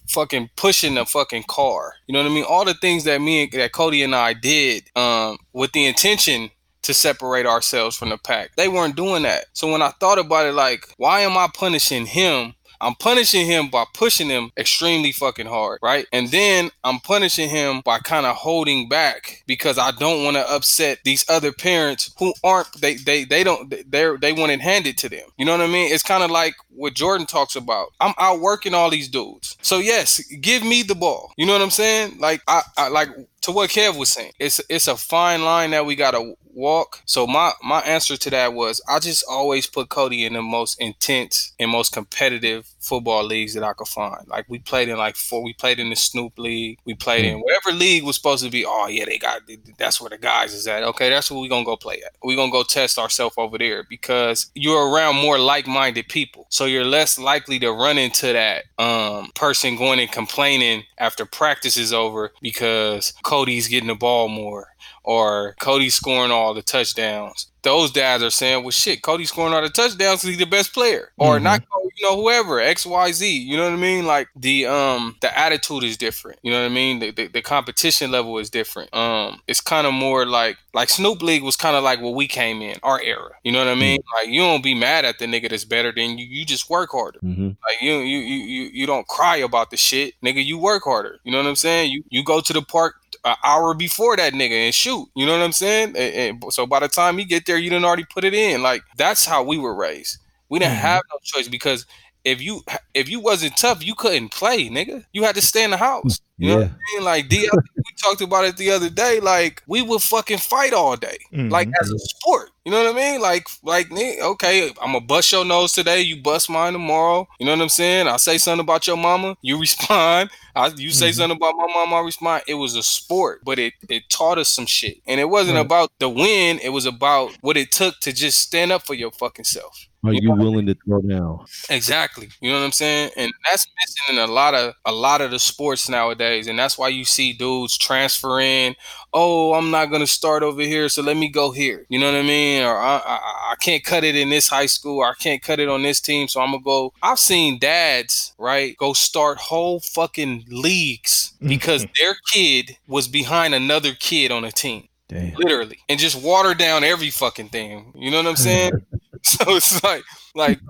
fucking 0.09 0.49
pushing 0.57 0.95
the 0.95 1.05
fucking 1.05 1.43
car. 1.47 1.93
You 2.07 2.15
know 2.15 2.23
what 2.23 2.31
I 2.31 2.35
mean? 2.35 2.47
All 2.49 2.65
the 2.65 2.73
things 2.73 3.05
that 3.05 3.21
me 3.21 3.43
and 3.43 3.53
that 3.53 3.73
Cody 3.73 4.03
and 4.03 4.15
I 4.15 4.33
did 4.33 4.85
um 4.97 5.37
with 5.53 5.73
the 5.73 5.85
intention 5.85 6.51
to 6.81 6.95
separate 6.95 7.45
ourselves 7.45 7.99
from 7.99 8.09
the 8.09 8.17
pack. 8.17 8.57
They 8.57 8.69
weren't 8.69 8.97
doing 8.97 9.25
that. 9.25 9.45
So 9.53 9.71
when 9.71 9.83
I 9.83 9.91
thought 10.01 10.19
about 10.19 10.47
it, 10.47 10.55
like, 10.55 10.89
why 10.97 11.21
am 11.21 11.37
I 11.37 11.49
punishing 11.53 12.07
him? 12.07 12.55
I'm 12.85 12.95
punishing 12.95 13.47
him 13.47 13.69
by 13.69 13.85
pushing 13.95 14.29
him 14.29 14.51
extremely 14.57 15.13
fucking 15.13 15.47
hard, 15.47 15.79
right? 15.83 16.07
And 16.13 16.29
then 16.29 16.71
I'm 16.85 17.01
punishing 17.01 17.49
him 17.49 17.81
by 17.85 17.99
kind 17.99 18.27
of 18.27 18.37
holding 18.37 18.89
back 18.89 19.43
because 19.47 19.79
I 19.79 19.91
don't 19.93 20.23
want 20.23 20.37
to 20.37 20.53
upset 20.53 20.99
these 21.05 21.25
other 21.29 21.53
parents 21.53 22.15
who 22.19 22.35
aren't 22.45 22.81
they 22.81 22.95
they 22.95 23.25
they 23.25 23.43
don't 23.43 23.75
they're 23.91 24.19
they 24.19 24.33
want 24.33 24.53
it 24.53 24.61
handed 24.61 24.99
to 24.99 25.09
them. 25.09 25.27
You 25.39 25.47
know 25.47 25.53
what 25.53 25.63
I 25.63 25.67
mean? 25.67 25.93
It's 25.93 26.03
kind 26.03 26.23
of 26.23 26.31
like 26.31 26.55
what 26.69 26.95
Jordan 26.95 27.27
talks 27.27 27.57
about. 27.57 27.89
I'm 28.01 28.15
outworking 28.19 28.75
all 28.75 28.91
these 28.91 29.09
dudes. 29.09 29.57
So 29.63 29.79
yes, 29.79 30.23
give 30.41 30.63
me 30.63 30.83
the 30.83 30.95
ball. 30.95 31.33
You 31.37 31.47
know 31.47 31.53
what 31.53 31.63
I'm 31.63 31.71
saying? 31.71 32.19
Like 32.19 32.43
I, 32.47 32.63
I 32.77 32.89
like 32.89 33.09
to 33.43 33.53
what 33.53 33.71
Kev 33.71 33.99
was 33.99 34.11
saying. 34.11 34.33
It's 34.39 34.61
it's 34.69 34.89
a 34.89 34.97
fine 34.97 35.43
line 35.43 35.71
that 35.71 35.87
we 35.87 35.97
gotta 35.97 36.35
walk. 36.55 37.03
So 37.05 37.27
my 37.27 37.53
my 37.63 37.81
answer 37.81 38.17
to 38.17 38.31
that 38.31 38.55
was 38.55 38.81
I 38.89 38.99
just 38.99 39.25
always 39.29 39.67
put 39.67 39.89
Cody 39.89 40.25
in 40.25 40.35
the 40.35 40.43
most 40.43 40.81
intense 40.81 41.53
and 41.59 41.71
most 41.71 41.93
competitive 41.93 42.67
football 42.81 43.25
leagues 43.25 43.55
that 43.55 43.65
I 43.65 43.73
could 43.73 43.89
find. 43.89 44.27
Like 44.29 44.47
we 44.49 44.59
played 44.59 44.89
in 44.89 44.97
like 44.97 45.17
four. 45.17 45.43
We 45.43 45.53
played 45.53 45.79
in 45.79 45.91
the 45.91 45.97
Snoop 45.97 46.39
League. 46.39 46.79
We 46.85 46.95
played 46.95 47.25
in 47.25 47.41
whatever 47.41 47.73
league 47.73 48.05
was 48.05 48.17
supposed 48.17 48.45
to 48.45 48.51
be. 48.51 48.65
Oh 48.67 48.87
yeah, 48.89 49.05
they 49.05 49.19
got 49.19 49.43
that's 49.79 50.01
where 50.01 50.11
the 50.11 50.19
guys 50.19 50.55
is 50.55 50.67
at. 50.67 50.83
Okay, 50.83 51.11
that's 51.11 51.31
where 51.31 51.41
we 51.41 51.49
gonna 51.49 51.65
go 51.65 51.77
play 51.77 52.01
at. 52.05 52.13
We 52.23 52.37
gonna 52.37 52.53
go 52.53 52.63
test 52.63 52.99
ourselves 52.99 53.35
over 53.39 53.59
there 53.59 53.85
because 53.89 54.51
you're 54.55 54.91
around 54.91 55.17
more 55.17 55.39
like-minded 55.39 56.09
people. 56.09 56.47
So 56.51 56.65
you're 56.65 56.85
less 56.85 57.19
likely 57.19 57.59
to 57.61 57.73
run 57.73 57.99
into 57.99 58.33
that 58.33 58.65
um, 58.79 59.31
person 59.35 59.77
going 59.77 60.01
and 60.01 60.11
complaining 60.11 60.85
after 60.99 61.27
practice 61.27 61.77
is 61.77 61.93
over 61.93 62.33
because 62.41 63.13
Cody's 63.23 63.69
getting 63.69 63.89
the 63.89 63.95
ball 63.95 64.29
more 64.29 64.69
or 65.05 65.55
Cody 65.61 65.91
scoring 65.91 66.31
all 66.31 66.55
the 66.55 66.63
touchdowns. 66.63 67.49
Those 67.63 67.91
dads 67.91 68.23
are 68.23 68.31
saying, 68.31 68.63
well, 68.63 68.71
shit, 68.71 69.03
Cody 69.03 69.25
scoring 69.25 69.55
all 69.55 69.63
the 69.63 69.71
touchdowns 69.71 70.21
because 70.21 70.23
he's 70.23 70.39
the 70.39 70.45
best 70.45 70.75
player. 70.75 71.13
Or 71.17 71.41
not, 71.41 71.63
Cody, 71.71 71.89
you 71.97 72.07
know, 72.07 72.21
whoever, 72.21 72.61
X, 72.61 72.85
Y, 72.85 73.13
Z. 73.13 73.39
You 73.39 73.57
know 73.57 73.65
what 73.65 73.73
I 73.73 73.77
mean? 73.77 74.05
Like 74.05 74.29
the 74.37 74.67
um 74.67 75.17
the 75.21 75.39
attitude 75.39 75.85
is 75.85 75.97
different. 75.97 76.41
You 76.43 76.53
know 76.53 76.61
what 76.61 76.67
I 76.71 76.75
mean? 76.75 76.99
The, 76.99 77.11
the, 77.13 77.27
the 77.29 77.43
competition 77.43 78.11
level 78.11 78.39
is 78.39 78.51
different. 78.51 78.95
Um, 78.95 79.41
it's 79.47 79.63
kind 79.63 79.87
of 79.87 79.95
more 79.95 80.27
like 80.27 80.59
like 80.75 80.91
Snoop 80.91 81.23
League 81.23 81.43
was 81.43 81.57
kind 81.57 81.77
of 81.77 81.85
like 81.85 82.01
what 82.01 82.15
we 82.15 82.27
came 82.27 82.61
in, 82.61 82.77
our 82.83 83.01
era. 83.01 83.31
You 83.45 83.53
know 83.53 83.61
what 83.61 83.69
I 83.69 83.77
mean? 83.77 84.01
Like 84.15 84.29
you 84.29 84.41
don't 84.41 84.63
be 84.63 84.75
mad 84.75 85.05
at 85.07 85.19
the 85.19 85.27
nigga 85.27 85.49
that's 85.49 85.65
better 85.65 85.93
than 85.93 86.19
you. 86.19 86.27
You 86.27 86.45
just 86.45 86.69
work 86.69 86.91
harder. 86.93 87.21
Mm-hmm. 87.21 87.47
Like 87.47 87.81
you, 87.81 87.95
you, 87.95 88.19
you, 88.19 88.45
you, 88.45 88.71
you 88.73 88.87
don't 88.87 89.07
cry 89.07 89.37
about 89.37 89.71
the 89.71 89.77
shit, 89.79 90.15
nigga. 90.23 90.45
You 90.45 90.59
work 90.59 90.83
harder. 90.85 91.19
You 91.25 91.33
know 91.33 91.39
what 91.39 91.47
I'm 91.47 91.57
saying? 91.57 91.93
You, 91.93 92.05
you 92.11 92.23
go 92.25 92.41
to 92.41 92.53
the 92.53 92.63
park 92.63 92.97
an 93.25 93.37
hour 93.45 93.75
before 93.75 94.17
that 94.17 94.33
nigga 94.33 94.67
and 94.67 94.75
shoot. 94.75 95.09
You 95.15 95.27
know 95.27 95.33
what 95.33 95.43
I'm 95.43 95.53
saying? 95.53 95.97
And, 95.97 96.43
and 96.43 96.53
so 96.53 96.67
by 96.67 96.81
the 96.81 96.89
time 96.89 97.19
you 97.19 97.25
get 97.25 97.47
there, 97.47 97.59
you 97.59 97.71
didn't 97.71 97.85
already 97.85 98.05
put 98.05 98.25
it 98.25 98.35
in. 98.35 98.63
Like 98.63 98.83
that's 98.97 99.25
how 99.25 99.43
we 99.43 99.59
were 99.59 99.75
raised. 99.75 100.19
We 100.51 100.59
didn't 100.59 100.73
mm-hmm. 100.73 100.83
have 100.83 101.03
no 101.11 101.19
choice 101.23 101.49
because 101.49 101.87
if 102.25 102.41
you 102.41 102.63
if 102.95 103.09
you 103.09 103.21
wasn't 103.21 103.57
tough, 103.57 103.85
you 103.85 103.95
couldn't 103.95 104.31
play, 104.31 104.69
nigga. 104.69 105.05
You 105.13 105.25
had 105.25 105.35
to 105.35 105.43
stay 105.43 105.65
in 105.65 105.71
the 105.71 105.77
house. 105.77 106.21
You 106.37 106.49
know 106.49 106.57
what 106.57 106.67
I 106.67 106.95
mean? 106.95 107.05
Like 107.05 107.29
D, 107.29 107.49
I 107.53 107.57
we 107.77 107.83
talked 108.03 108.21
about 108.21 108.45
it 108.45 108.57
the 108.57 108.71
other 108.71 108.91
day. 108.91 109.21
Like 109.21 109.63
we 109.69 109.83
would 109.83 110.03
fucking 110.03 110.39
fight 110.39 110.73
all 110.73 110.97
day, 110.97 111.19
like 111.33 111.69
mm-hmm. 111.69 111.81
as 111.81 111.91
a 111.91 111.99
sport. 111.99 112.51
You 112.65 112.73
know 112.73 112.83
what 112.83 112.95
I 112.95 112.99
mean? 112.99 113.21
Like 113.21 113.47
like 113.63 113.93
okay, 113.93 114.69
I'm 114.81 114.93
gonna 114.93 115.01
bust 115.01 115.31
your 115.31 115.45
nose 115.45 115.73
today. 115.73 116.01
You 116.01 116.21
bust 116.21 116.51
mine 116.51 116.73
tomorrow. 116.73 117.29
You 117.39 117.47
know 117.47 117.53
what 117.53 117.63
I'm 117.63 117.69
saying? 117.69 118.09
I 118.09 118.17
say 118.17 118.39
something 118.39 118.65
about 118.65 118.87
your 118.87 118.97
mama, 118.97 119.37
you 119.43 119.61
respond. 119.61 120.31
I, 120.57 120.69
you 120.77 120.91
say 120.91 121.11
mm-hmm. 121.11 121.15
something 121.15 121.37
about 121.37 121.57
my 121.57 121.67
mama, 121.67 121.97
I 121.97 122.01
respond. 122.01 122.45
It 122.49 122.55
was 122.55 122.75
a 122.75 122.83
sport, 122.83 123.43
but 123.45 123.59
it 123.59 123.75
it 123.89 124.09
taught 124.09 124.39
us 124.39 124.49
some 124.49 124.67
shit, 124.67 124.99
and 125.07 125.21
it 125.21 125.29
wasn't 125.29 125.57
Right. 125.57 125.65
about 125.65 125.93
the 126.01 126.09
win. 126.09 126.59
It 126.65 126.71
was 126.71 126.87
about 126.87 127.37
what 127.43 127.57
it 127.57 127.71
took 127.71 128.01
to 128.01 128.13
just 128.13 128.41
stand 128.41 128.73
up 128.73 128.83
for 128.87 128.95
your 128.95 129.13
fucking 129.13 129.45
self. 129.45 129.89
Are 130.05 130.13
you 130.13 130.33
willing 130.33 130.67
to 130.67 130.75
throw 130.75 131.01
down? 131.01 131.47
Exactly. 131.71 132.29
You 132.41 132.51
know 132.51 132.59
what 132.59 132.65
I'm 132.65 132.73
saying? 132.73 133.11
And 133.17 133.33
that's 133.45 133.67
missing 133.81 134.17
in 134.17 134.29
a 134.29 134.33
lot 134.33 134.55
of 134.55 134.75
a 134.85 134.93
lot 134.93 135.21
of 135.21 135.31
the 135.31 135.39
sports 135.39 135.89
nowadays. 135.89 136.47
And 136.47 136.59
that's 136.59 136.77
why 136.77 136.89
you 136.89 137.05
see 137.05 137.33
dudes 137.33 137.79
transferring. 137.79 138.77
oh, 139.17 139.55
I'm 139.55 139.71
not 139.71 139.87
gonna 139.87 140.07
start 140.07 140.43
over 140.43 140.63
here, 140.63 140.89
so 140.89 141.01
let 141.01 141.17
me 141.17 141.29
go 141.29 141.53
here. 141.53 141.87
You 141.89 141.99
know 141.99 142.07
what 142.07 142.19
I 142.19 142.23
mean? 142.23 142.65
Or 142.65 142.77
I, 142.77 142.97
I, 142.97 143.53
I 143.53 143.55
can't 143.61 143.85
cut 143.85 144.05
it 144.05 144.17
in 144.17 144.29
this 144.29 144.49
high 144.49 144.67
school, 144.67 144.99
or 144.99 145.07
I 145.07 145.15
can't 145.15 145.41
cut 145.41 145.61
it 145.61 145.69
on 145.69 145.83
this 145.83 146.01
team, 146.01 146.29
so 146.29 146.41
I'm 146.41 146.51
gonna 146.51 146.63
go. 146.63 146.93
I've 147.03 147.21
seen 147.21 147.59
dads, 147.59 148.35
right, 148.39 148.77
go 148.77 148.93
start 148.93 149.39
whole 149.39 149.81
fucking 149.81 150.47
leagues 150.49 151.33
mm-hmm. 151.37 151.49
because 151.49 151.87
their 152.01 152.17
kid 152.33 152.77
was 152.89 153.09
behind 153.09 153.55
another 153.55 153.93
kid 153.95 154.33
on 154.33 154.45
a 154.45 154.51
team 154.51 154.89
Damn. 155.09 155.35
literally, 155.35 155.79
and 155.89 156.01
just 156.01 156.21
water 156.21 156.55
down 156.55 156.83
every 156.83 157.11
fucking 157.11 157.51
thing. 157.51 157.93
You 157.95 158.11
know 158.11 158.19
what 158.19 158.27
I'm 158.27 158.37
saying? 158.37 158.73
so 159.27 159.57
it's 159.57 159.83
like, 159.83 160.05
like, 160.35 160.61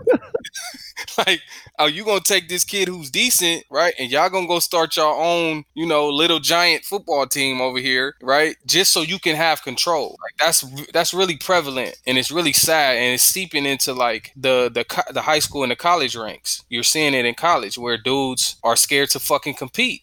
like, 1.27 1.41
are 1.77 1.89
you 1.89 2.05
gonna 2.05 2.21
take 2.21 2.49
this 2.49 2.65
kid 2.65 2.87
who's 2.87 3.11
decent, 3.11 3.65
right? 3.69 3.93
And 3.99 4.09
y'all 4.11 4.31
gonna 4.31 4.47
go 4.47 4.61
start 4.61 4.97
your 4.97 5.13
own, 5.13 5.65
you 5.75 5.87
know, 5.87 6.09
little 6.09 6.39
giant 6.39 6.85
football 6.85 7.27
team 7.27 7.61
over 7.61 7.81
here, 7.81 8.15
right? 8.23 8.57
Just 8.65 8.93
so 8.93 9.03
you 9.03 9.19
can 9.19 9.35
have 9.35 9.65
control. 9.65 10.17
Like 10.23 10.37
that's 10.39 10.65
that's 10.93 11.13
really 11.13 11.37
prevalent, 11.37 11.97
and 12.07 12.17
it's 12.17 12.31
really 12.31 12.53
sad, 12.53 12.97
and 12.97 13.15
it's 13.15 13.25
seeping 13.25 13.67
into 13.67 13.93
like 13.93 14.31
the 14.37 14.71
the 14.73 14.85
the 15.13 15.23
high 15.23 15.41
school 15.41 15.65
and 15.65 15.73
the 15.73 15.77
college 15.77 16.15
ranks. 16.15 16.63
You're 16.69 16.85
seeing 16.85 17.13
it 17.13 17.25
in 17.25 17.35
college 17.35 17.77
where 17.77 17.99
dudes 17.99 18.57
are 18.63 18.77
scared 18.77 19.11
to 19.11 19.19
fucking 19.19 19.55
compete. 19.55 20.03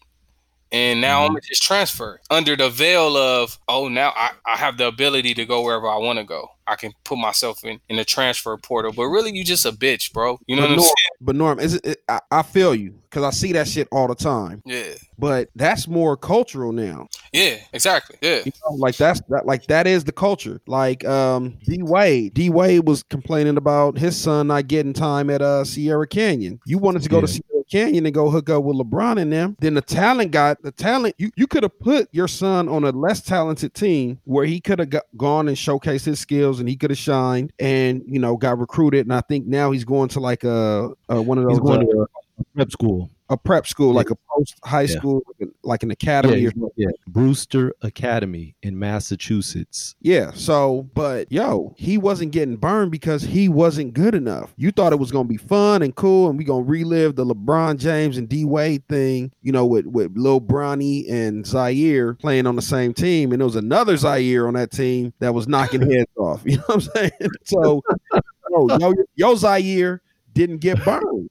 And 0.70 1.02
now 1.02 1.18
mm-hmm. 1.18 1.24
I'm 1.24 1.28
gonna 1.32 1.40
just 1.42 1.62
transfer 1.62 2.20
under 2.30 2.56
the 2.56 2.70
veil 2.70 3.16
of, 3.16 3.58
oh, 3.68 3.88
now 3.88 4.12
I, 4.16 4.30
I 4.46 4.56
have 4.56 4.78
the 4.78 4.88
ability 4.88 5.34
to 5.34 5.44
go 5.44 5.62
wherever 5.62 5.86
I 5.86 5.98
want 5.98 6.18
to 6.18 6.24
go. 6.24 6.48
I 6.66 6.76
can 6.76 6.92
put 7.04 7.18
myself 7.18 7.64
in 7.64 7.80
in 7.88 7.96
the 7.96 8.04
transfer 8.04 8.56
portal. 8.56 8.92
But 8.92 9.06
really, 9.06 9.32
you 9.34 9.44
just 9.44 9.66
a 9.66 9.72
bitch, 9.72 10.12
bro. 10.12 10.38
You 10.46 10.56
know 10.56 10.62
But 10.62 10.68
what 10.68 10.70
I'm 10.70 10.76
Norm, 10.76 10.86
saying? 10.86 10.94
but 11.20 11.36
Norm, 11.36 11.60
is 11.60 11.74
it, 11.74 11.86
it- 11.86 12.02
I, 12.08 12.20
I 12.30 12.42
feel 12.42 12.74
you 12.74 12.94
because 13.10 13.24
I 13.24 13.30
see 13.30 13.52
that 13.52 13.68
shit 13.68 13.88
all 13.92 14.08
the 14.08 14.14
time. 14.14 14.62
Yeah, 14.64 14.94
But 15.18 15.48
that's 15.54 15.86
more 15.86 16.16
cultural 16.16 16.72
now. 16.72 17.08
yeah, 17.32 17.56
exactly. 17.72 18.16
Yeah, 18.22 18.42
You 18.44 18.52
know, 18.64 18.76
like 18.76 18.96
that's 18.96 19.20
that 19.28 19.44
like 19.46 19.66
that 19.66 19.86
is 19.86 20.04
the 20.04 20.12
culture. 20.12 20.60
Like 20.66 21.04
um 21.04 21.58
D 21.66 21.82
Wade. 21.82 22.34
D 22.34 22.48
Wade 22.50 22.86
was 22.86 23.02
complaining 23.02 23.56
about 23.56 23.98
his 23.98 24.16
son 24.16 24.46
not 24.46 24.66
getting 24.68 24.92
time 24.92 25.28
at 25.30 25.42
uh 25.42 25.64
Sierra 25.64 26.06
Canyon. 26.06 26.58
You 26.66 26.78
wanted 26.78 27.02
to 27.02 27.08
go 27.08 27.20
to 27.20 27.28
Sierra 27.28 27.51
Canyon 27.72 28.04
and 28.04 28.14
go 28.14 28.28
hook 28.28 28.50
up 28.50 28.64
with 28.64 28.76
LeBron 28.76 29.18
and 29.18 29.32
them. 29.32 29.56
Then 29.58 29.72
the 29.72 29.80
talent 29.80 30.30
got 30.30 30.60
the 30.62 30.72
talent. 30.72 31.14
You 31.16 31.30
you 31.36 31.46
could 31.46 31.62
have 31.62 31.78
put 31.80 32.06
your 32.12 32.28
son 32.28 32.68
on 32.68 32.84
a 32.84 32.90
less 32.90 33.22
talented 33.22 33.72
team 33.72 34.20
where 34.24 34.44
he 34.44 34.60
could 34.60 34.78
have 34.78 34.92
gone 35.16 35.48
and 35.48 35.56
showcased 35.56 36.04
his 36.04 36.20
skills 36.20 36.60
and 36.60 36.68
he 36.68 36.76
could 36.76 36.90
have 36.90 36.98
shined 36.98 37.50
and 37.58 38.02
you 38.06 38.18
know 38.18 38.36
got 38.36 38.58
recruited. 38.58 39.06
And 39.06 39.14
I 39.14 39.22
think 39.22 39.46
now 39.46 39.70
he's 39.70 39.84
going 39.84 40.10
to 40.10 40.20
like 40.20 40.44
a, 40.44 40.90
a 41.08 41.22
one 41.22 41.38
of 41.38 41.44
those 41.44 41.52
He's 41.54 41.60
going 41.60 41.88
uh, 41.88 41.92
to 41.92 42.06
a 42.40 42.44
prep 42.54 42.70
school. 42.70 43.10
A 43.32 43.36
prep 43.36 43.66
school, 43.66 43.92
like 43.92 44.10
a 44.10 44.16
post 44.30 44.54
high 44.64 44.82
Yeah. 44.82 44.86
school, 44.98 45.22
like 45.64 45.82
an 45.82 45.90
academy 45.90 46.40
Yeah, 46.42 46.50
yeah. 46.76 46.88
Brewster 47.08 47.74
Academy 47.82 48.54
in 48.62 48.78
Massachusetts. 48.78 49.94
Yeah. 50.00 50.32
So, 50.34 50.88
but 50.94 51.30
yo, 51.30 51.74
he 51.76 51.98
wasn't 51.98 52.32
getting 52.32 52.56
burned 52.56 52.90
because 52.90 53.22
he 53.22 53.48
wasn't 53.48 53.94
good 53.94 54.14
enough. 54.14 54.52
You 54.56 54.70
thought 54.70 54.92
it 54.92 54.98
was 54.98 55.10
gonna 55.10 55.28
be 55.28 55.36
fun 55.36 55.82
and 55.82 55.94
cool, 55.94 56.28
and 56.28 56.38
we 56.38 56.44
gonna 56.44 56.64
relive 56.64 57.16
the 57.16 57.24
LeBron 57.24 57.78
James 57.78 58.18
and 58.18 58.28
D 58.28 58.44
Wade 58.44 58.86
thing, 58.88 59.32
you 59.42 59.52
know, 59.52 59.66
with 59.66 59.86
with 59.86 60.16
Lil 60.16 60.40
Bronny 60.40 61.10
and 61.10 61.46
Zaire 61.46 62.14
playing 62.14 62.46
on 62.46 62.56
the 62.56 62.62
same 62.62 62.92
team, 62.94 63.32
and 63.32 63.40
there 63.40 63.46
was 63.46 63.56
another 63.56 63.96
Zaire 63.96 64.46
on 64.46 64.54
that 64.54 64.70
team 64.70 65.12
that 65.20 65.34
was 65.34 65.48
knocking 65.48 65.80
heads 65.90 66.10
off. 66.16 66.42
You 66.52 66.56
know 66.58 66.64
what 66.66 66.74
I'm 66.74 66.80
saying? 66.80 67.30
So, 67.44 67.82
yo, 68.50 68.78
yo, 68.78 68.94
yo 69.14 69.34
Zaire 69.36 70.02
didn't 70.34 70.58
get 70.58 70.84
burned. 70.84 71.30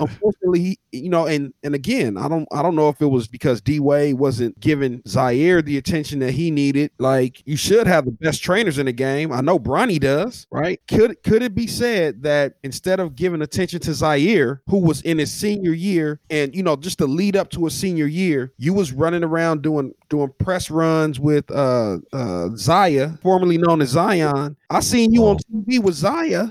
Unfortunately, 0.00 0.78
you 0.92 1.08
know, 1.08 1.26
and 1.26 1.52
and 1.62 1.74
again, 1.74 2.16
I 2.16 2.28
don't 2.28 2.46
I 2.52 2.62
don't 2.62 2.76
know 2.76 2.88
if 2.88 3.00
it 3.00 3.06
was 3.06 3.28
because 3.28 3.60
D 3.60 3.80
Wade 3.80 4.14
wasn't 4.18 4.58
giving 4.60 5.02
Zaire 5.06 5.62
the 5.62 5.76
attention 5.78 6.18
that 6.20 6.32
he 6.32 6.50
needed. 6.50 6.90
Like 6.98 7.42
you 7.46 7.56
should 7.56 7.86
have 7.86 8.04
the 8.04 8.12
best 8.12 8.42
trainers 8.42 8.78
in 8.78 8.86
the 8.86 8.92
game. 8.92 9.32
I 9.32 9.40
know 9.40 9.58
Bronny 9.58 10.00
does, 10.00 10.46
right? 10.50 10.80
Could 10.88 11.22
could 11.22 11.42
it 11.42 11.54
be 11.54 11.66
said 11.66 12.22
that 12.22 12.54
instead 12.62 13.00
of 13.00 13.16
giving 13.16 13.42
attention 13.42 13.80
to 13.80 13.94
Zaire, 13.94 14.62
who 14.68 14.78
was 14.78 15.00
in 15.02 15.18
his 15.18 15.32
senior 15.32 15.72
year, 15.72 16.20
and 16.30 16.54
you 16.54 16.62
know, 16.62 16.76
just 16.76 16.98
to 16.98 17.06
lead 17.06 17.36
up 17.36 17.50
to 17.50 17.66
a 17.66 17.70
senior 17.70 18.06
year, 18.06 18.52
you 18.58 18.72
was 18.72 18.92
running 18.92 19.24
around 19.24 19.62
doing 19.62 19.92
doing 20.08 20.32
press 20.38 20.70
runs 20.70 21.20
with 21.20 21.50
uh 21.50 21.98
uh 22.12 22.48
Zaya, 22.56 23.10
formerly 23.22 23.58
known 23.58 23.80
as 23.82 23.90
Zion. 23.90 24.56
I 24.70 24.80
seen 24.80 25.12
you 25.12 25.26
on 25.26 25.38
TV 25.38 25.80
with 25.82 25.94
Zaya 25.94 26.48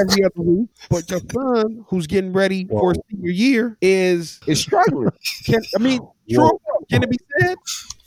every 0.00 0.24
other 0.24 0.42
week, 0.42 0.68
but 0.90 1.08
your 1.10 1.20
son, 1.32 1.84
who's 1.88 2.06
getting 2.06 2.32
ready 2.32 2.66
for 2.66 2.94
senior 3.10 3.30
year, 3.30 3.78
is 3.80 4.40
is 4.46 4.60
struggling. 4.60 5.10
Can, 5.44 5.62
I 5.74 5.78
mean, 5.78 6.00
true, 6.30 6.60
can 6.90 7.02
it 7.02 7.10
be 7.10 7.18
said? 7.40 7.56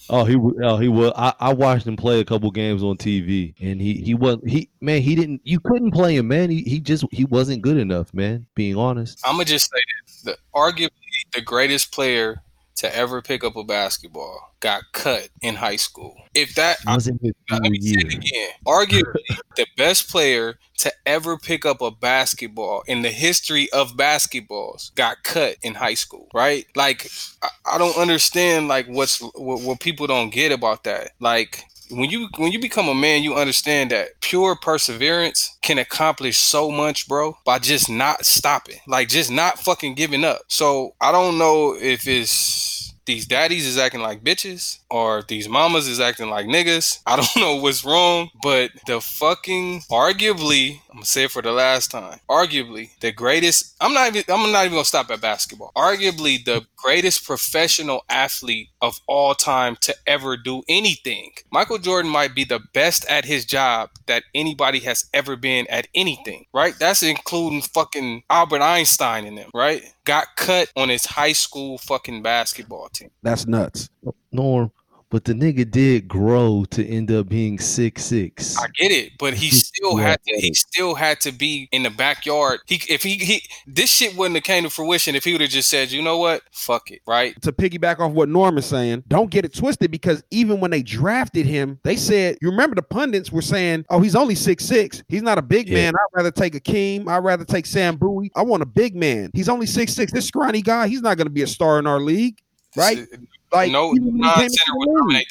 Oh, 0.09 0.23
he 0.23 0.35
oh 0.63 0.77
he 0.77 0.87
was. 0.87 1.11
I, 1.15 1.33
I 1.39 1.53
watched 1.53 1.85
him 1.85 1.97
play 1.97 2.19
a 2.19 2.25
couple 2.25 2.49
games 2.51 2.81
on 2.81 2.97
TV, 2.97 3.53
and 3.59 3.81
he 3.81 3.95
he 3.95 4.13
was 4.13 4.37
he 4.45 4.69
man 4.79 5.01
he 5.01 5.15
didn't. 5.15 5.41
You 5.43 5.59
couldn't 5.59 5.91
play 5.91 6.15
him, 6.15 6.29
man. 6.29 6.49
He 6.49 6.61
he 6.63 6.79
just 6.79 7.03
he 7.11 7.25
wasn't 7.25 7.61
good 7.61 7.77
enough, 7.77 8.13
man. 8.13 8.45
Being 8.55 8.77
honest. 8.77 9.19
I'm 9.25 9.33
gonna 9.33 9.45
just 9.45 9.69
say 9.69 9.79
this: 10.05 10.21
the 10.21 10.37
arguably 10.55 10.91
the 11.33 11.41
greatest 11.41 11.91
player 11.91 12.41
to 12.77 12.95
ever 12.95 13.21
pick 13.21 13.43
up 13.43 13.55
a 13.55 13.63
basketball 13.63 14.53
got 14.59 14.83
cut 14.91 15.29
in 15.41 15.55
high 15.55 15.75
school. 15.75 16.15
If 16.33 16.55
that, 16.55 16.77
I, 16.85 16.93
wasn't 16.93 17.21
his 17.21 17.33
let 17.49 17.63
me 17.63 17.79
say 17.81 17.99
it 17.99 18.13
again. 18.13 18.49
Arguably, 18.65 19.37
the 19.55 19.65
best 19.75 20.09
player 20.09 20.57
to 20.77 20.91
ever 21.05 21.37
pick 21.37 21.65
up 21.65 21.81
a 21.81 21.91
basketball 21.91 22.83
in 22.87 23.01
the 23.01 23.09
history 23.09 23.71
of 23.71 23.97
basketballs 23.97 24.93
got 24.95 25.23
cut 25.23 25.57
in 25.63 25.73
high 25.73 25.95
school, 25.95 26.27
right? 26.33 26.65
Like, 26.75 27.09
I, 27.41 27.49
I 27.73 27.77
don't 27.77 27.97
understand 27.97 28.67
like 28.67 28.87
what's 28.87 29.19
what, 29.19 29.61
what 29.61 29.79
people 29.79 30.07
don't 30.07 30.29
get 30.29 30.51
about 30.51 30.83
that. 30.83 31.11
Like, 31.19 31.65
when 31.89 32.09
you 32.09 32.29
when 32.37 32.51
you 32.51 32.59
become 32.59 32.87
a 32.87 32.95
man, 32.95 33.23
you 33.23 33.35
understand 33.35 33.91
that 33.91 34.19
pure 34.21 34.55
perseverance 34.55 35.57
can 35.61 35.77
accomplish 35.77 36.37
so 36.37 36.71
much, 36.71 37.07
bro, 37.07 37.37
by 37.45 37.59
just 37.59 37.89
not 37.89 38.25
stopping, 38.25 38.79
like 38.87 39.09
just 39.09 39.31
not 39.31 39.59
fucking 39.59 39.95
giving 39.95 40.23
up. 40.23 40.41
So 40.47 40.95
I 41.01 41.11
don't 41.11 41.37
know 41.37 41.75
if 41.79 42.07
it's 42.07 42.93
these 43.07 43.25
daddies 43.25 43.65
is 43.65 43.77
acting 43.77 44.01
like 44.01 44.23
bitches 44.23 44.79
or 44.91 45.23
these 45.27 45.49
mamas 45.49 45.87
is 45.87 45.99
acting 45.99 46.29
like 46.29 46.45
niggas. 46.45 46.99
I 47.07 47.15
don't 47.15 47.35
know 47.37 47.55
what's 47.55 47.83
wrong, 47.83 48.29
but 48.43 48.69
the 48.85 49.01
fucking 49.01 49.81
arguably, 49.89 50.81
I'm 50.97 51.01
gonna 51.01 51.05
say 51.05 51.25
it 51.25 51.31
for 51.31 51.43
the 51.43 51.51
last 51.51 51.91
time. 51.91 52.19
Arguably, 52.27 52.89
the 53.01 53.11
greatest. 53.11 53.75
I'm 53.79 53.93
not 53.93 54.07
even. 54.07 54.23
I'm 54.29 54.51
not 54.51 54.65
even 54.65 54.77
gonna 54.77 54.83
stop 54.83 55.11
at 55.11 55.21
basketball. 55.21 55.71
Arguably, 55.77 56.43
the 56.43 56.65
greatest 56.75 57.23
professional 57.23 58.03
athlete 58.09 58.69
of 58.81 58.99
all 59.05 59.35
time 59.35 59.77
to 59.81 59.95
ever 60.07 60.37
do 60.37 60.63
anything. 60.67 61.33
Michael 61.51 61.77
Jordan 61.77 62.09
might 62.09 62.33
be 62.33 62.45
the 62.45 62.61
best 62.73 63.05
at 63.11 63.25
his 63.25 63.45
job 63.45 63.91
that 64.07 64.23
anybody 64.33 64.79
has 64.79 65.07
ever 65.13 65.35
been 65.35 65.67
at 65.67 65.87
anything. 65.93 66.45
Right? 66.51 66.73
That's 66.79 67.03
including 67.03 67.61
fucking 67.61 68.23
Albert 68.31 68.63
Einstein 68.63 69.25
in 69.25 69.35
them. 69.35 69.51
Right? 69.53 69.83
Got 70.03 70.35
cut 70.35 70.71
on 70.75 70.89
his 70.89 71.05
high 71.05 71.33
school 71.33 71.77
fucking 71.77 72.23
basketball 72.23 72.89
team. 72.89 73.11
That's 73.21 73.45
nuts. 73.45 73.87
Norm, 74.31 74.71
but 75.09 75.23
the 75.23 75.33
nigga 75.33 75.69
did 75.69 76.07
grow 76.07 76.65
to 76.71 76.85
end 76.85 77.11
up 77.11 77.29
being 77.29 77.59
six 77.59 78.03
six. 78.05 78.57
I 78.57 78.67
get 78.77 78.91
it, 78.91 79.13
but 79.17 79.33
he 79.33 79.49
still 79.51 79.97
Yeah. 79.99 80.09
had 80.09 80.19
to. 80.25 80.39
He 80.41 80.53
still 80.53 80.95
had 80.95 81.21
to 81.21 81.31
be 81.31 81.69
in 81.71 81.83
the 81.83 81.89
backyard. 81.89 82.59
He, 82.67 82.81
if 82.89 83.03
he, 83.03 83.15
he, 83.15 83.41
this 83.65 83.89
shit 83.89 84.15
wouldn't 84.17 84.35
have 84.35 84.43
came 84.43 84.63
to 84.63 84.69
fruition 84.69 85.15
if 85.15 85.23
he 85.23 85.31
would 85.31 85.41
have 85.41 85.49
just 85.49 85.69
said, 85.69 85.91
you 85.91 86.01
know 86.01 86.17
what, 86.17 86.41
fuck 86.51 86.91
it, 86.91 87.01
right? 87.07 87.39
To 87.43 87.51
piggyback 87.51 87.99
off 87.99 88.11
what 88.11 88.27
Norm 88.29 88.57
is 88.57 88.65
saying, 88.65 89.03
don't 89.07 89.29
get 89.31 89.45
it 89.45 89.53
twisted 89.53 89.91
because 89.91 90.23
even 90.31 90.59
when 90.59 90.71
they 90.71 90.83
drafted 90.83 91.45
him, 91.45 91.79
they 91.83 91.95
said, 91.95 92.37
you 92.41 92.49
remember 92.49 92.75
the 92.75 92.81
pundits 92.81 93.31
were 93.31 93.41
saying, 93.41 93.85
oh, 93.89 93.99
he's 94.01 94.15
only 94.15 94.35
six 94.35 94.65
six. 94.65 95.03
He's 95.07 95.21
not 95.21 95.37
a 95.37 95.41
big 95.41 95.67
Yeah. 95.69 95.75
man. 95.75 95.93
I'd 95.95 96.15
rather 96.17 96.31
take 96.31 96.53
Akeem. 96.53 97.07
I'd 97.07 97.23
rather 97.23 97.45
take 97.45 97.65
Sam 97.65 97.95
Bowie. 97.95 98.31
I 98.35 98.41
want 98.43 98.61
a 98.63 98.67
big 98.67 98.95
man. 98.95 99.31
He's 99.33 99.47
only 99.49 99.65
six 99.67 99.93
six. 99.93 100.11
This 100.11 100.25
scrawny 100.27 100.61
guy, 100.61 100.87
he's 100.87 101.01
not 101.01 101.17
going 101.17 101.27
to 101.27 101.33
be 101.33 101.43
a 101.43 101.47
star 101.47 101.79
in 101.79 101.87
our 101.87 101.99
league. 101.99 102.39
Right? 102.75 103.07
Like 103.51 103.71
no 103.71 103.93
even 103.93 104.05
when 104.05 104.15
he 104.15 104.21
came 104.21 104.41
non-center 104.41 104.77
would 104.77 104.97
dominate. 104.97 105.27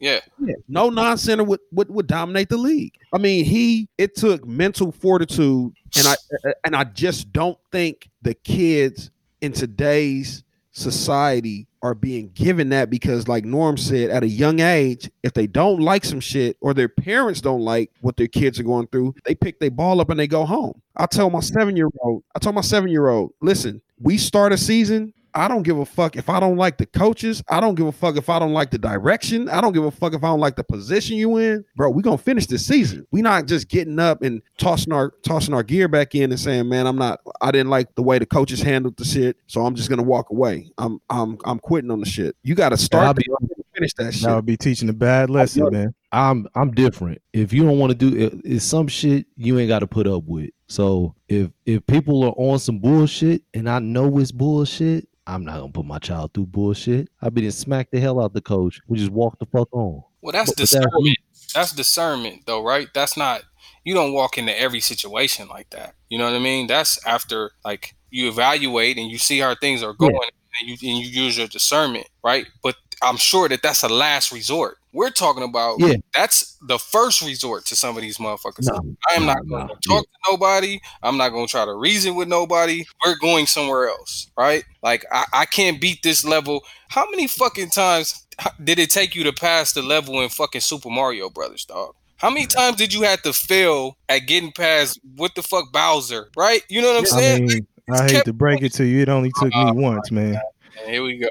Yeah, 0.00 0.20
Yeah, 0.40 0.54
no 0.68 0.90
non-center 0.90 1.44
would, 1.44 1.60
would 1.72 1.88
would 1.90 2.06
dominate 2.06 2.48
the 2.48 2.56
league. 2.56 2.94
I 3.12 3.18
mean, 3.18 3.44
he 3.44 3.88
it 3.96 4.14
took 4.16 4.46
mental 4.46 4.92
fortitude, 4.92 5.72
and 5.96 6.06
I 6.06 6.12
uh, 6.12 6.50
uh, 6.50 6.52
and 6.64 6.76
I 6.76 6.84
just 6.84 7.32
don't 7.32 7.58
think 7.72 8.10
the 8.22 8.34
kids 8.34 9.10
in 9.40 9.52
today's 9.52 10.44
society 10.72 11.66
are 11.82 11.94
being 11.94 12.30
given 12.30 12.70
that 12.70 12.90
because, 12.90 13.28
like 13.28 13.44
Norm 13.44 13.76
said, 13.76 14.10
at 14.10 14.22
a 14.22 14.28
young 14.28 14.60
age, 14.60 15.10
if 15.22 15.32
they 15.32 15.46
don't 15.46 15.80
like 15.80 16.04
some 16.04 16.20
shit 16.20 16.56
or 16.60 16.74
their 16.74 16.88
parents 16.88 17.40
don't 17.40 17.60
like 17.60 17.90
what 18.00 18.16
their 18.16 18.26
kids 18.26 18.58
are 18.58 18.64
going 18.64 18.86
through, 18.88 19.14
they 19.24 19.34
pick 19.34 19.60
their 19.60 19.70
ball 19.70 20.00
up 20.00 20.10
and 20.10 20.18
they 20.18 20.26
go 20.26 20.44
home. 20.44 20.80
I 20.96 21.06
tell 21.06 21.30
my 21.30 21.40
seven-year-old, 21.40 22.24
I 22.34 22.38
tell 22.38 22.52
my 22.52 22.62
seven-year-old, 22.62 23.32
listen, 23.40 23.80
we 24.00 24.18
start 24.18 24.52
a 24.52 24.58
season. 24.58 25.12
I 25.34 25.48
don't 25.48 25.62
give 25.62 25.78
a 25.78 25.84
fuck 25.84 26.16
if 26.16 26.28
I 26.28 26.38
don't 26.38 26.56
like 26.56 26.78
the 26.78 26.86
coaches. 26.86 27.42
I 27.48 27.60
don't 27.60 27.74
give 27.74 27.86
a 27.86 27.92
fuck 27.92 28.16
if 28.16 28.28
I 28.28 28.38
don't 28.38 28.52
like 28.52 28.70
the 28.70 28.78
direction. 28.78 29.48
I 29.48 29.60
don't 29.60 29.72
give 29.72 29.84
a 29.84 29.90
fuck 29.90 30.14
if 30.14 30.22
I 30.22 30.28
don't 30.28 30.40
like 30.40 30.56
the 30.56 30.64
position 30.64 31.16
you 31.16 31.36
in. 31.38 31.64
Bro, 31.76 31.90
we 31.90 32.02
gonna 32.02 32.18
finish 32.18 32.46
this 32.46 32.64
season. 32.66 33.06
We 33.10 33.22
not 33.22 33.46
just 33.46 33.68
getting 33.68 33.98
up 33.98 34.22
and 34.22 34.42
tossing 34.58 34.92
our 34.92 35.12
tossing 35.24 35.54
our 35.54 35.62
gear 35.62 35.88
back 35.88 36.14
in 36.14 36.30
and 36.30 36.38
saying, 36.38 36.68
man, 36.68 36.86
I'm 36.86 36.96
not 36.96 37.20
I 37.40 37.50
didn't 37.50 37.70
like 37.70 37.94
the 37.94 38.02
way 38.02 38.18
the 38.18 38.26
coaches 38.26 38.62
handled 38.62 38.96
the 38.96 39.04
shit. 39.04 39.36
So 39.46 39.64
I'm 39.66 39.74
just 39.74 39.90
gonna 39.90 40.02
walk 40.02 40.30
away. 40.30 40.70
I'm 40.78 41.00
I'm 41.10 41.38
I'm 41.44 41.58
quitting 41.58 41.90
on 41.90 42.00
the 42.00 42.06
shit. 42.06 42.36
You 42.42 42.54
gotta 42.54 42.74
I'll 42.74 42.78
start 42.78 43.16
be- 43.16 43.26
finish 43.74 43.92
that 43.94 44.14
shit. 44.14 44.30
Would 44.30 44.46
be 44.46 44.56
teaching 44.56 44.88
a 44.88 44.92
bad 44.92 45.30
lesson, 45.30 45.68
man. 45.70 45.94
I'm 46.12 46.46
I'm 46.54 46.70
different. 46.70 47.20
If 47.32 47.52
you 47.52 47.64
don't 47.64 47.78
want 47.78 47.90
to 47.90 47.98
do 47.98 48.16
it, 48.16 48.34
it's 48.44 48.64
some 48.64 48.86
shit 48.86 49.26
you 49.36 49.58
ain't 49.58 49.68
got 49.68 49.80
to 49.80 49.86
put 49.86 50.06
up 50.06 50.22
with. 50.24 50.50
So 50.68 51.14
if 51.28 51.50
if 51.66 51.84
people 51.86 52.22
are 52.22 52.34
on 52.36 52.58
some 52.60 52.78
bullshit 52.78 53.42
and 53.52 53.68
I 53.68 53.80
know 53.80 54.18
it's 54.18 54.30
bullshit, 54.32 55.08
I'm 55.26 55.44
not 55.44 55.58
gonna 55.58 55.72
put 55.72 55.86
my 55.86 55.98
child 55.98 56.34
through 56.34 56.46
bullshit. 56.46 57.08
I 57.22 57.30
be 57.30 57.42
to 57.42 57.52
smack 57.52 57.90
the 57.90 58.00
hell 58.00 58.20
out 58.20 58.26
of 58.26 58.32
the 58.34 58.40
coach. 58.40 58.80
We 58.88 58.98
just 58.98 59.10
walk 59.10 59.38
the 59.38 59.46
fuck 59.46 59.68
on. 59.72 60.02
well, 60.20 60.32
that's 60.32 60.50
But 60.50 60.58
that's 60.58 60.72
discernment. 60.72 61.18
That's 61.54 61.72
discernment, 61.72 62.42
though, 62.46 62.62
right? 62.62 62.88
That's 62.94 63.16
not. 63.16 63.42
You 63.84 63.94
don't 63.94 64.12
walk 64.12 64.38
into 64.38 64.58
every 64.58 64.80
situation 64.80 65.48
like 65.48 65.70
that. 65.70 65.94
You 66.08 66.18
know 66.18 66.24
what 66.24 66.34
I 66.36 66.38
mean? 66.38 66.66
That's 66.66 67.04
after 67.06 67.52
like 67.64 67.94
you 68.10 68.28
evaluate 68.28 68.96
and 68.98 69.10
you 69.10 69.18
see 69.18 69.38
how 69.38 69.54
things 69.54 69.82
are 69.82 69.92
going, 69.92 70.30
and 70.60 70.68
you 70.68 70.74
and 70.90 70.98
you 71.00 71.24
use 71.24 71.36
your 71.38 71.46
discernment, 71.48 72.06
right? 72.22 72.46
But 72.62 72.76
I'm 73.02 73.16
sure 73.16 73.48
that 73.48 73.62
that's 73.62 73.82
a 73.82 73.88
last 73.88 74.32
resort. 74.32 74.78
We're 74.92 75.10
talking 75.10 75.42
about 75.42 75.80
Yeah. 75.80 75.94
that's 76.14 76.56
the 76.62 76.78
first 76.78 77.20
resort 77.20 77.66
to 77.66 77.76
some 77.76 77.96
of 77.96 78.02
these 78.02 78.18
motherfuckers. 78.18 78.66
No, 78.68 78.94
I 79.10 79.14
am 79.14 79.26
no, 79.26 79.32
not 79.34 79.48
going 79.48 79.66
no, 79.66 79.74
to 79.74 79.80
talk 79.88 80.04
to 80.04 80.30
nobody. 80.30 80.80
I'm 81.02 81.16
not 81.16 81.30
going 81.30 81.46
to 81.46 81.50
try 81.50 81.64
to 81.64 81.74
reason 81.74 82.14
with 82.14 82.28
nobody. 82.28 82.84
We're 83.04 83.16
going 83.18 83.46
somewhere 83.46 83.88
else, 83.88 84.30
right? 84.36 84.64
Like 84.82 85.04
I, 85.10 85.24
I 85.32 85.44
can't 85.46 85.80
beat 85.80 86.02
this 86.02 86.24
level. 86.24 86.62
How 86.88 87.08
many 87.10 87.26
fucking 87.26 87.70
times 87.70 88.24
did 88.62 88.78
it 88.78 88.90
take 88.90 89.14
you 89.16 89.24
to 89.24 89.32
pass 89.32 89.72
the 89.72 89.82
level 89.82 90.20
in 90.20 90.28
fucking 90.28 90.60
Super 90.60 90.90
Mario 90.90 91.28
Brothers, 91.28 91.64
dog? 91.64 91.94
How 92.16 92.30
many 92.30 92.46
times 92.46 92.76
did 92.76 92.94
you 92.94 93.02
have 93.02 93.20
to 93.22 93.32
fail 93.32 93.98
at 94.08 94.20
getting 94.20 94.52
past 94.52 94.98
what 95.16 95.34
the 95.34 95.42
fuck 95.42 95.72
Bowser, 95.72 96.30
right? 96.36 96.62
You 96.68 96.80
know 96.80 96.88
what 96.94 96.98
I'm 96.98 97.18
I 97.18 97.20
saying? 97.20 97.46
mean, 97.46 97.66
I 97.90 98.10
hate 98.10 98.24
to 98.24 98.32
break 98.32 98.62
it 98.62 98.72
to 98.74 98.84
you, 98.84 99.00
it 99.02 99.08
only 99.08 99.30
took 99.38 99.54
me 99.54 99.72
once, 99.72 100.10
man. 100.10 100.40
And 100.80 100.90
here 100.90 101.02
we 101.02 101.18
go. 101.18 101.28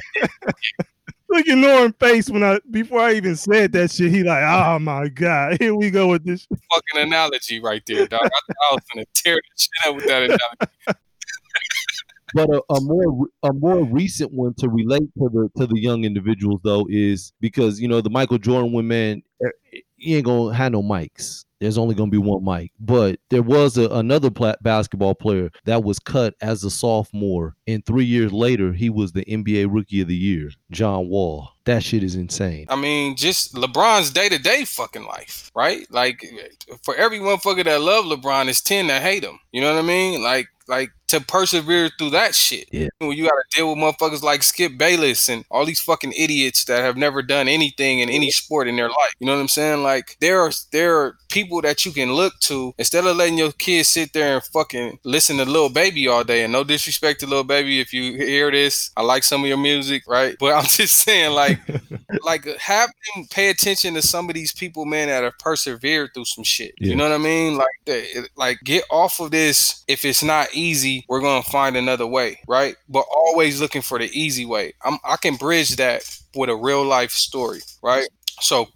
Look 1.28 1.46
at 1.46 1.58
Norm 1.58 1.92
face 1.92 2.28
when 2.28 2.42
I 2.42 2.58
before 2.70 3.00
I 3.00 3.14
even 3.14 3.36
said 3.36 3.70
that 3.72 3.92
shit. 3.92 4.10
He 4.10 4.24
like, 4.24 4.42
oh 4.42 4.80
my 4.80 5.08
god, 5.08 5.58
here 5.60 5.74
we 5.76 5.90
go 5.90 6.08
with 6.08 6.24
this. 6.24 6.46
Fucking 6.50 7.06
analogy 7.06 7.60
right 7.60 7.82
there, 7.86 8.06
dog. 8.08 8.22
I, 8.24 8.26
I 8.26 8.74
was 8.74 8.82
gonna 8.92 9.06
tear 9.14 9.36
the 9.36 9.42
shit 9.56 9.70
up 9.88 9.94
with 9.94 10.06
that 10.06 10.22
analogy. 10.24 11.00
But 12.32 12.48
a, 12.50 12.62
a 12.70 12.80
more 12.80 13.26
a 13.42 13.52
more 13.52 13.82
recent 13.84 14.32
one 14.32 14.54
to 14.58 14.68
relate 14.68 15.08
to 15.18 15.28
the 15.32 15.50
to 15.58 15.66
the 15.66 15.80
young 15.80 16.04
individuals 16.04 16.60
though 16.62 16.86
is 16.88 17.32
because 17.40 17.80
you 17.80 17.88
know 17.88 18.00
the 18.00 18.10
Michael 18.10 18.38
Jordan 18.38 18.72
one 18.72 18.86
man, 18.86 19.22
eh, 19.44 19.80
he 20.00 20.16
ain't 20.16 20.26
gonna 20.26 20.54
have 20.54 20.72
no 20.72 20.82
mics. 20.82 21.44
There's 21.60 21.76
only 21.76 21.94
gonna 21.94 22.10
be 22.10 22.18
one 22.18 22.42
mic. 22.42 22.72
But 22.80 23.20
there 23.28 23.42
was 23.42 23.76
a, 23.76 23.86
another 23.90 24.30
basketball 24.30 25.14
player 25.14 25.50
that 25.64 25.84
was 25.84 25.98
cut 25.98 26.34
as 26.40 26.64
a 26.64 26.70
sophomore, 26.70 27.54
and 27.66 27.84
three 27.84 28.06
years 28.06 28.32
later 28.32 28.72
he 28.72 28.88
was 28.88 29.12
the 29.12 29.24
NBA 29.26 29.68
Rookie 29.70 30.00
of 30.00 30.08
the 30.08 30.16
Year, 30.16 30.50
John 30.70 31.08
Wall. 31.08 31.50
That 31.66 31.84
shit 31.84 32.02
is 32.02 32.16
insane. 32.16 32.66
I 32.70 32.76
mean, 32.76 33.14
just 33.14 33.54
LeBron's 33.54 34.10
day 34.10 34.28
to 34.30 34.38
day 34.38 34.64
fucking 34.64 35.04
life, 35.04 35.50
right? 35.54 35.86
Like, 35.90 36.24
for 36.82 36.96
every 36.96 37.18
motherfucker 37.18 37.64
that 37.64 37.80
love 37.80 38.06
LeBron, 38.06 38.48
it's 38.48 38.62
ten 38.62 38.86
that 38.86 39.02
hate 39.02 39.22
him. 39.22 39.38
You 39.52 39.60
know 39.60 39.74
what 39.74 39.84
I 39.84 39.86
mean? 39.86 40.22
Like, 40.22 40.48
like 40.66 40.90
to 41.10 41.20
persevere 41.20 41.90
through 41.98 42.10
that 42.10 42.34
shit. 42.34 42.68
Yeah. 42.72 42.88
When 42.98 43.12
you 43.12 43.24
got 43.24 43.36
to 43.36 43.56
deal 43.56 43.68
with 43.68 43.78
motherfuckers 43.78 44.22
like 44.22 44.42
Skip 44.42 44.78
Bayless 44.78 45.28
and 45.28 45.44
all 45.50 45.64
these 45.64 45.80
fucking 45.80 46.12
idiots 46.16 46.64
that 46.64 46.82
have 46.82 46.96
never 46.96 47.22
done 47.22 47.48
anything 47.48 48.00
in 48.00 48.08
any 48.08 48.30
sport 48.30 48.68
in 48.68 48.76
their 48.76 48.88
life. 48.88 49.14
You 49.18 49.26
know 49.26 49.34
what 49.34 49.40
I'm 49.40 49.48
saying? 49.48 49.82
Like 49.82 50.16
there 50.20 50.40
are 50.40 50.50
there 50.72 50.98
are 50.98 51.16
people 51.28 51.60
that 51.62 51.84
you 51.84 51.92
can 51.92 52.12
look 52.12 52.38
to 52.40 52.74
instead 52.78 53.04
of 53.04 53.16
letting 53.16 53.38
your 53.38 53.52
kids 53.52 53.88
sit 53.88 54.12
there 54.12 54.34
and 54.34 54.44
fucking 54.44 54.98
listen 55.04 55.36
to 55.38 55.44
Lil 55.44 55.68
Baby 55.68 56.08
all 56.08 56.24
day. 56.24 56.42
And 56.42 56.52
no 56.52 56.64
disrespect 56.64 57.20
to 57.20 57.26
Lil 57.26 57.44
Baby 57.44 57.80
if 57.80 57.92
you 57.92 58.14
hear 58.16 58.50
this, 58.50 58.90
I 58.96 59.02
like 59.02 59.24
some 59.24 59.42
of 59.42 59.48
your 59.48 59.56
music, 59.56 60.04
right? 60.06 60.36
But 60.38 60.54
I'm 60.54 60.64
just 60.68 60.96
saying, 60.96 61.32
like, 61.32 61.58
like 62.24 62.44
have 62.58 62.90
them 63.14 63.26
pay 63.30 63.50
attention 63.50 63.94
to 63.94 64.02
some 64.02 64.28
of 64.28 64.34
these 64.34 64.52
people, 64.52 64.84
man, 64.84 65.08
that 65.08 65.24
have 65.24 65.38
persevered 65.38 66.10
through 66.14 66.26
some 66.26 66.44
shit. 66.44 66.74
Yeah. 66.78 66.90
You 66.90 66.96
know 66.96 67.08
what 67.08 67.14
I 67.14 67.18
mean? 67.18 67.56
Like, 67.56 68.30
like 68.36 68.58
get 68.64 68.84
off 68.90 69.20
of 69.20 69.30
this. 69.30 69.84
If 69.88 70.04
it's 70.04 70.22
not 70.22 70.48
easy, 70.54 70.99
we're 71.08 71.20
gonna 71.20 71.42
find 71.42 71.76
another 71.76 72.06
way, 72.06 72.38
right? 72.48 72.76
But 72.88 73.04
always 73.14 73.60
looking 73.60 73.82
for 73.82 73.98
the 73.98 74.10
easy 74.18 74.44
way. 74.44 74.74
I'm, 74.84 74.98
I 75.04 75.16
can 75.16 75.36
bridge 75.36 75.76
that 75.76 76.02
with 76.34 76.50
a 76.50 76.56
real 76.56 76.84
life 76.84 77.12
story, 77.12 77.60
right? 77.82 78.08
So, 78.40 78.68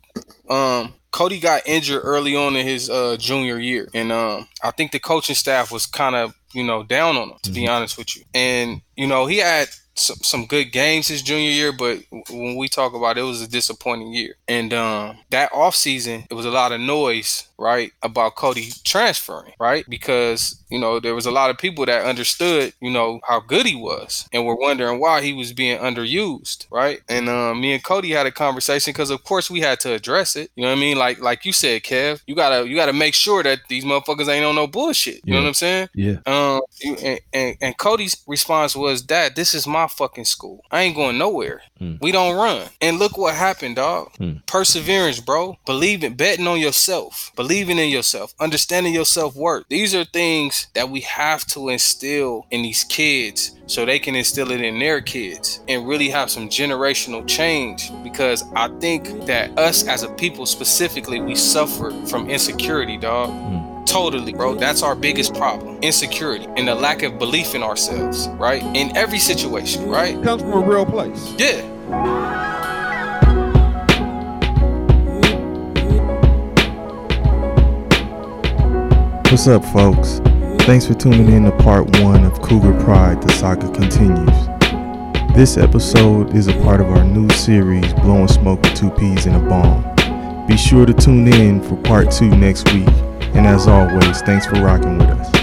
um, 0.48 0.94
Cody 1.10 1.38
got 1.38 1.62
injured 1.66 2.02
early 2.04 2.34
on 2.34 2.56
in 2.56 2.66
his 2.66 2.90
uh, 2.90 3.16
junior 3.18 3.58
year, 3.58 3.88
and 3.94 4.10
um, 4.10 4.48
I 4.62 4.70
think 4.72 4.92
the 4.92 4.98
coaching 4.98 5.36
staff 5.36 5.70
was 5.70 5.86
kind 5.86 6.16
of 6.16 6.34
you 6.52 6.64
know 6.64 6.82
down 6.82 7.16
on 7.16 7.30
him, 7.30 7.38
to 7.42 7.50
be 7.50 7.68
honest 7.68 7.96
with 7.96 8.16
you. 8.16 8.24
And 8.34 8.82
you 8.96 9.06
know 9.06 9.26
he 9.26 9.38
had 9.38 9.68
some, 9.94 10.16
some 10.16 10.46
good 10.46 10.72
games 10.72 11.08
his 11.08 11.22
junior 11.22 11.50
year, 11.50 11.72
but 11.72 11.98
when 12.30 12.56
we 12.56 12.68
talk 12.68 12.94
about 12.94 13.16
it, 13.16 13.20
it 13.20 13.24
was 13.24 13.42
a 13.42 13.48
disappointing 13.48 14.12
year. 14.12 14.34
And 14.48 14.72
um, 14.72 15.18
that 15.30 15.52
offseason, 15.52 16.26
it 16.30 16.34
was 16.34 16.46
a 16.46 16.50
lot 16.50 16.72
of 16.72 16.80
noise, 16.80 17.48
right, 17.58 17.92
about 18.02 18.34
Cody 18.34 18.70
transferring, 18.84 19.52
right? 19.60 19.84
Because, 19.88 20.60
you 20.70 20.78
know, 20.78 21.00
there 21.00 21.14
was 21.14 21.26
a 21.26 21.30
lot 21.30 21.50
of 21.50 21.58
people 21.58 21.86
that 21.86 22.04
understood, 22.04 22.72
you 22.80 22.90
know, 22.90 23.20
how 23.24 23.40
good 23.40 23.66
he 23.66 23.76
was 23.76 24.28
and 24.32 24.44
were 24.44 24.56
wondering 24.56 25.00
why 25.00 25.22
he 25.22 25.32
was 25.32 25.52
being 25.52 25.78
underused, 25.78 26.66
right? 26.70 27.00
And 27.08 27.28
um, 27.28 27.60
me 27.60 27.72
and 27.72 27.84
Cody 27.84 28.10
had 28.10 28.26
a 28.26 28.32
conversation 28.32 28.92
because, 28.92 29.10
of 29.10 29.22
course, 29.24 29.50
we 29.50 29.60
had 29.60 29.80
to 29.80 29.92
address 29.92 30.36
it. 30.36 30.50
You 30.56 30.62
know 30.62 30.70
what 30.70 30.78
I 30.78 30.80
mean? 30.80 30.98
Like, 30.98 31.20
like 31.20 31.44
you 31.44 31.52
said, 31.52 31.82
Kev, 31.82 32.20
you 32.26 32.34
gotta, 32.34 32.68
you 32.68 32.74
gotta 32.74 32.92
make 32.92 33.14
sure 33.14 33.42
that 33.42 33.60
these 33.68 33.84
motherfuckers 33.84 34.28
ain't 34.28 34.44
on 34.44 34.54
no 34.54 34.66
bullshit. 34.66 35.20
You 35.24 35.34
know 35.34 35.40
what 35.40 35.48
I'm 35.48 35.54
saying? 35.54 35.88
Yeah. 35.94 36.16
Um, 36.26 36.60
and, 36.84 37.20
and, 37.32 37.56
and 37.60 37.78
Cody's 37.78 38.16
response 38.26 38.74
was, 38.74 39.02
"Dad, 39.02 39.36
this 39.36 39.54
is 39.54 39.66
my 39.66 39.83
fucking 39.88 40.24
school. 40.24 40.64
I 40.70 40.82
ain't 40.82 40.96
going 40.96 41.18
nowhere. 41.18 41.62
Hmm. 41.78 41.94
We 42.00 42.12
don't 42.12 42.36
run." 42.36 42.68
And 42.80 42.98
look 42.98 43.16
what 43.16 43.34
happened, 43.34 43.76
dog. 43.76 44.12
Hmm. 44.16 44.34
Perseverance, 44.46 45.20
bro. 45.20 45.58
Believing, 45.66 46.14
betting 46.14 46.46
on 46.46 46.60
yourself, 46.60 47.32
believing 47.36 47.78
in 47.78 47.88
yourself, 47.88 48.34
understanding 48.40 48.94
your 48.94 49.04
self 49.04 49.34
worth. 49.34 49.64
These 49.68 49.94
are 49.94 50.04
things 50.04 50.68
that 50.74 50.90
we 50.90 51.00
have 51.00 51.44
to 51.46 51.68
instill 51.68 52.46
in 52.50 52.62
these 52.62 52.84
kids 52.84 53.52
so 53.66 53.84
they 53.84 53.98
can 53.98 54.14
instill 54.14 54.50
it 54.50 54.60
in 54.60 54.78
their 54.78 55.00
kids 55.00 55.60
and 55.68 55.86
really 55.86 56.08
have 56.08 56.30
some 56.30 56.48
generational 56.48 57.26
change. 57.26 57.90
Because 58.02 58.44
I 58.54 58.68
think 58.78 59.26
that 59.26 59.56
us 59.58 59.86
as 59.86 60.02
a 60.02 60.08
people 60.10 60.46
specifically, 60.46 61.20
we 61.20 61.34
suffer 61.34 61.90
from 62.06 62.28
insecurity, 62.28 62.96
dog. 62.96 63.30
Totally, 63.86 64.32
bro. 64.32 64.54
That's 64.54 64.82
our 64.82 64.94
biggest 64.94 65.34
problem. 65.34 65.78
Insecurity 65.82 66.46
and 66.56 66.66
the 66.66 66.74
lack 66.74 67.02
of 67.02 67.18
belief 67.18 67.54
in 67.54 67.62
ourselves, 67.62 68.28
right? 68.30 68.62
In 68.74 68.96
every 68.96 69.18
situation, 69.18 69.88
right? 69.88 70.20
comes 70.22 70.42
from 70.42 70.52
a 70.52 70.60
real 70.60 70.86
place. 70.86 71.34
Yeah. 71.38 71.62
What's 79.30 79.48
up, 79.48 79.64
folks? 79.66 80.20
Thanks 80.64 80.86
for 80.86 80.94
tuning 80.94 81.30
in 81.32 81.44
to 81.44 81.52
part 81.58 82.00
one 82.00 82.24
of 82.24 82.40
Cougar 82.40 82.80
Pride. 82.84 83.20
The 83.20 83.32
saga 83.32 83.70
continues. 83.72 84.48
This 85.36 85.56
episode 85.56 86.34
is 86.34 86.46
a 86.46 86.52
part 86.62 86.80
of 86.80 86.86
our 86.86 87.04
new 87.04 87.28
series, 87.30 87.92
Blowing 87.94 88.28
Smoke 88.28 88.62
with 88.62 88.74
Two 88.74 88.90
Peas 88.90 89.26
in 89.26 89.34
a 89.34 89.40
Bomb. 89.40 90.46
Be 90.46 90.56
sure 90.56 90.86
to 90.86 90.94
tune 90.94 91.26
in 91.26 91.60
for 91.60 91.76
part 91.76 92.10
two 92.12 92.28
next 92.28 92.72
week. 92.72 92.86
And 93.34 93.46
as 93.46 93.66
always, 93.66 94.22
thanks 94.22 94.46
for 94.46 94.62
rocking 94.62 94.98
with 94.98 95.10
us. 95.10 95.33